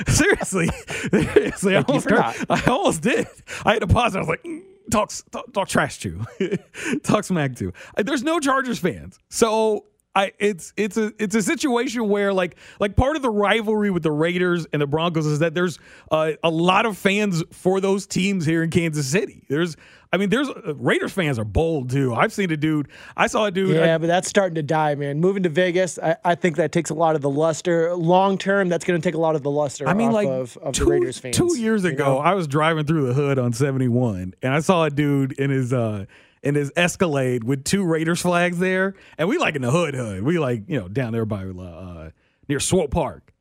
seriously, 0.07 0.69
seriously, 1.11 1.75
I 1.75 1.81
almost. 1.81 2.07
I 2.11 2.63
almost 2.67 3.01
did. 3.01 3.27
I 3.65 3.73
had 3.73 3.79
to 3.81 3.87
pause. 3.87 4.15
I 4.15 4.19
was 4.19 4.27
like, 4.27 4.43
mm, 4.43 4.61
talk, 4.91 5.11
talk, 5.31 5.51
talk 5.51 5.67
trash 5.67 5.99
to, 5.99 6.23
talk 7.03 7.23
smack 7.23 7.55
to. 7.57 7.73
There's 7.97 8.23
no 8.23 8.39
Chargers 8.39 8.79
fans, 8.79 9.19
so 9.29 9.85
I 10.13 10.33
it's 10.39 10.73
it's 10.75 10.97
a 10.97 11.13
it's 11.19 11.35
a 11.35 11.41
situation 11.41 12.09
where 12.09 12.33
like 12.33 12.57
like 12.79 12.97
part 12.97 13.15
of 13.15 13.21
the 13.21 13.29
rivalry 13.29 13.91
with 13.91 14.03
the 14.03 14.11
Raiders 14.11 14.67
and 14.73 14.81
the 14.81 14.87
Broncos 14.87 15.25
is 15.25 15.39
that 15.39 15.53
there's 15.53 15.79
uh, 16.11 16.33
a 16.43 16.49
lot 16.49 16.85
of 16.85 16.97
fans 16.97 17.43
for 17.51 17.79
those 17.79 18.07
teams 18.07 18.45
here 18.45 18.61
in 18.61 18.71
Kansas 18.71 19.07
City. 19.07 19.43
There's 19.47 19.77
I 20.11 20.17
mean 20.17 20.29
there's 20.29 20.49
uh, 20.49 20.75
Raiders 20.75 21.13
fans 21.13 21.39
are 21.39 21.45
bold 21.45 21.91
too. 21.91 22.13
I've 22.13 22.33
seen 22.33 22.51
a 22.51 22.57
dude. 22.57 22.89
I 23.15 23.27
saw 23.27 23.45
a 23.45 23.51
dude. 23.51 23.73
Yeah, 23.73 23.97
but 23.97 24.07
that's 24.07 24.27
starting 24.27 24.55
to 24.55 24.63
die, 24.63 24.95
man. 24.95 25.21
Moving 25.21 25.43
to 25.43 25.49
Vegas, 25.49 25.97
I, 25.97 26.17
I 26.25 26.35
think 26.35 26.57
that 26.57 26.73
takes 26.73 26.89
a 26.89 26.95
lot 26.95 27.15
of 27.15 27.21
the 27.21 27.29
luster. 27.29 27.95
Long 27.95 28.37
term, 28.37 28.67
that's 28.67 28.83
going 28.83 28.99
to 28.99 29.07
take 29.07 29.15
a 29.15 29.21
lot 29.21 29.35
of 29.35 29.43
the 29.43 29.51
luster 29.51 29.87
I 29.87 29.93
mean, 29.93 30.09
off 30.09 30.13
like 30.13 30.27
of, 30.27 30.57
of 30.57 30.73
two, 30.73 30.83
the 30.83 30.91
Raiders 30.91 31.19
fans. 31.19 31.37
two 31.37 31.57
years 31.57 31.85
you 31.85 31.91
ago, 31.91 32.15
know? 32.15 32.17
I 32.19 32.33
was 32.33 32.47
driving 32.47 32.85
through 32.85 33.07
the 33.07 33.13
hood 33.13 33.39
on 33.39 33.53
71, 33.53 34.33
and 34.41 34.53
I 34.53 34.59
saw 34.59 34.83
a 34.83 34.89
dude 34.89 35.31
in 35.39 35.49
his 35.49 35.71
uh 35.71 36.05
in 36.43 36.55
his 36.55 36.71
Escalade 36.75 37.43
with 37.43 37.63
two 37.63 37.83
Raiders 37.83 38.21
flags 38.21 38.57
there, 38.59 38.95
and 39.17 39.27
we 39.27 39.37
like 39.37 39.55
in 39.55 39.61
the 39.61 39.71
hood 39.71 39.93
hood. 39.93 40.23
We 40.23 40.39
like 40.39 40.63
you 40.67 40.79
know 40.79 40.87
down 40.87 41.13
there 41.13 41.25
by 41.25 41.45
uh 41.45 42.11
near 42.47 42.59
Swope 42.59 42.91
Park, 42.91 43.33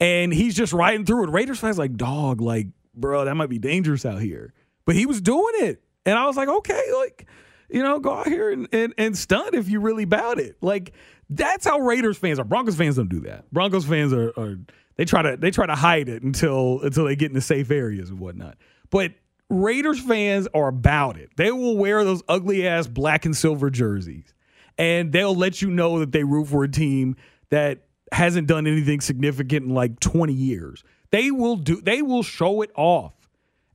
and 0.00 0.32
he's 0.32 0.54
just 0.54 0.72
riding 0.72 1.04
through 1.04 1.22
with 1.22 1.30
Raiders 1.30 1.60
flags. 1.60 1.78
Like 1.78 1.96
dog, 1.96 2.40
like 2.40 2.68
bro, 2.94 3.24
that 3.24 3.34
might 3.34 3.50
be 3.50 3.58
dangerous 3.58 4.04
out 4.04 4.20
here. 4.20 4.52
But 4.84 4.94
he 4.94 5.06
was 5.06 5.20
doing 5.20 5.54
it, 5.56 5.82
and 6.04 6.18
I 6.18 6.26
was 6.26 6.36
like, 6.36 6.48
okay, 6.48 6.82
like 6.98 7.26
you 7.68 7.82
know, 7.82 7.98
go 7.98 8.12
out 8.12 8.28
here 8.28 8.50
and 8.50 8.68
and, 8.72 8.94
and 8.96 9.16
stunt 9.16 9.54
if 9.54 9.68
you 9.68 9.80
really 9.80 10.04
bout 10.04 10.38
it. 10.38 10.56
Like 10.60 10.92
that's 11.28 11.66
how 11.66 11.80
Raiders 11.80 12.16
fans 12.16 12.38
are. 12.38 12.44
Broncos 12.44 12.76
fans 12.76 12.96
don't 12.96 13.08
do 13.08 13.20
that. 13.20 13.50
Broncos 13.52 13.84
fans 13.84 14.12
are, 14.12 14.32
are 14.36 14.58
they 14.96 15.04
try 15.04 15.22
to 15.22 15.36
they 15.36 15.50
try 15.50 15.66
to 15.66 15.74
hide 15.74 16.08
it 16.08 16.22
until 16.22 16.80
until 16.82 17.04
they 17.04 17.16
get 17.16 17.30
into 17.30 17.40
safe 17.40 17.70
areas 17.70 18.10
and 18.10 18.18
whatnot. 18.18 18.56
But 18.90 19.12
Raiders 19.48 20.00
fans 20.00 20.48
are 20.54 20.68
about 20.68 21.16
it. 21.16 21.30
They 21.36 21.52
will 21.52 21.76
wear 21.76 22.04
those 22.04 22.22
ugly 22.28 22.66
ass 22.66 22.86
black 22.86 23.24
and 23.24 23.36
silver 23.36 23.70
jerseys, 23.70 24.34
and 24.76 25.12
they'll 25.12 25.34
let 25.36 25.62
you 25.62 25.70
know 25.70 26.00
that 26.00 26.12
they 26.12 26.24
root 26.24 26.48
for 26.48 26.64
a 26.64 26.68
team 26.70 27.16
that 27.50 27.84
hasn't 28.12 28.48
done 28.48 28.66
anything 28.66 29.00
significant 29.00 29.66
in 29.66 29.74
like 29.74 30.00
20 30.00 30.32
years. 30.32 30.82
They 31.10 31.30
will 31.30 31.56
do. 31.56 31.80
They 31.80 32.02
will 32.02 32.24
show 32.24 32.62
it 32.62 32.70
off, 32.74 33.14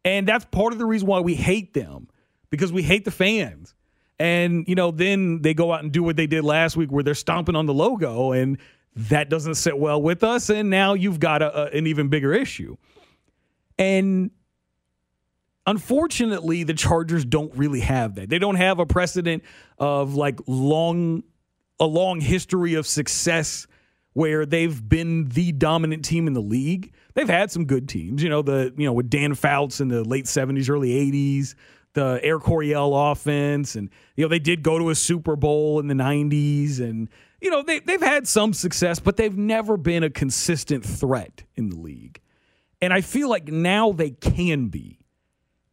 and 0.04 0.28
that's 0.28 0.44
part 0.46 0.74
of 0.74 0.80
the 0.80 0.86
reason 0.86 1.08
why 1.08 1.22
we 1.22 1.36
hate 1.36 1.74
them 1.74 2.10
because 2.50 2.74
we 2.74 2.84
hate 2.84 3.06
the 3.06 3.12
fans. 3.12 3.74
And 4.20 4.68
you 4.68 4.76
know, 4.76 4.92
then 4.92 5.42
they 5.42 5.54
go 5.54 5.72
out 5.74 5.84
and 5.84 5.92
do 5.92 6.04
what 6.04 6.18
they 6.18 6.28
did 6.28 6.44
last 6.44 6.76
week, 6.76 6.92
where 6.92 7.04
they're 7.04 7.16
stomping 7.16 7.56
on 7.56 7.66
the 7.66 7.74
logo, 7.74 8.34
and 8.34 8.58
that 8.96 9.30
doesn't 9.30 9.56
sit 9.56 9.80
well 9.80 10.02
with 10.02 10.22
us. 10.24 10.50
And 10.50 10.70
now 10.70 10.94
you've 10.96 11.20
got 11.22 11.42
a, 11.42 11.64
a- 11.74 11.78
an 11.78 11.88
even 11.88 12.10
bigger 12.10 12.34
issue. 12.34 12.76
And 13.80 14.32
unfortunately, 15.66 16.64
the 16.64 16.74
Chargers 16.74 17.26
don't 17.26 17.56
really 17.56 17.82
have 17.82 18.16
that. 18.16 18.30
They 18.30 18.40
don't 18.40 18.56
have 18.56 18.80
a 18.80 18.86
precedent 18.86 19.44
of 19.78 20.16
like 20.16 20.40
long, 20.48 21.24
a 21.80 21.86
long 21.86 22.20
history 22.22 22.76
of 22.76 22.88
success 22.88 23.68
where 24.14 24.46
they've 24.46 24.88
been 24.88 25.30
the 25.30 25.52
dominant 25.52 26.04
team 26.04 26.28
in 26.28 26.34
the 26.34 26.42
league. 26.42 26.94
They've 27.14 27.30
had 27.30 27.52
some 27.52 27.66
good 27.66 27.88
teams, 27.88 28.22
you 28.22 28.30
know, 28.30 28.42
the 28.42 28.74
you 28.78 28.86
know 28.86 28.94
with 28.94 29.10
Dan 29.10 29.36
Fouts 29.36 29.82
in 29.82 29.88
the 29.88 30.04
late 30.04 30.28
seventies, 30.28 30.70
early 30.70 30.94
eighties, 30.94 31.56
the 31.94 32.20
Air 32.24 32.40
Coryell 32.40 33.12
offense, 33.12 33.76
and 33.76 33.90
you 34.16 34.24
know 34.26 34.30
they 34.30 34.40
did 34.40 34.64
go 34.64 34.78
to 34.80 34.90
a 34.90 34.96
Super 34.96 35.36
Bowl 35.36 35.80
in 35.80 35.88
the 35.88 35.96
nineties, 35.96 36.80
and 36.80 37.10
you 37.42 37.50
know 37.50 37.64
they 37.64 37.80
they've 37.80 38.02
had 38.02 38.28
some 38.28 38.54
success, 38.54 39.00
but 39.00 39.18
they've 39.18 39.38
never 39.38 39.78
been 39.78 40.04
a 40.04 40.10
consistent 40.10 40.86
threat 40.86 41.44
in 41.56 41.70
the 41.70 41.78
league. 41.78 42.20
And 42.82 42.94
I 42.94 43.02
feel 43.02 43.30
like 43.30 43.48
now 43.48 43.92
they 43.92 44.12
can 44.12 44.68
be. 44.68 45.01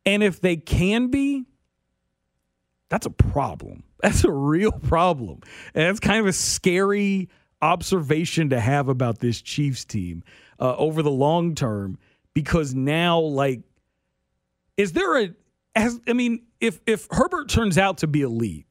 And 0.08 0.22
if 0.22 0.40
they 0.40 0.56
can 0.56 1.08
be, 1.08 1.44
that's 2.88 3.04
a 3.04 3.10
problem. 3.10 3.84
That's 4.00 4.24
a 4.24 4.30
real 4.30 4.70
problem. 4.70 5.40
And 5.74 5.84
that's 5.84 5.98
kind 5.98 6.20
of 6.20 6.26
a 6.26 6.32
scary 6.32 7.28
observation 7.60 8.50
to 8.50 8.60
have 8.60 8.88
about 8.88 9.18
this 9.18 9.42
Chiefs 9.42 9.84
team 9.84 10.22
uh, 10.60 10.76
over 10.76 11.02
the 11.02 11.10
long 11.10 11.56
term 11.56 11.98
because 12.32 12.76
now, 12.76 13.18
like, 13.18 13.62
is 14.76 14.92
there 14.92 15.20
a, 15.20 15.34
as, 15.74 15.98
I 16.06 16.12
mean, 16.12 16.46
if, 16.60 16.80
if 16.86 17.08
Herbert 17.10 17.48
turns 17.48 17.76
out 17.76 17.98
to 17.98 18.06
be 18.06 18.22
elite, 18.22 18.66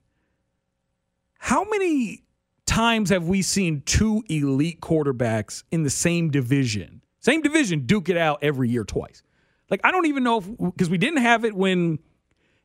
how 1.40 1.66
many 1.66 2.24
times 2.66 3.10
have 3.10 3.28
we 3.28 3.42
seen 3.42 3.82
two 3.86 4.24
elite 4.30 4.80
quarterbacks 4.80 5.66
in 5.72 5.84
the 5.84 5.90
same 5.90 6.32
division? 6.32 7.02
Same 7.20 7.42
division, 7.42 7.86
duke 7.86 8.08
it 8.08 8.16
out 8.16 8.40
every 8.42 8.70
year 8.70 8.86
twice. 8.86 9.24
Like 9.70 9.82
I 9.84 9.92
don't 9.92 10.06
even 10.06 10.24
know 10.24 10.40
if 10.40 10.58
because 10.58 10.90
we 10.90 10.98
didn't 10.98 11.22
have 11.22 11.46
it 11.46 11.54
when 11.54 12.00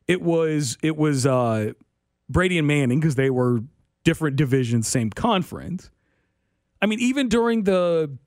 it 0.07 0.21
was 0.21 0.77
it 0.81 0.97
was 0.97 1.25
uh, 1.25 1.73
Brady 2.29 2.57
and 2.57 2.67
Manning 2.67 2.99
because 2.99 3.15
they 3.15 3.29
were 3.29 3.61
different 4.03 4.35
divisions, 4.35 4.87
same 4.87 5.09
conference. 5.09 5.89
I 6.81 6.85
mean, 6.85 6.99
even 6.99 7.29
during 7.29 7.63
the 7.63 8.17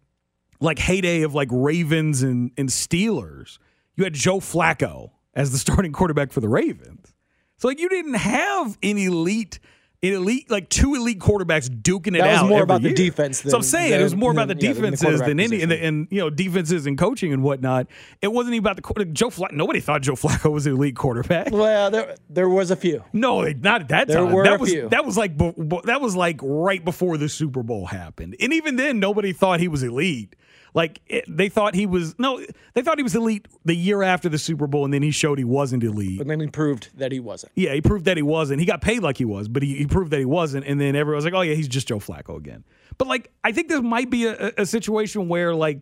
like 0.60 0.78
heyday 0.78 1.22
of 1.22 1.34
like 1.34 1.48
Ravens 1.50 2.22
and, 2.22 2.50
and 2.56 2.68
Steelers, 2.68 3.58
you 3.96 4.04
had 4.04 4.14
Joe 4.14 4.40
Flacco 4.40 5.10
as 5.34 5.52
the 5.52 5.58
starting 5.58 5.92
quarterback 5.92 6.32
for 6.32 6.40
the 6.40 6.48
Ravens. 6.48 7.14
So 7.58 7.68
like 7.68 7.80
you 7.80 7.88
didn't 7.88 8.14
have 8.14 8.78
an 8.82 8.98
elite, 8.98 9.58
an 10.02 10.12
elite 10.12 10.50
like 10.50 10.68
two 10.68 10.94
elite 10.94 11.18
quarterbacks 11.18 11.68
duking 11.68 12.08
it 12.16 12.18
That 12.20 12.30
was 12.32 12.38
out. 12.42 12.48
more 12.48 12.58
every 12.58 12.62
about 12.64 12.82
the 12.82 12.88
year. 12.88 12.96
defense 12.96 13.38
so 13.40 13.48
I'm 13.48 13.52
than- 13.52 13.62
saying 13.62 13.92
it 14.00 14.02
was 14.02 14.12
than- 14.12 14.20
more 14.20 14.30
about 14.30 14.48
the 14.48 14.54
than- 14.54 14.64
yeah, 14.64 14.72
than 14.74 14.82
the 14.82 14.90
defenses 14.96 15.20
than 15.20 15.40
any 15.40 15.62
and, 15.62 15.72
and 15.72 16.08
you 16.10 16.18
know 16.20 16.30
defenses 16.30 16.86
and 16.86 16.96
coaching 16.98 17.32
and 17.32 17.42
whatnot. 17.42 17.86
It 18.22 18.28
wasn't 18.32 18.54
even 18.54 18.64
about 18.66 18.76
the 18.76 19.04
Joe 19.06 19.30
Flacco. 19.30 19.52
Nobody 19.52 19.80
thought 19.80 20.02
Joe 20.02 20.12
Flacco 20.14 20.52
was 20.52 20.66
an 20.66 20.72
elite 20.74 20.96
quarterback. 20.96 21.50
Well, 21.50 21.90
there 21.90 22.14
there 22.28 22.48
was 22.48 22.70
a 22.70 22.76
few. 22.76 23.02
No, 23.12 23.42
not 23.42 23.82
at 23.82 23.88
that 23.88 24.08
There 24.08 24.18
time. 24.18 24.32
were 24.32 24.44
that 24.44 24.54
a 24.54 24.58
was 24.58 24.70
few. 24.70 24.88
that 24.90 25.04
was 25.04 25.16
like 25.16 25.36
that 25.38 26.00
was 26.00 26.14
like 26.14 26.40
right 26.42 26.84
before 26.84 27.16
the 27.16 27.28
Super 27.28 27.62
Bowl 27.62 27.86
happened, 27.86 28.36
and 28.40 28.52
even 28.52 28.76
then, 28.76 29.00
nobody 29.00 29.32
thought 29.32 29.60
he 29.60 29.68
was 29.68 29.82
elite. 29.82 30.36
Like 30.76 31.00
it, 31.06 31.24
they 31.26 31.48
thought 31.48 31.74
he 31.74 31.86
was 31.86 32.14
no, 32.18 32.38
they 32.74 32.82
thought 32.82 32.98
he 32.98 33.02
was 33.02 33.16
elite 33.16 33.48
the 33.64 33.74
year 33.74 34.02
after 34.02 34.28
the 34.28 34.36
Super 34.36 34.66
Bowl, 34.66 34.84
and 34.84 34.92
then 34.92 35.02
he 35.02 35.10
showed 35.10 35.38
he 35.38 35.44
wasn't 35.44 35.82
elite. 35.82 36.18
But 36.18 36.26
then 36.26 36.38
he 36.38 36.48
proved 36.48 36.90
that 36.98 37.12
he 37.12 37.18
wasn't. 37.18 37.52
Yeah, 37.54 37.72
he 37.72 37.80
proved 37.80 38.04
that 38.04 38.18
he 38.18 38.22
wasn't. 38.22 38.60
He 38.60 38.66
got 38.66 38.82
paid 38.82 39.02
like 39.02 39.16
he 39.16 39.24
was, 39.24 39.48
but 39.48 39.62
he, 39.62 39.74
he 39.74 39.86
proved 39.86 40.10
that 40.10 40.18
he 40.18 40.26
wasn't. 40.26 40.66
And 40.66 40.78
then 40.78 40.94
everyone 40.94 41.16
was 41.16 41.24
like, 41.24 41.32
"Oh 41.32 41.40
yeah, 41.40 41.54
he's 41.54 41.66
just 41.66 41.88
Joe 41.88 41.98
Flacco 41.98 42.36
again." 42.36 42.62
But 42.98 43.08
like, 43.08 43.32
I 43.42 43.52
think 43.52 43.68
this 43.70 43.80
might 43.80 44.10
be 44.10 44.26
a, 44.26 44.52
a 44.58 44.66
situation 44.66 45.28
where 45.28 45.54
like 45.54 45.80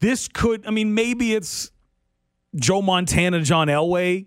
this 0.00 0.26
could. 0.26 0.66
I 0.66 0.70
mean, 0.70 0.94
maybe 0.94 1.34
it's 1.34 1.70
Joe 2.56 2.80
Montana, 2.80 3.42
John 3.42 3.68
Elway, 3.68 4.24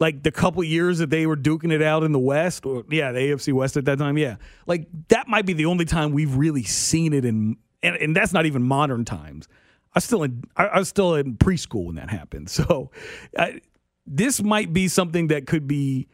like 0.00 0.22
the 0.22 0.32
couple 0.32 0.64
years 0.64 0.96
that 1.00 1.10
they 1.10 1.26
were 1.26 1.36
duking 1.36 1.72
it 1.72 1.82
out 1.82 2.04
in 2.04 2.12
the 2.12 2.18
West, 2.18 2.64
or 2.64 2.84
yeah, 2.88 3.12
the 3.12 3.18
AFC 3.18 3.52
West 3.52 3.76
at 3.76 3.84
that 3.84 3.98
time. 3.98 4.16
Yeah, 4.16 4.36
like 4.66 4.86
that 5.08 5.28
might 5.28 5.44
be 5.44 5.52
the 5.52 5.66
only 5.66 5.84
time 5.84 6.12
we've 6.12 6.34
really 6.34 6.62
seen 6.62 7.12
it 7.12 7.26
in 7.26 7.58
and, 7.82 7.96
and 7.96 8.16
that's 8.16 8.32
not 8.32 8.46
even 8.46 8.62
modern 8.62 9.04
times. 9.04 9.48
I 9.94 9.98
was 9.98 10.04
still 10.04 10.22
in 10.22 10.44
I, 10.56 10.78
was 10.78 10.88
still 10.88 11.14
in 11.14 11.36
preschool 11.36 11.86
when 11.86 11.96
that 11.96 12.10
happened. 12.10 12.48
So 12.50 12.90
I, 13.38 13.60
this 14.06 14.42
might 14.42 14.72
be 14.72 14.88
something 14.88 15.28
that 15.28 15.46
could 15.46 15.66
be 15.66 16.08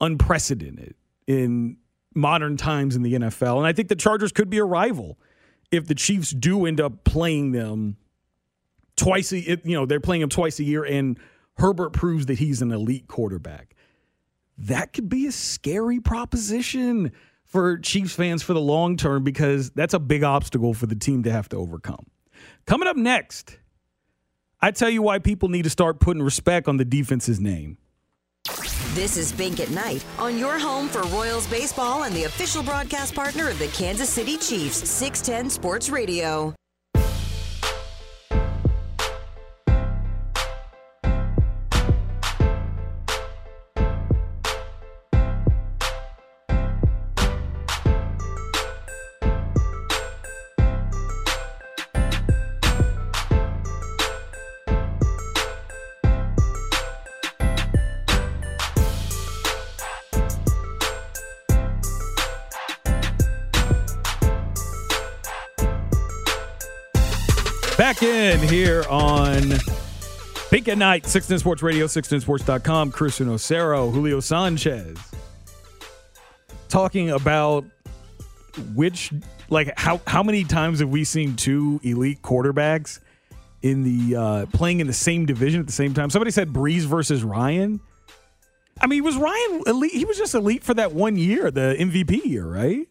unprecedented 0.00 0.94
in 1.26 1.76
modern 2.14 2.56
times 2.56 2.94
in 2.94 3.02
the 3.02 3.14
NFL, 3.14 3.58
and 3.58 3.66
I 3.66 3.72
think 3.72 3.88
the 3.88 3.96
Chargers 3.96 4.32
could 4.32 4.50
be 4.50 4.58
a 4.58 4.64
rival 4.64 5.18
if 5.70 5.86
the 5.86 5.94
Chiefs 5.94 6.30
do 6.30 6.66
end 6.66 6.80
up 6.80 7.04
playing 7.04 7.52
them 7.52 7.96
twice 8.96 9.32
a 9.32 9.40
you 9.40 9.76
know 9.76 9.86
they're 9.86 10.00
playing 10.00 10.22
him 10.22 10.28
twice 10.28 10.58
a 10.60 10.64
year 10.64 10.84
and 10.84 11.18
Herbert 11.58 11.90
proves 11.90 12.26
that 12.26 12.38
he's 12.38 12.62
an 12.62 12.72
elite 12.72 13.08
quarterback. 13.08 13.74
That 14.58 14.92
could 14.92 15.08
be 15.08 15.26
a 15.26 15.32
scary 15.32 16.00
proposition 16.00 17.12
for 17.52 17.76
Chiefs 17.76 18.14
fans 18.14 18.42
for 18.42 18.54
the 18.54 18.60
long 18.60 18.96
term 18.96 19.22
because 19.22 19.70
that's 19.70 19.92
a 19.92 19.98
big 19.98 20.24
obstacle 20.24 20.72
for 20.72 20.86
the 20.86 20.96
team 20.96 21.22
to 21.24 21.30
have 21.30 21.50
to 21.50 21.56
overcome. 21.56 22.06
Coming 22.66 22.88
up 22.88 22.96
next, 22.96 23.58
I 24.62 24.70
tell 24.70 24.88
you 24.88 25.02
why 25.02 25.18
people 25.18 25.50
need 25.50 25.64
to 25.64 25.70
start 25.70 26.00
putting 26.00 26.22
respect 26.22 26.66
on 26.66 26.78
the 26.78 26.84
defense's 26.84 27.38
name. 27.38 27.76
This 28.94 29.16
is 29.16 29.32
Bink 29.32 29.60
at 29.60 29.70
Night 29.70 30.04
on 30.18 30.38
your 30.38 30.58
home 30.58 30.88
for 30.88 31.02
Royals 31.02 31.46
baseball 31.46 32.04
and 32.04 32.14
the 32.14 32.24
official 32.24 32.62
broadcast 32.62 33.14
partner 33.14 33.50
of 33.50 33.58
the 33.58 33.68
Kansas 33.68 34.08
City 34.08 34.38
Chiefs, 34.38 34.88
610 34.88 35.50
Sports 35.50 35.90
Radio. 35.90 36.54
Here 68.52 68.84
on 68.90 69.48
Bink 70.50 70.68
at 70.68 70.76
Night, 70.76 71.06
610 71.06 71.38
Sports 71.38 71.62
Radio, 71.62 71.86
610sports.com. 71.86 72.92
Christian 72.92 73.28
Osero, 73.28 73.90
Julio 73.90 74.20
Sanchez. 74.20 74.98
Talking 76.68 77.08
about 77.08 77.64
which, 78.74 79.10
like, 79.48 79.72
how, 79.78 80.02
how 80.06 80.22
many 80.22 80.44
times 80.44 80.80
have 80.80 80.90
we 80.90 81.02
seen 81.04 81.34
two 81.34 81.80
elite 81.82 82.20
quarterbacks 82.20 83.00
in 83.62 83.84
the 83.84 84.16
uh, 84.16 84.46
playing 84.52 84.80
in 84.80 84.86
the 84.86 84.92
same 84.92 85.24
division 85.24 85.58
at 85.58 85.66
the 85.66 85.72
same 85.72 85.94
time? 85.94 86.10
Somebody 86.10 86.30
said 86.30 86.50
Brees 86.50 86.82
versus 86.82 87.24
Ryan. 87.24 87.80
I 88.82 88.86
mean, 88.86 89.02
was 89.02 89.16
Ryan 89.16 89.62
elite? 89.66 89.92
He 89.92 90.04
was 90.04 90.18
just 90.18 90.34
elite 90.34 90.62
for 90.62 90.74
that 90.74 90.92
one 90.92 91.16
year, 91.16 91.50
the 91.50 91.74
MVP 91.78 92.26
year, 92.26 92.44
right? 92.44 92.86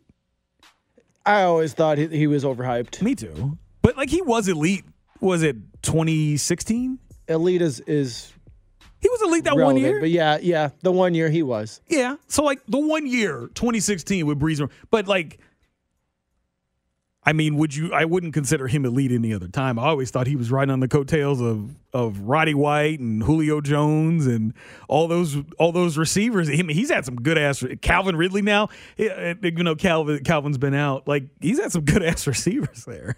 I 1.23 1.43
always 1.43 1.73
thought 1.73 1.99
he, 1.99 2.07
he 2.07 2.25
was 2.25 2.43
overhyped. 2.43 3.03
Me 3.03 3.13
too. 3.13 3.59
But 3.83 3.95
like 3.95 4.09
he 4.09 4.23
was 4.23 4.47
elite. 4.47 4.85
Was 5.21 5.43
it 5.43 5.55
2016? 5.83 6.99
Elite 7.27 7.61
is 7.61 7.79
is 7.81 8.33
He 8.99 9.07
was 9.09 9.21
elite 9.21 9.43
that 9.45 9.55
one 9.55 9.77
year. 9.77 9.99
but 9.99 10.09
yeah, 10.09 10.37
yeah, 10.41 10.69
the 10.81 10.91
one 10.91 11.13
year 11.13 11.29
he 11.29 11.43
was. 11.43 11.79
yeah. 11.87 12.15
So 12.27 12.43
like 12.43 12.59
the 12.67 12.79
one 12.79 13.05
year, 13.07 13.49
2016 13.53 14.25
with 14.25 14.39
Brees. 14.39 14.67
But 14.89 15.07
like, 15.07 15.39
I 17.23 17.33
mean, 17.33 17.55
would 17.57 17.75
you? 17.75 17.93
I 17.93 18.05
wouldn't 18.05 18.33
consider 18.33 18.67
him 18.67 18.83
elite 18.83 19.11
any 19.11 19.31
other 19.31 19.47
time. 19.47 19.77
I 19.77 19.83
always 19.89 20.09
thought 20.09 20.25
he 20.25 20.35
was 20.35 20.49
riding 20.49 20.71
on 20.71 20.79
the 20.79 20.87
coattails 20.87 21.39
of 21.39 21.75
of 21.93 22.19
Roddy 22.21 22.55
White 22.55 22.99
and 22.99 23.21
Julio 23.21 23.61
Jones 23.61 24.25
and 24.25 24.55
all 24.89 25.07
those 25.07 25.37
all 25.59 25.71
those 25.71 25.99
receivers. 25.99 26.49
I 26.49 26.53
mean, 26.53 26.69
he's 26.69 26.89
had 26.89 27.05
some 27.05 27.15
good 27.17 27.37
ass. 27.37 27.63
Calvin 27.81 28.15
Ridley 28.15 28.41
now, 28.41 28.69
eh, 28.97 29.05
eh, 29.05 29.33
even 29.43 29.65
though 29.65 29.75
Calvin 29.75 30.23
Calvin's 30.23 30.57
been 30.57 30.73
out. 30.73 31.07
Like 31.07 31.25
he's 31.39 31.59
had 31.61 31.71
some 31.71 31.85
good 31.85 32.01
ass 32.01 32.25
receivers 32.33 32.85
there. 32.85 33.15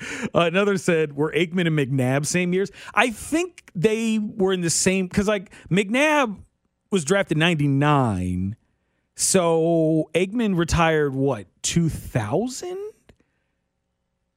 Uh, 0.00 0.26
another 0.34 0.76
said, 0.76 1.16
were 1.16 1.32
Aikman 1.32 1.66
and 1.66 1.78
McNabb 1.78 2.26
same 2.26 2.52
years? 2.52 2.70
I 2.94 3.10
think 3.10 3.70
they 3.74 4.18
were 4.18 4.52
in 4.52 4.60
the 4.60 4.70
same 4.70 5.06
because 5.06 5.28
like 5.28 5.50
McNabb 5.70 6.38
was 6.90 7.04
drafted 7.04 7.38
ninety 7.38 7.68
nine, 7.68 8.56
so 9.14 10.10
Aikman 10.14 10.56
retired 10.56 11.14
what 11.14 11.46
two 11.62 11.88
thousand? 11.88 12.78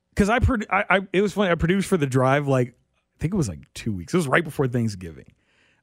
Because 0.10 0.30
I, 0.30 0.40
produ- 0.40 0.68
I, 0.70 0.86
I, 0.90 1.00
it 1.14 1.22
was 1.22 1.34
funny. 1.34 1.50
I 1.50 1.56
produced 1.56 1.88
for 1.88 1.98
the 1.98 2.06
drive 2.08 2.48
like 2.48 2.70
I 2.70 3.20
think 3.20 3.34
it 3.34 3.38
was 3.38 3.48
like 3.50 3.60
two 3.74 3.94
weeks. 3.94 4.14
It 4.14 4.18
was 4.18 4.28
right 4.28 4.44
before 4.44 4.68
Thanksgiving. 4.68 5.28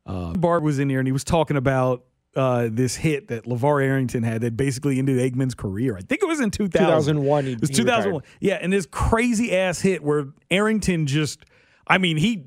Uh, 0.04 0.32
Bart 0.32 0.62
was 0.62 0.78
in 0.78 0.88
here 0.88 0.98
and 0.98 1.06
he 1.06 1.12
was 1.12 1.24
talking 1.24 1.56
about 1.56 2.04
uh, 2.36 2.68
this 2.70 2.96
hit 2.96 3.28
that 3.28 3.44
LeVar 3.44 3.82
Arrington 3.84 4.22
had 4.22 4.42
that 4.42 4.56
basically 4.56 4.98
ended 4.98 5.18
Aikman's 5.18 5.54
career. 5.54 5.96
I 5.96 6.00
think 6.00 6.22
it 6.22 6.26
was 6.26 6.40
in 6.40 6.50
2000. 6.50 6.86
2001 6.86 7.44
he- 7.44 7.52
It 7.52 7.60
was 7.60 7.70
he 7.70 7.76
2001. 7.76 8.22
Yeah, 8.40 8.58
and 8.60 8.72
this 8.72 8.86
crazy 8.86 9.56
ass 9.56 9.80
hit 9.80 10.02
where 10.02 10.26
Arrington 10.50 11.06
just, 11.06 11.44
I 11.86 11.98
mean, 11.98 12.16
he, 12.16 12.44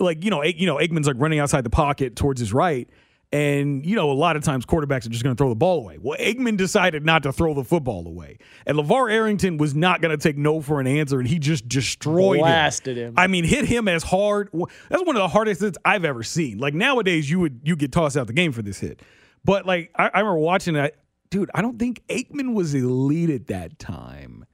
like, 0.00 0.24
you 0.24 0.30
know, 0.30 0.42
you 0.42 0.66
know, 0.66 0.76
Aikman's 0.76 1.06
like 1.06 1.16
running 1.18 1.38
outside 1.38 1.62
the 1.64 1.70
pocket 1.70 2.16
towards 2.16 2.40
his 2.40 2.52
right. 2.52 2.88
And, 3.30 3.84
you 3.84 3.94
know, 3.94 4.10
a 4.10 4.12
lot 4.12 4.36
of 4.36 4.42
times 4.42 4.64
quarterbacks 4.64 5.04
are 5.04 5.10
just 5.10 5.22
going 5.22 5.36
to 5.36 5.38
throw 5.38 5.50
the 5.50 5.54
ball 5.54 5.80
away. 5.80 5.98
Well, 6.00 6.18
Aikman 6.18 6.56
decided 6.56 7.04
not 7.04 7.22
to 7.24 7.32
throw 7.32 7.52
the 7.52 7.62
football 7.62 8.06
away. 8.06 8.38
And 8.64 8.78
LeVar 8.78 9.12
Arrington 9.12 9.58
was 9.58 9.74
not 9.74 10.00
going 10.00 10.16
to 10.16 10.22
take 10.22 10.38
no 10.38 10.62
for 10.62 10.80
an 10.80 10.86
answer, 10.86 11.18
and 11.18 11.28
he 11.28 11.38
just 11.38 11.68
destroyed 11.68 12.38
Blasted 12.38 12.96
him. 12.96 13.14
I 13.18 13.26
mean, 13.26 13.44
hit 13.44 13.66
him 13.66 13.86
as 13.86 14.02
hard. 14.02 14.48
That's 14.88 15.02
one 15.04 15.14
of 15.14 15.20
the 15.20 15.28
hardest 15.28 15.60
hits 15.60 15.76
I've 15.84 16.06
ever 16.06 16.22
seen. 16.22 16.56
Like 16.56 16.72
nowadays, 16.72 17.30
you 17.30 17.40
would 17.40 17.60
you 17.64 17.76
get 17.76 17.92
tossed 17.92 18.16
out 18.16 18.28
the 18.28 18.32
game 18.32 18.52
for 18.52 18.62
this 18.62 18.78
hit. 18.78 19.02
But 19.44 19.66
like 19.66 19.90
I, 19.94 20.08
I 20.08 20.20
remember 20.20 20.38
watching 20.40 20.74
that, 20.74 20.94
dude. 21.28 21.50
I 21.54 21.60
don't 21.60 21.78
think 21.78 22.02
Aikman 22.08 22.54
was 22.54 22.74
elite 22.74 23.30
at 23.30 23.48
that 23.48 23.78
time. 23.78 24.46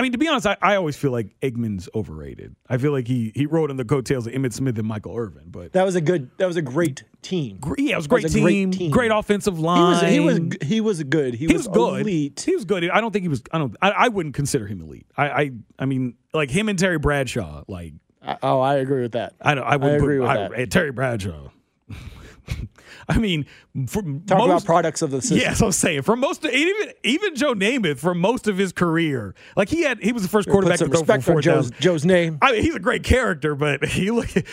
I 0.00 0.02
mean, 0.02 0.12
to 0.12 0.18
be 0.18 0.26
honest, 0.28 0.46
I, 0.46 0.56
I 0.62 0.76
always 0.76 0.96
feel 0.96 1.10
like 1.10 1.38
Aikman's 1.42 1.86
overrated. 1.94 2.56
I 2.70 2.78
feel 2.78 2.90
like 2.90 3.06
he 3.06 3.32
he 3.34 3.44
rode 3.44 3.68
on 3.70 3.76
the 3.76 3.84
coattails 3.84 4.26
of 4.26 4.32
Emmitt 4.32 4.54
Smith 4.54 4.78
and 4.78 4.88
Michael 4.88 5.14
Irvin. 5.14 5.44
But 5.48 5.74
That 5.74 5.84
was 5.84 5.94
a 5.94 6.00
good. 6.00 6.30
That 6.38 6.46
was 6.46 6.56
a 6.56 6.62
great 6.62 7.04
team. 7.20 7.58
gr- 7.60 7.74
yeah, 7.76 7.92
it 7.92 7.96
was 7.98 8.06
great, 8.06 8.22
was 8.22 8.34
a 8.34 8.38
team, 8.38 8.70
great 8.70 8.90
great 8.92 9.08
team. 9.08 9.18
offensive 9.18 9.56
He 9.58 9.62
line. 9.62 9.90
was. 9.90 10.00
He 10.02 10.20
was. 10.20 10.38
He 10.62 10.80
was 10.80 11.00
a 11.00 11.04
good. 11.04 11.34
He, 11.34 11.46
He 11.48 11.52
was 11.52 11.68
good. 11.68 12.00
Elite. 12.00 12.40
He 12.40 12.54
was 12.54 12.64
good. 12.64 12.88
I 12.88 13.02
don't 13.02 13.12
think 13.12 13.24
he 13.24 13.28
was. 13.28 13.42
I 13.52 13.58
don't. 13.58 13.76
I, 13.82 13.90
I 13.90 14.08
wouldn't 14.08 14.34
consider 14.34 14.66
him 14.66 14.80
elite. 14.80 15.06
I, 15.18 15.28
I. 15.28 15.50
I 15.78 15.84
mean, 15.84 16.14
like 16.32 16.50
him 16.50 16.70
and 16.70 16.78
Terry 16.78 16.98
Bradshaw. 16.98 17.64
Like 17.68 17.92
I- 18.22 18.38
oh, 18.42 18.60
I 18.60 18.76
agree 18.76 19.02
with 19.02 19.12
that. 19.12 19.34
I 19.42 19.54
don't. 19.54 19.64
I 19.64 19.76
wouldn't 19.76 20.02
agree 20.02 20.16
put, 20.16 20.22
with 20.22 20.30
I- 20.30 20.48
that. 20.48 20.58
eh, 20.58 20.66
Terry 20.66 20.92
Bradshaw. 20.92 21.50
I 23.08 23.18
mean, 23.18 23.46
for 23.86 24.02
Talk 24.02 24.38
most, 24.38 24.46
about 24.46 24.64
products 24.64 25.02
of 25.02 25.10
the 25.10 25.20
system. 25.20 25.38
Yes, 25.38 25.60
I'm 25.60 25.72
saying 25.72 26.02
for 26.02 26.16
most, 26.16 26.44
of, 26.44 26.52
even 26.52 26.92
even 27.02 27.34
Joe 27.34 27.54
Namath 27.54 27.98
for 27.98 28.14
most 28.14 28.46
of 28.46 28.58
his 28.58 28.72
career, 28.72 29.34
like 29.56 29.68
he 29.68 29.82
had, 29.82 30.02
he 30.02 30.12
was 30.12 30.22
the 30.22 30.28
first 30.28 30.48
quarterback 30.48 30.78
to 30.78 30.86
throw 30.86 30.94
for 30.94 31.00
respect 31.00 31.24
for 31.24 31.32
four 31.32 31.40
Joe's. 31.40 31.70
Joe's 31.72 32.04
name. 32.04 32.38
I 32.42 32.52
mean, 32.52 32.62
he's 32.62 32.74
a 32.74 32.80
great 32.80 33.02
character, 33.02 33.54
but 33.54 33.84
he 33.88 34.10
look, 34.10 34.26
he 34.26 34.44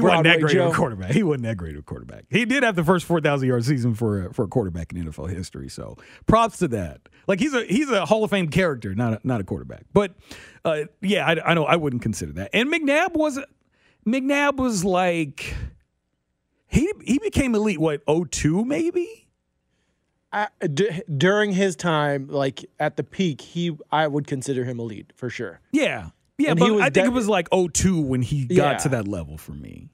wasn't 0.00 0.24
that 0.24 0.40
great 0.40 0.56
of 0.56 0.72
a 0.72 0.74
quarterback. 0.74 1.12
He 1.12 1.22
wasn't 1.22 1.44
that 1.44 1.56
great 1.56 1.74
of 1.74 1.80
a 1.80 1.82
quarterback. 1.82 2.24
He 2.30 2.44
did 2.44 2.62
have 2.62 2.76
the 2.76 2.84
first 2.84 3.04
four 3.04 3.20
thousand 3.20 3.48
yard 3.48 3.64
season 3.64 3.94
for 3.94 4.26
a, 4.26 4.34
for 4.34 4.44
a 4.44 4.48
quarterback 4.48 4.92
in 4.92 5.04
NFL 5.04 5.30
history. 5.30 5.68
So 5.68 5.96
props 6.26 6.58
to 6.58 6.68
that. 6.68 7.08
Like 7.26 7.40
he's 7.40 7.54
a 7.54 7.64
he's 7.64 7.90
a 7.90 8.06
Hall 8.06 8.24
of 8.24 8.30
Fame 8.30 8.48
character, 8.48 8.94
not 8.94 9.14
a, 9.14 9.20
not 9.24 9.40
a 9.40 9.44
quarterback. 9.44 9.84
But 9.92 10.14
uh, 10.64 10.84
yeah, 11.00 11.26
I, 11.26 11.50
I 11.50 11.54
know 11.54 11.64
I 11.64 11.76
wouldn't 11.76 12.02
consider 12.02 12.32
that. 12.32 12.50
And 12.52 12.72
McNabb 12.72 13.14
was 13.14 13.38
McNabb 14.06 14.56
was 14.56 14.84
like 14.84 15.54
he 16.72 16.92
he 17.04 17.18
became 17.20 17.54
elite. 17.54 17.78
What 17.78 18.02
02 18.30 18.64
maybe? 18.64 19.28
I, 20.32 20.48
d- 20.72 21.02
during 21.14 21.52
his 21.52 21.76
time, 21.76 22.26
like 22.28 22.64
at 22.80 22.96
the 22.96 23.04
peak, 23.04 23.40
he 23.42 23.76
I 23.90 24.06
would 24.08 24.26
consider 24.26 24.64
him 24.64 24.80
elite 24.80 25.12
for 25.14 25.28
sure. 25.28 25.60
Yeah. 25.72 26.08
Yeah, 26.38 26.52
And 26.52 26.58
but 26.58 26.72
I 26.80 26.84
think 26.84 26.94
de- 26.94 27.04
it 27.04 27.12
was 27.12 27.28
like 27.28 27.48
02 27.50 28.00
when 28.00 28.22
he 28.22 28.46
got 28.46 28.54
Yeah. 28.56 28.76
to 28.78 28.88
that 28.90 29.06
level 29.06 29.36
for 29.36 29.52
me. 29.52 29.90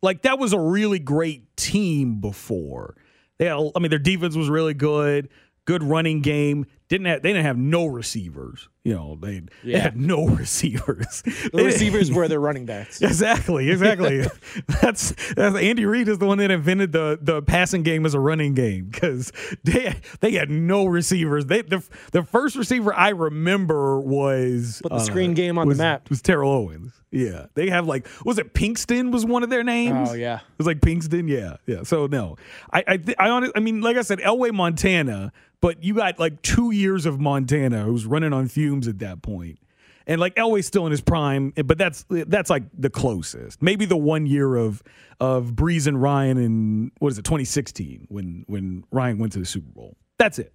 Like 0.00 0.22
that 0.22 0.38
was 0.38 0.52
a 0.52 0.58
really 0.60 1.00
great 1.00 1.54
team 1.56 2.20
before. 2.20 2.94
They 3.38 3.46
had, 3.46 3.58
I 3.74 3.80
mean 3.80 3.90
their 3.90 3.98
defense 3.98 4.36
was 4.36 4.48
really 4.48 4.74
good, 4.74 5.28
good 5.64 5.82
running 5.82 6.20
game. 6.22 6.66
Didn't 6.92 7.06
have, 7.06 7.22
they 7.22 7.30
didn't 7.32 7.46
have 7.46 7.56
no 7.56 7.86
receivers. 7.86 8.68
You 8.84 8.92
know, 8.92 9.18
they, 9.18 9.40
they 9.64 9.78
had 9.78 9.96
no 9.96 10.26
receivers. 10.42 11.22
The 11.22 11.64
receivers 11.64 12.12
were 12.12 12.28
their 12.28 12.38
running 12.38 12.66
backs. 12.66 13.00
Exactly, 13.00 13.70
exactly. 13.70 14.26
that's 14.82 15.14
that's 15.32 15.56
Andy 15.56 15.86
Reid 15.86 16.08
is 16.08 16.18
the 16.18 16.26
one 16.26 16.36
that 16.36 16.50
invented 16.50 16.92
the 16.92 17.18
the 17.18 17.40
passing 17.40 17.82
game 17.82 18.04
as 18.04 18.12
a 18.12 18.20
running 18.20 18.52
game 18.52 18.90
because 18.92 19.32
they 19.64 19.94
they 20.20 20.32
had 20.32 20.50
no 20.50 20.84
receivers. 20.84 21.46
They 21.46 21.62
the 21.62 21.82
the 22.10 22.24
first 22.24 22.56
receiver 22.56 22.92
I 22.92 23.08
remember 23.08 23.98
was 23.98 24.82
uh, 24.84 24.90
Put 24.90 24.98
the 24.98 25.04
screen 25.04 25.32
game 25.32 25.56
on 25.56 25.68
the 25.68 25.70
was- 25.70 25.78
map. 25.78 26.10
Was 26.10 26.20
Terrell 26.20 26.50
Owens? 26.52 26.92
Yeah, 27.10 27.46
they 27.54 27.70
have 27.70 27.86
like 27.86 28.06
was 28.22 28.38
it 28.38 28.52
Pinkston 28.52 29.12
was 29.12 29.24
one 29.24 29.42
of 29.42 29.48
their 29.48 29.64
names? 29.64 30.10
Oh, 30.10 30.14
yeah. 30.14 30.36
it 30.40 30.58
was 30.58 30.66
like 30.66 30.80
Pinkston. 30.80 31.26
Yeah, 31.26 31.56
yeah. 31.66 31.84
So 31.84 32.06
no, 32.06 32.36
I 32.70 32.84
I 32.86 32.96
th- 32.98 33.16
I, 33.18 33.30
honest, 33.30 33.52
I 33.56 33.60
mean 33.60 33.80
like 33.80 33.96
I 33.96 34.02
said, 34.02 34.18
Elway 34.20 34.50
Montana, 34.52 35.30
but 35.60 35.84
you 35.84 35.94
got 35.94 36.18
like 36.18 36.40
two 36.40 36.70
years 36.70 36.81
of 37.06 37.20
Montana 37.20 37.82
who's 37.84 38.06
running 38.06 38.32
on 38.32 38.48
fumes 38.48 38.88
at 38.88 38.98
that 39.00 39.22
point. 39.22 39.58
and 40.06 40.20
like 40.20 40.34
Elway's 40.36 40.66
still 40.66 40.84
in 40.86 40.90
his 40.90 41.00
prime, 41.00 41.52
but 41.64 41.78
that's 41.78 42.04
that's 42.08 42.50
like 42.50 42.64
the 42.76 42.90
closest. 42.90 43.62
Maybe 43.62 43.84
the 43.84 43.96
one 43.96 44.26
year 44.26 44.56
of 44.56 44.82
of 45.20 45.52
Brees 45.52 45.86
and 45.86 46.00
Ryan 46.02 46.38
in 46.38 46.92
what 46.98 47.12
is 47.12 47.18
it, 47.18 47.24
2016, 47.24 48.06
when 48.08 48.44
when 48.48 48.84
Ryan 48.90 49.18
went 49.18 49.32
to 49.34 49.38
the 49.38 49.46
Super 49.46 49.70
Bowl. 49.70 49.96
That's 50.18 50.38
it. 50.38 50.52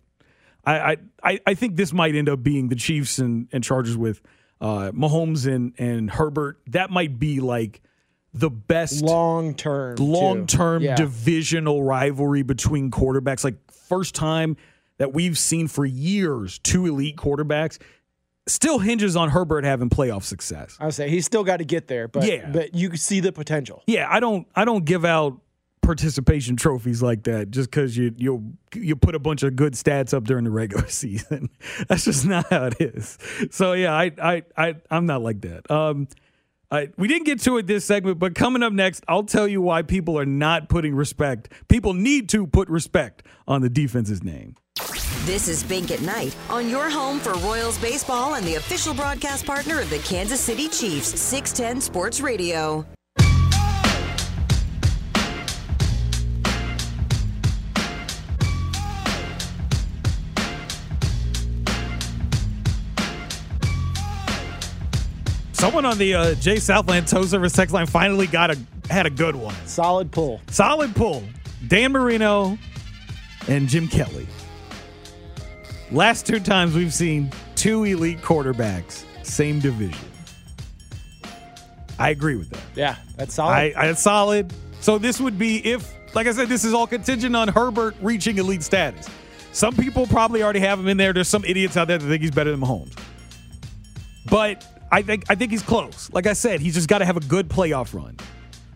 I 0.66 0.98
I 1.24 1.40
I 1.48 1.54
think 1.54 1.78
this 1.78 1.94
might 1.94 2.14
end 2.16 2.28
up 2.28 2.44
being 2.44 2.68
the 2.68 2.76
Chiefs 2.76 3.20
and, 3.20 3.48
and 3.54 3.64
Chargers 3.64 3.96
with 3.96 4.22
uh, 4.60 4.92
Mahomes 4.94 5.48
and 5.52 5.74
and 5.78 6.12
Herbert. 6.12 6.60
That 6.68 6.90
might 6.90 7.18
be 7.18 7.40
like 7.40 7.82
the 8.34 8.50
best 8.50 9.02
long 9.02 9.54
term, 9.56 9.96
long 9.96 10.46
term 10.46 10.84
Yeah. 10.84 10.96
divisional 10.96 11.84
rivalry 11.84 12.44
between 12.44 12.92
quarterbacks. 12.92 13.46
Like 13.46 13.56
first 13.72 14.14
time 14.14 14.58
that 14.98 15.14
we've 15.14 15.38
seen 15.38 15.68
for 15.68 15.86
years 15.86 16.60
two 16.60 16.86
elite 16.86 17.16
quarterbacks. 17.18 17.78
Still 18.48 18.80
hinges 18.80 19.18
on 19.18 19.30
Herbert 19.30 19.66
having 19.66 19.90
playoff 19.90 20.24
success. 20.24 20.78
I 20.80 20.86
would 20.86 20.94
say 20.94 21.10
he's 21.10 21.26
still 21.26 21.44
got 21.44 21.58
to 21.58 21.66
get 21.66 21.88
there, 21.88 22.08
but 22.08 22.24
Yeah. 22.26 22.50
but 22.50 22.74
you 22.74 22.96
see 22.96 23.20
the 23.20 23.32
potential. 23.34 23.84
Yeah, 23.88 24.08
I 24.10 24.20
don't 24.22 24.48
I 24.56 24.64
don't 24.64 24.86
give 24.86 25.04
out 25.04 25.42
participation 25.82 26.56
trophies 26.58 27.02
like 27.02 27.24
that 27.24 27.50
just 27.52 27.70
because 27.72 27.96
you 27.98 28.14
you 28.18 28.54
you 28.74 28.96
put 28.96 29.16
a 29.16 29.20
bunch 29.20 29.44
of 29.44 29.56
good 29.56 29.74
stats 29.74 30.14
up 30.14 30.24
during 30.24 30.44
the 30.46 30.50
regular 30.52 30.88
season. 30.90 31.50
That's 31.90 32.06
just 32.06 32.26
not 32.26 32.50
how 32.50 32.66
it 32.66 32.76
is. 32.80 33.18
So 33.52 33.74
yeah, 33.74 33.94
I 33.94 34.12
I 34.22 34.44
I 34.56 34.76
I'm 34.90 35.06
not 35.06 35.22
like 35.22 35.42
that. 35.42 35.70
Um, 35.70 36.08
I, 36.70 36.90
we 36.98 37.08
didn't 37.08 37.26
get 37.26 37.40
to 37.44 37.58
it 37.58 37.68
this 37.68 37.86
segment, 37.86 38.20
but 38.20 38.36
coming 38.36 38.62
up 38.62 38.74
next, 38.74 39.04
I'll 39.08 39.24
tell 39.24 39.48
you 39.48 39.62
why 39.62 39.84
people 39.84 40.20
are 40.20 40.26
not 40.26 40.68
putting 40.68 40.94
respect. 40.96 41.50
People 41.70 41.94
need 41.94 42.28
to 42.30 42.46
put 42.46 42.68
respect 42.68 43.24
on 43.48 43.62
the 43.62 43.70
defense's 43.70 44.22
name. 44.22 44.56
This 45.26 45.48
is 45.48 45.64
Bink 45.64 45.92
at 45.92 46.02
Night 46.02 46.36
on 46.50 46.70
your 46.70 46.90
home 46.90 47.20
for 47.20 47.34
Royals 47.34 47.78
baseball 47.78 48.36
and 48.36 48.46
the 48.46 48.56
official 48.56 48.94
broadcast 48.94 49.46
partner 49.46 49.82
of 49.82 49.90
the 49.90 50.00
Kansas 50.00 50.40
City 50.40 50.68
Chiefs, 50.70 51.20
610 51.20 51.82
Sports 51.82 52.22
Radio. 52.22 52.86
Someone 65.52 65.86
on 65.86 65.98
the 65.98 66.14
uh, 66.14 66.36
Jay 66.36 66.58
Southland 66.58 67.08
Tow 67.08 67.24
Service 67.24 67.52
text 67.52 67.74
line 67.74 67.88
finally 67.88 68.28
got 68.28 68.52
a 68.52 68.58
had 68.90 69.06
a 69.06 69.10
good 69.10 69.36
one. 69.36 69.56
Solid 69.66 70.12
pull. 70.12 70.40
Solid 70.50 70.96
pull. 70.96 71.24
Dan 71.68 71.92
Marino 71.92 72.58
and 73.48 73.68
Jim 73.68 73.88
Kelly. 73.88 74.28
Last 75.92 76.26
two 76.26 76.40
times 76.40 76.76
we've 76.76 76.94
seen 76.94 77.32
two 77.56 77.86
elite 77.86 78.22
quarterbacks, 78.22 79.06
same 79.24 79.60
division. 79.60 80.08
I 81.98 82.10
agree 82.10 82.36
with 82.36 82.50
that. 82.50 82.62
Yeah, 82.76 82.96
that's 83.16 83.34
solid. 83.34 83.54
I, 83.54 83.74
I 83.76 83.86
it's 83.88 84.02
solid. 84.02 84.54
So 84.82 84.98
this 84.98 85.20
would 85.20 85.40
be 85.40 85.66
if, 85.66 85.94
like 86.14 86.28
I 86.28 86.34
said, 86.34 86.50
this 86.50 86.64
is 86.66 86.74
all 86.74 86.88
contingent 86.88 87.36
on 87.36 87.48
Herbert 87.48 87.96
reaching 88.02 88.38
elite 88.38 88.64
status. 88.64 89.10
Some 89.54 89.76
people 89.76 90.06
probably 90.06 90.44
already 90.44 90.60
have 90.60 90.80
him 90.80 90.88
in 90.88 90.98
there. 90.98 91.14
There's 91.14 91.28
some 91.28 91.44
idiots 91.46 91.78
out 91.78 91.88
there 91.88 91.98
that 91.98 92.08
think 92.08 92.22
he's 92.22 92.32
better 92.32 92.52
than 92.52 92.60
Mahomes. 92.60 92.96
But 94.30 94.66
I 94.92 95.02
think 95.02 95.24
I 95.30 95.36
think 95.36 95.52
he's 95.52 95.64
close. 95.64 96.12
Like 96.12 96.28
I 96.28 96.34
said, 96.34 96.60
he's 96.60 96.76
just 96.76 96.90
got 96.90 97.00
to 97.00 97.06
have 97.06 97.18
a 97.18 97.22
good 97.22 97.50
playoff 97.50 97.94
run. 97.94 98.18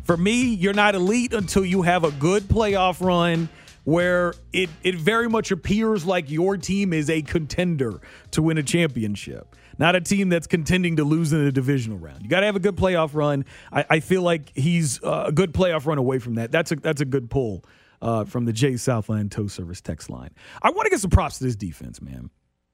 For 0.03 0.17
me, 0.17 0.55
you're 0.55 0.73
not 0.73 0.95
elite 0.95 1.33
until 1.33 1.63
you 1.63 1.83
have 1.83 2.03
a 2.03 2.11
good 2.11 2.43
playoff 2.43 3.05
run 3.05 3.47
where 3.83 4.33
it 4.53 4.69
it 4.83 4.95
very 4.95 5.27
much 5.27 5.51
appears 5.51 6.05
like 6.05 6.29
your 6.29 6.57
team 6.57 6.93
is 6.93 7.09
a 7.09 7.21
contender 7.21 7.99
to 8.31 8.41
win 8.41 8.57
a 8.57 8.63
championship. 8.63 9.55
Not 9.77 9.95
a 9.95 10.01
team 10.01 10.29
that's 10.29 10.47
contending 10.47 10.97
to 10.97 11.03
lose 11.03 11.33
in 11.33 11.43
the 11.43 11.51
divisional 11.51 11.97
round. 11.97 12.21
You 12.21 12.29
got 12.29 12.41
to 12.41 12.45
have 12.45 12.55
a 12.55 12.59
good 12.59 12.75
playoff 12.75 13.15
run. 13.15 13.45
I, 13.71 13.85
I 13.89 13.99
feel 13.99 14.21
like 14.21 14.55
he's 14.55 15.01
uh, 15.03 15.25
a 15.27 15.31
good 15.31 15.53
playoff 15.53 15.87
run 15.87 15.97
away 15.97 16.19
from 16.19 16.35
that. 16.35 16.51
That's 16.51 16.71
a 16.71 16.75
that's 16.75 17.01
a 17.01 17.05
good 17.05 17.29
pull 17.29 17.65
uh, 18.01 18.25
from 18.25 18.45
the 18.45 18.53
Jay 18.53 18.77
Southland 18.77 19.31
Tow 19.31 19.47
Service 19.47 19.81
text 19.81 20.09
line. 20.09 20.31
I 20.61 20.71
want 20.71 20.85
to 20.85 20.89
get 20.91 20.99
some 20.99 21.09
props 21.09 21.39
to 21.39 21.45
this 21.45 21.55
defense, 21.55 22.01
man. 22.01 22.29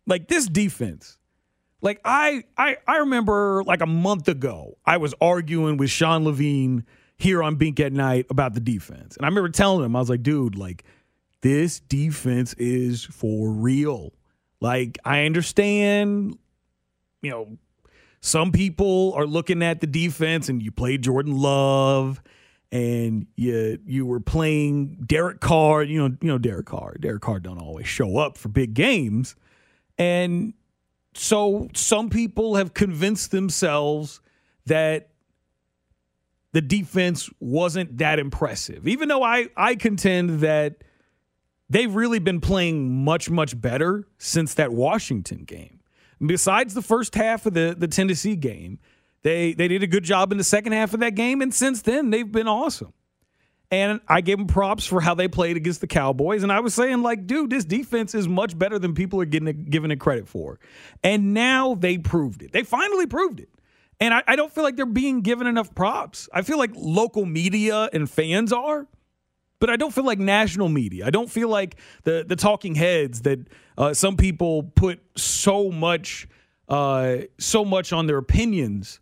Like 0.06 0.28
this 0.28 0.48
defense. 0.48 1.18
Like 1.82 2.02
I, 2.04 2.44
I 2.58 2.78
I 2.88 2.98
remember 2.98 3.64
like 3.64 3.82
a 3.82 3.88
month 3.88 4.28
ago, 4.28 4.78
I 4.86 4.98
was 4.98 5.14
arguing 5.22 5.78
with 5.78 5.92
Sean 5.92 6.24
Levine 6.24 6.86
here 7.18 7.44
on 7.44 7.56
Bink 7.56 7.80
at 7.80 7.94
Night 7.94 8.26
about 8.30 8.54
the 8.54 8.60
defense. 8.60 9.16
And 9.16 9.26
I 9.26 9.30
remember 9.30 9.50
telling 9.50 9.86
him, 9.86 9.96
I 9.96 10.00
was 10.00 10.10
like, 10.10 10.24
dude, 10.24 10.56
like 10.56 10.84
this 11.42 11.80
defense 11.80 12.54
is 12.56 13.04
for 13.04 13.50
real. 13.50 14.14
Like 14.60 14.98
I 15.06 15.26
understand, 15.26 16.38
you 17.22 17.30
know, 17.30 17.58
some 18.22 18.52
people 18.52 19.14
are 19.16 19.26
looking 19.26 19.62
at 19.62 19.82
the 19.82 19.88
defense 19.88 20.50
and 20.50 20.62
you 20.62 20.72
played 20.72 21.04
Jordan 21.04 21.38
Love 21.38 22.22
and 22.72 23.28
you 23.36 23.80
you 23.86 24.06
were 24.06 24.20
playing 24.20 25.04
Derek 25.06 25.40
Carr, 25.40 25.84
you 25.84 26.00
know, 26.00 26.18
you 26.22 26.28
know 26.28 26.38
Derek 26.38 26.66
Carr. 26.66 26.96
Derek 27.00 27.22
Carr 27.22 27.40
don't 27.40 27.60
always 27.60 27.88
show 27.88 28.18
up 28.18 28.38
for 28.38 28.50
big 28.50 28.74
games. 28.74 29.36
And 29.98 30.54
so 31.14 31.70
some 31.74 32.10
people 32.10 32.56
have 32.56 32.74
convinced 32.74 33.32
themselves 33.32 34.22
that 34.66 35.10
the 36.52 36.62
defense 36.62 37.30
wasn't 37.40 37.98
that 37.98 38.20
impressive. 38.20 38.88
Even 38.88 39.10
though 39.10 39.24
I, 39.24 39.48
I 39.56 39.76
contend 39.76 40.42
that 40.42 40.84
they've 41.70 41.94
really 41.94 42.20
been 42.20 42.42
playing 42.42 43.04
much, 43.04 43.30
much 43.30 43.60
better 43.60 44.08
since 44.18 44.54
that 44.56 44.72
Washington 44.72 45.44
game. 45.44 45.82
Besides 46.26 46.74
the 46.74 46.82
first 46.82 47.16
half 47.16 47.46
of 47.46 47.54
the, 47.54 47.76
the 47.78 47.88
Tennessee 47.88 48.36
game, 48.36 48.80
they, 49.24 49.54
they 49.54 49.68
did 49.68 49.84
a 49.84 49.88
good 49.88 50.04
job 50.04 50.32
in 50.32 50.38
the 50.38 50.44
second 50.44 50.72
half 50.72 50.94
of 50.94 51.00
that 51.02 51.16
game. 51.16 51.42
And 51.42 51.54
since 51.54 51.82
then, 51.82 52.10
they've 52.10 52.32
been 52.32 52.48
awesome. 52.48 52.94
And 53.70 54.00
I 54.08 54.22
gave 54.22 54.38
them 54.38 54.48
props 54.48 54.86
for 54.86 55.02
how 55.02 55.14
they 55.14 55.28
played 55.28 55.58
against 55.58 55.82
the 55.82 55.88
Cowboys. 55.88 56.42
And 56.42 56.52
I 56.52 56.62
was 56.62 56.74
saying, 56.74 57.02
like, 57.02 57.28
dude, 57.28 57.50
this 57.50 57.66
defense 57.66 58.16
is 58.16 58.28
much 58.28 58.58
better 58.58 58.80
than 58.80 58.94
people 58.94 59.20
are 59.20 59.26
getting 59.26 59.50
it, 59.50 59.92
it 59.92 60.00
credit 60.00 60.30
for. 60.30 60.60
And 61.04 61.34
now 61.34 61.76
they 61.76 61.98
proved 61.98 62.42
it. 62.42 62.54
They 62.54 62.64
finally 62.64 63.08
proved 63.08 63.42
it. 63.42 63.50
And 64.00 64.14
I, 64.14 64.24
I 64.26 64.36
don't 64.38 64.52
feel 64.52 64.64
like 64.64 64.78
they're 64.78 64.86
being 64.86 65.22
given 65.22 65.48
enough 65.48 65.76
props. 65.76 66.30
I 66.34 66.44
feel 66.44 66.58
like 66.58 66.72
local 66.76 67.26
media 67.26 67.90
and 67.92 68.10
fans 68.10 68.54
are, 68.54 68.88
but 69.60 69.70
I 69.70 69.76
don't 69.76 69.94
feel 69.94 70.06
like 70.06 70.20
national 70.20 70.70
media. 70.70 71.06
I 71.06 71.10
don't 71.10 71.30
feel 71.30 71.50
like 71.50 71.78
the 72.04 72.26
the 72.28 72.36
talking 72.36 72.76
heads 72.76 73.22
that 73.22 73.40
uh, 73.78 73.94
some 73.94 74.18
people 74.18 74.64
put 74.64 75.00
so 75.16 75.72
much 75.72 76.28
uh, 76.70 77.18
so 77.38 77.64
much 77.66 77.94
on 77.94 78.08
their 78.08 78.18
opinions. 78.18 79.00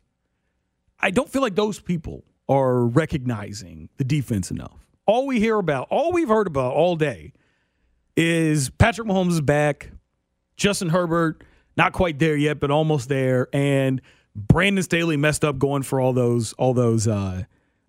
I 1.00 1.12
don't 1.12 1.30
feel 1.30 1.42
like 1.42 1.56
those 1.56 1.80
people 1.80 2.24
are 2.48 2.86
recognizing 2.86 3.90
the 3.98 4.04
defense 4.04 4.52
enough. 4.52 4.86
All 5.08 5.28
we 5.28 5.40
hear 5.40 5.58
about, 5.58 5.88
all 5.90 6.12
we've 6.12 6.30
heard 6.30 6.48
about 6.48 6.74
all 6.74 6.96
day 6.96 7.34
is 8.16 8.70
Patrick 8.70 9.08
Mahomes 9.08 9.32
is 9.32 9.42
back, 9.42 9.92
Justin 10.56 10.90
Herbert 10.90 11.44
not 11.78 11.94
quite 11.94 12.20
there 12.20 12.36
yet, 12.36 12.60
but 12.60 12.72
almost 12.72 13.10
there, 13.10 13.48
and 13.54 14.02
Brandon 14.36 14.84
Staley 14.84 15.18
messed 15.18 15.44
up 15.44 15.58
going 15.58 15.84
for 15.84 16.00
all 16.00 16.14
those 16.14 16.54
all 16.54 16.74
those 16.74 17.08
uh, 17.08 17.44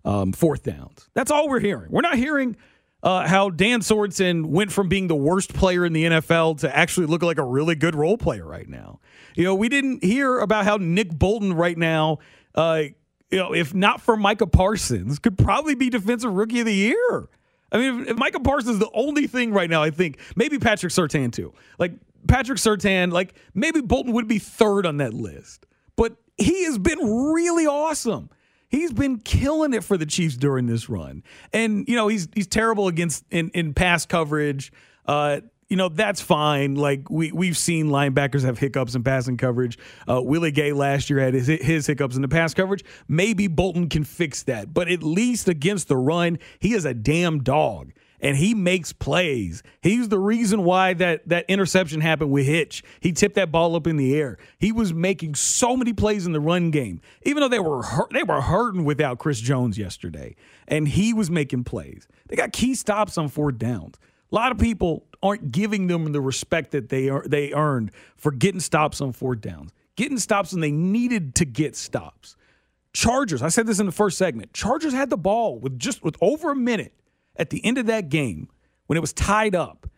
um, 0.07 0.31
fourth 0.31 0.63
downs. 0.63 1.09
That's 1.13 1.29
all 1.29 1.49
we're 1.49 1.59
hearing. 1.59 1.91
We're 1.91 2.01
not 2.01 2.15
hearing 2.15 2.55
uh, 3.03 3.27
how 3.27 3.49
Dan 3.49 3.81
Sorensen 3.81 4.45
went 4.45 4.71
from 4.71 4.87
being 4.87 5.07
the 5.07 5.15
worst 5.15 5.53
player 5.53 5.85
in 5.85 5.91
the 5.91 6.05
NFL 6.05 6.61
to 6.61 6.75
actually 6.75 7.07
look 7.07 7.21
like 7.21 7.37
a 7.37 7.43
really 7.43 7.75
good 7.75 7.93
role 7.93 8.17
player 8.17 8.45
right 8.45 8.67
now. 8.67 9.01
You 9.35 9.43
know, 9.43 9.53
we 9.53 9.67
didn't 9.67 10.03
hear 10.03 10.39
about 10.39 10.63
how 10.63 10.77
Nick 10.77 11.09
Bolton 11.11 11.53
right 11.53 11.77
now, 11.77 12.19
uh, 12.55 12.83
you 13.29 13.37
know, 13.37 13.53
if 13.53 13.73
not 13.73 13.99
for 13.99 14.15
Micah 14.15 14.47
Parsons, 14.47 15.19
could 15.19 15.37
probably 15.37 15.75
be 15.75 15.89
Defensive 15.89 16.31
Rookie 16.31 16.61
of 16.61 16.65
the 16.65 16.73
Year. 16.73 17.29
I 17.69 17.77
mean, 17.77 18.01
if, 18.01 18.11
if 18.11 18.17
Micah 18.17 18.39
Parsons 18.39 18.75
is 18.75 18.79
the 18.79 18.89
only 18.93 19.27
thing 19.27 19.51
right 19.51 19.69
now, 19.69 19.83
I 19.83 19.91
think 19.91 20.19
maybe 20.37 20.57
Patrick 20.57 20.93
Surtain 20.93 21.33
too. 21.33 21.53
Like 21.77 21.91
Patrick 22.29 22.59
Surtain, 22.59 23.11
like 23.11 23.33
maybe 23.53 23.81
Bolton 23.81 24.13
would 24.13 24.29
be 24.29 24.39
third 24.39 24.85
on 24.85 24.97
that 24.97 25.13
list. 25.13 25.65
But 25.97 26.15
he 26.37 26.63
has 26.63 26.77
been 26.77 26.99
really 27.33 27.67
awesome. 27.67 28.29
He's 28.69 28.91
been 28.91 29.19
killing 29.19 29.73
it 29.73 29.83
for 29.83 29.97
the 29.97 30.05
Chiefs 30.05 30.35
during 30.35 30.65
this 30.65 30.89
run. 30.89 31.23
And, 31.53 31.87
you 31.87 31.95
know, 31.95 32.07
he's 32.07 32.27
he's 32.33 32.47
terrible 32.47 32.87
against 32.87 33.25
in, 33.31 33.49
in 33.53 33.73
pass 33.73 34.05
coverage. 34.05 34.71
Uh, 35.05 35.41
you 35.69 35.75
know, 35.75 35.89
that's 35.89 36.21
fine. 36.21 36.75
Like 36.75 37.09
we 37.09 37.31
we've 37.31 37.57
seen 37.57 37.87
linebackers 37.87 38.43
have 38.43 38.57
hiccups 38.57 38.95
in 38.95 39.03
passing 39.03 39.37
coverage. 39.37 39.77
Uh, 40.07 40.21
Willie 40.21 40.51
Gay 40.51 40.71
last 40.71 41.09
year 41.09 41.19
had 41.19 41.33
his, 41.33 41.47
his 41.47 41.87
hiccups 41.87 42.15
in 42.15 42.21
the 42.21 42.27
pass 42.27 42.53
coverage. 42.53 42.83
Maybe 43.07 43.47
Bolton 43.47 43.89
can 43.89 44.03
fix 44.03 44.43
that. 44.43 44.73
But 44.73 44.89
at 44.89 45.03
least 45.03 45.47
against 45.47 45.87
the 45.87 45.97
run, 45.97 46.39
he 46.59 46.73
is 46.73 46.85
a 46.85 46.93
damn 46.93 47.43
dog 47.43 47.91
and 48.19 48.37
he 48.37 48.53
makes 48.53 48.93
plays. 48.93 49.63
He's 49.81 50.09
the 50.09 50.19
reason 50.19 50.63
why 50.63 50.93
that 50.95 51.27
that 51.29 51.45
interception 51.47 52.01
happened 52.01 52.31
with 52.31 52.45
Hitch. 52.45 52.83
He 52.99 53.11
tipped 53.11 53.35
that 53.35 53.51
ball 53.51 53.75
up 53.75 53.87
in 53.87 53.97
the 53.97 54.15
air. 54.15 54.37
He 54.57 54.71
was 54.71 54.93
making 54.93 55.35
so 55.35 55.77
many 55.77 55.93
plays 55.93 56.25
in 56.25 56.31
the 56.31 56.39
run 56.39 56.71
game, 56.71 57.01
even 57.23 57.41
though 57.41 57.47
they 57.49 57.59
were 57.59 57.83
hurt, 57.83 58.11
they 58.11 58.23
were 58.23 58.41
hurting 58.41 58.85
without 58.85 59.19
Chris 59.19 59.39
Jones 59.39 59.77
yesterday, 59.77 60.35
and 60.67 60.87
he 60.87 61.13
was 61.13 61.29
making 61.29 61.63
plays. 61.63 62.07
They 62.27 62.35
got 62.35 62.53
key 62.53 62.75
stops 62.75 63.17
on 63.17 63.27
fourth 63.27 63.57
downs. 63.57 63.95
A 64.31 64.35
lot 64.35 64.51
of 64.51 64.57
people 64.57 65.05
aren't 65.23 65.51
giving 65.51 65.87
them 65.87 66.11
the 66.11 66.19
respect 66.19 66.71
that 66.71 66.89
they 66.89 67.09
are, 67.09 67.23
they 67.25 67.53
earned 67.53 67.91
for 68.17 68.31
getting 68.31 68.59
stops 68.59 68.99
on 68.99 69.13
fourth 69.13 69.41
downs. 69.41 69.71
getting 69.95 70.17
stops 70.19 70.51
when 70.51 70.61
they 70.61 70.71
needed 70.71 71.35
to 71.35 71.45
get 71.45 71.75
stops. 71.75 72.35
Chargers, 72.93 73.41
I 73.41 73.49
said 73.49 73.67
this 73.67 73.79
in 73.79 73.85
the 73.85 73.91
first 73.91 74.17
segment. 74.17 74.53
Chargers 74.53 74.93
had 74.93 75.09
the 75.09 75.17
ball 75.17 75.59
with 75.59 75.77
just 75.77 76.03
with 76.03 76.15
over 76.21 76.51
a 76.51 76.55
minute 76.55 76.93
at 77.37 77.49
the 77.49 77.63
end 77.65 77.77
of 77.77 77.85
that 77.87 78.09
game 78.09 78.49
when 78.87 78.97
it 78.97 79.01
was 79.01 79.13
tied 79.13 79.55
up. 79.55 79.89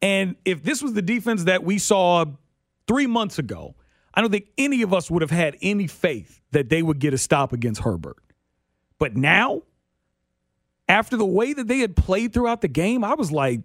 And 0.00 0.36
if 0.44 0.62
this 0.62 0.82
was 0.82 0.94
the 0.94 1.02
defense 1.02 1.44
that 1.44 1.64
we 1.64 1.78
saw 1.78 2.24
3 2.88 3.06
months 3.06 3.38
ago, 3.38 3.76
I 4.14 4.20
don't 4.20 4.30
think 4.30 4.48
any 4.58 4.82
of 4.82 4.92
us 4.92 5.10
would 5.10 5.22
have 5.22 5.30
had 5.30 5.56
any 5.62 5.86
faith 5.86 6.40
that 6.50 6.68
they 6.68 6.82
would 6.82 6.98
get 6.98 7.14
a 7.14 7.18
stop 7.18 7.52
against 7.52 7.80
Herbert. 7.80 8.18
But 8.98 9.16
now, 9.16 9.62
after 10.88 11.16
the 11.16 11.24
way 11.24 11.52
that 11.52 11.66
they 11.68 11.78
had 11.78 11.96
played 11.96 12.32
throughout 12.32 12.60
the 12.60 12.68
game, 12.68 13.04
I 13.04 13.14
was 13.14 13.32
like, 13.32 13.60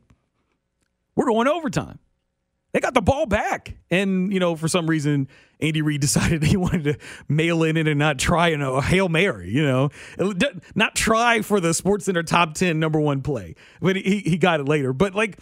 we're 1.15 1.25
going 1.25 1.47
overtime. 1.47 1.99
They 2.77 2.81
got 2.81 2.93
the 2.93 3.01
ball 3.01 3.25
back. 3.25 3.75
And, 3.89 4.31
you 4.31 4.39
know, 4.39 4.55
for 4.55 4.67
some 4.67 4.87
reason, 4.87 5.27
Andy 5.59 5.81
Reid 5.81 5.99
decided 6.01 6.43
he 6.43 6.57
wanted 6.57 6.83
to 6.83 6.97
mail 7.27 7.63
in 7.63 7.75
it 7.75 7.87
and 7.87 7.97
not 7.97 8.19
try 8.19 8.49
you 8.49 8.57
know, 8.57 8.75
a 8.75 8.83
Hail 8.83 9.09
Mary, 9.09 9.49
you 9.49 9.63
know, 9.63 9.89
not 10.75 10.93
try 10.93 11.41
for 11.41 11.59
the 11.59 11.73
Sports 11.73 12.05
Center 12.05 12.21
top 12.21 12.53
10 12.53 12.79
number 12.79 12.99
one 12.99 13.23
play. 13.23 13.55
But 13.81 13.95
he, 13.95 14.19
he 14.19 14.37
got 14.37 14.59
it 14.59 14.67
later. 14.67 14.93
But, 14.93 15.15
like, 15.15 15.39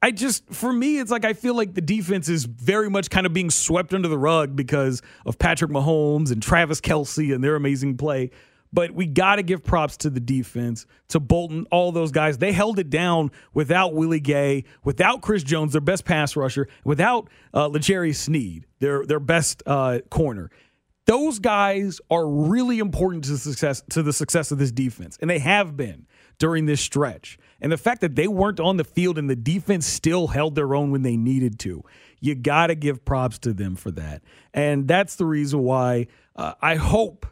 I 0.00 0.10
just, 0.10 0.48
for 0.48 0.72
me, 0.72 0.98
it's 0.98 1.10
like 1.10 1.26
I 1.26 1.34
feel 1.34 1.54
like 1.54 1.74
the 1.74 1.82
defense 1.82 2.30
is 2.30 2.46
very 2.46 2.88
much 2.88 3.10
kind 3.10 3.26
of 3.26 3.34
being 3.34 3.50
swept 3.50 3.92
under 3.92 4.08
the 4.08 4.16
rug 4.16 4.56
because 4.56 5.02
of 5.26 5.38
Patrick 5.38 5.70
Mahomes 5.70 6.32
and 6.32 6.42
Travis 6.42 6.80
Kelce 6.80 7.34
and 7.34 7.44
their 7.44 7.56
amazing 7.56 7.98
play. 7.98 8.30
But 8.72 8.92
we 8.92 9.06
got 9.06 9.36
to 9.36 9.42
give 9.42 9.64
props 9.64 9.96
to 9.98 10.10
the 10.10 10.20
defense, 10.20 10.86
to 11.08 11.20
Bolton, 11.20 11.66
all 11.70 11.90
those 11.92 12.12
guys. 12.12 12.38
They 12.38 12.52
held 12.52 12.78
it 12.78 12.90
down 12.90 13.30
without 13.54 13.94
Willie 13.94 14.20
Gay, 14.20 14.64
without 14.84 15.22
Chris 15.22 15.42
Jones, 15.42 15.72
their 15.72 15.80
best 15.80 16.04
pass 16.04 16.36
rusher, 16.36 16.68
without 16.84 17.28
uh, 17.54 17.66
L'Jarius 17.66 18.16
Sneed, 18.16 18.66
their 18.80 19.06
their 19.06 19.20
best 19.20 19.62
uh, 19.66 20.00
corner. 20.10 20.50
Those 21.06 21.38
guys 21.38 22.02
are 22.10 22.28
really 22.28 22.78
important 22.78 23.24
to 23.24 23.38
success 23.38 23.82
to 23.90 24.02
the 24.02 24.12
success 24.12 24.52
of 24.52 24.58
this 24.58 24.70
defense, 24.70 25.16
and 25.20 25.30
they 25.30 25.38
have 25.38 25.76
been 25.76 26.06
during 26.38 26.66
this 26.66 26.80
stretch. 26.80 27.38
And 27.60 27.72
the 27.72 27.76
fact 27.76 28.00
that 28.02 28.14
they 28.14 28.28
weren't 28.28 28.60
on 28.60 28.76
the 28.76 28.84
field 28.84 29.18
and 29.18 29.28
the 29.28 29.36
defense 29.36 29.86
still 29.86 30.28
held 30.28 30.54
their 30.54 30.74
own 30.74 30.90
when 30.90 31.02
they 31.02 31.16
needed 31.16 31.58
to, 31.60 31.82
you 32.20 32.34
got 32.34 32.68
to 32.68 32.74
give 32.74 33.04
props 33.04 33.38
to 33.40 33.52
them 33.52 33.74
for 33.74 33.90
that. 33.92 34.22
And 34.54 34.86
that's 34.86 35.16
the 35.16 35.24
reason 35.24 35.60
why 35.60 36.06
uh, 36.36 36.54
I 36.62 36.76
hope 36.76 37.26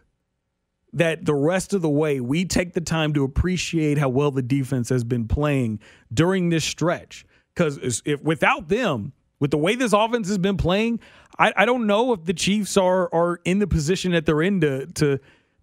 that 0.93 1.25
the 1.25 1.35
rest 1.35 1.75
of 1.75 1.83
the 1.83 1.89
way 1.89 2.21
we 2.21 2.45
take 2.45 2.73
the 2.73 2.81
time 2.81 3.13
to 3.15 3.25
appreciate 3.25 3.99
how 3.99 4.09
well 4.09 4.31
the 4.31 4.43
defense 4.43 4.89
has 4.89 5.05
been 5.05 5.29
playing 5.29 5.81
during 6.13 6.49
this 6.49 6.65
stretch. 6.65 7.27
Because 7.55 8.03
if 8.05 8.23
without 8.23 8.69
them, 8.69 9.13
with 9.39 9.51
the 9.51 9.59
way 9.59 9.75
this 9.75 9.93
offense 9.93 10.29
has 10.29 10.39
been 10.39 10.57
playing, 10.57 11.01
I, 11.39 11.53
I, 11.57 11.65
don't 11.67 11.87
know 11.87 12.13
if 12.13 12.25
the 12.25 12.33
Chiefs 12.33 12.77
are 12.77 13.13
are 13.15 13.41
in 13.45 13.59
the 13.59 13.67
position 13.67 14.13
that 14.13 14.25
they're 14.25 14.43
in 14.43 14.61
to 14.63 14.87
to 14.87 15.19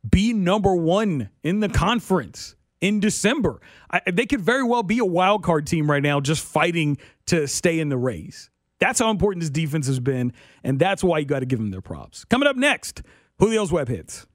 be 0.07 0.33
number 0.33 0.75
one 0.75 1.29
in 1.43 1.59
the 1.59 1.69
conference 1.69 2.55
in 2.81 2.99
December. 2.99 3.61
I, 3.89 4.01
they 4.11 4.25
could 4.25 4.41
very 4.41 4.63
well 4.63 4.83
be 4.83 4.99
a 4.99 5.05
wild 5.05 5.43
card 5.43 5.65
team 5.65 5.89
right 5.89 6.03
now, 6.03 6.19
just 6.19 6.43
fighting 6.43 6.97
to 7.27 7.47
stay 7.47 7.79
in 7.79 7.89
the 7.89 7.97
race. 7.97 8.49
That's 8.79 8.99
how 8.99 9.09
important 9.09 9.41
this 9.41 9.49
defense 9.49 9.87
has 9.87 9.99
been, 9.99 10.33
and 10.63 10.77
that's 10.77 11.03
why 11.03 11.19
you 11.19 11.25
got 11.25 11.39
to 11.39 11.45
give 11.45 11.59
them 11.59 11.71
their 11.71 11.81
props. 11.81 12.25
Coming 12.25 12.47
up 12.47 12.57
next, 12.57 13.01
Julio's 13.39 13.71
web 13.71 13.87
hits. 13.87 14.27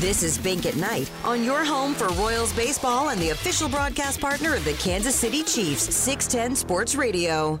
This 0.00 0.22
is 0.22 0.38
Bink 0.38 0.66
at 0.66 0.76
Night 0.76 1.10
on 1.24 1.44
your 1.44 1.64
home 1.64 1.94
for 1.94 2.08
Royals 2.08 2.52
baseball 2.52 3.10
and 3.10 3.20
the 3.20 3.30
official 3.30 3.68
broadcast 3.68 4.20
partner 4.20 4.54
of 4.54 4.64
the 4.64 4.74
Kansas 4.74 5.14
City 5.14 5.42
Chiefs, 5.42 5.94
610 5.94 6.56
Sports 6.56 6.94
Radio. 6.94 7.60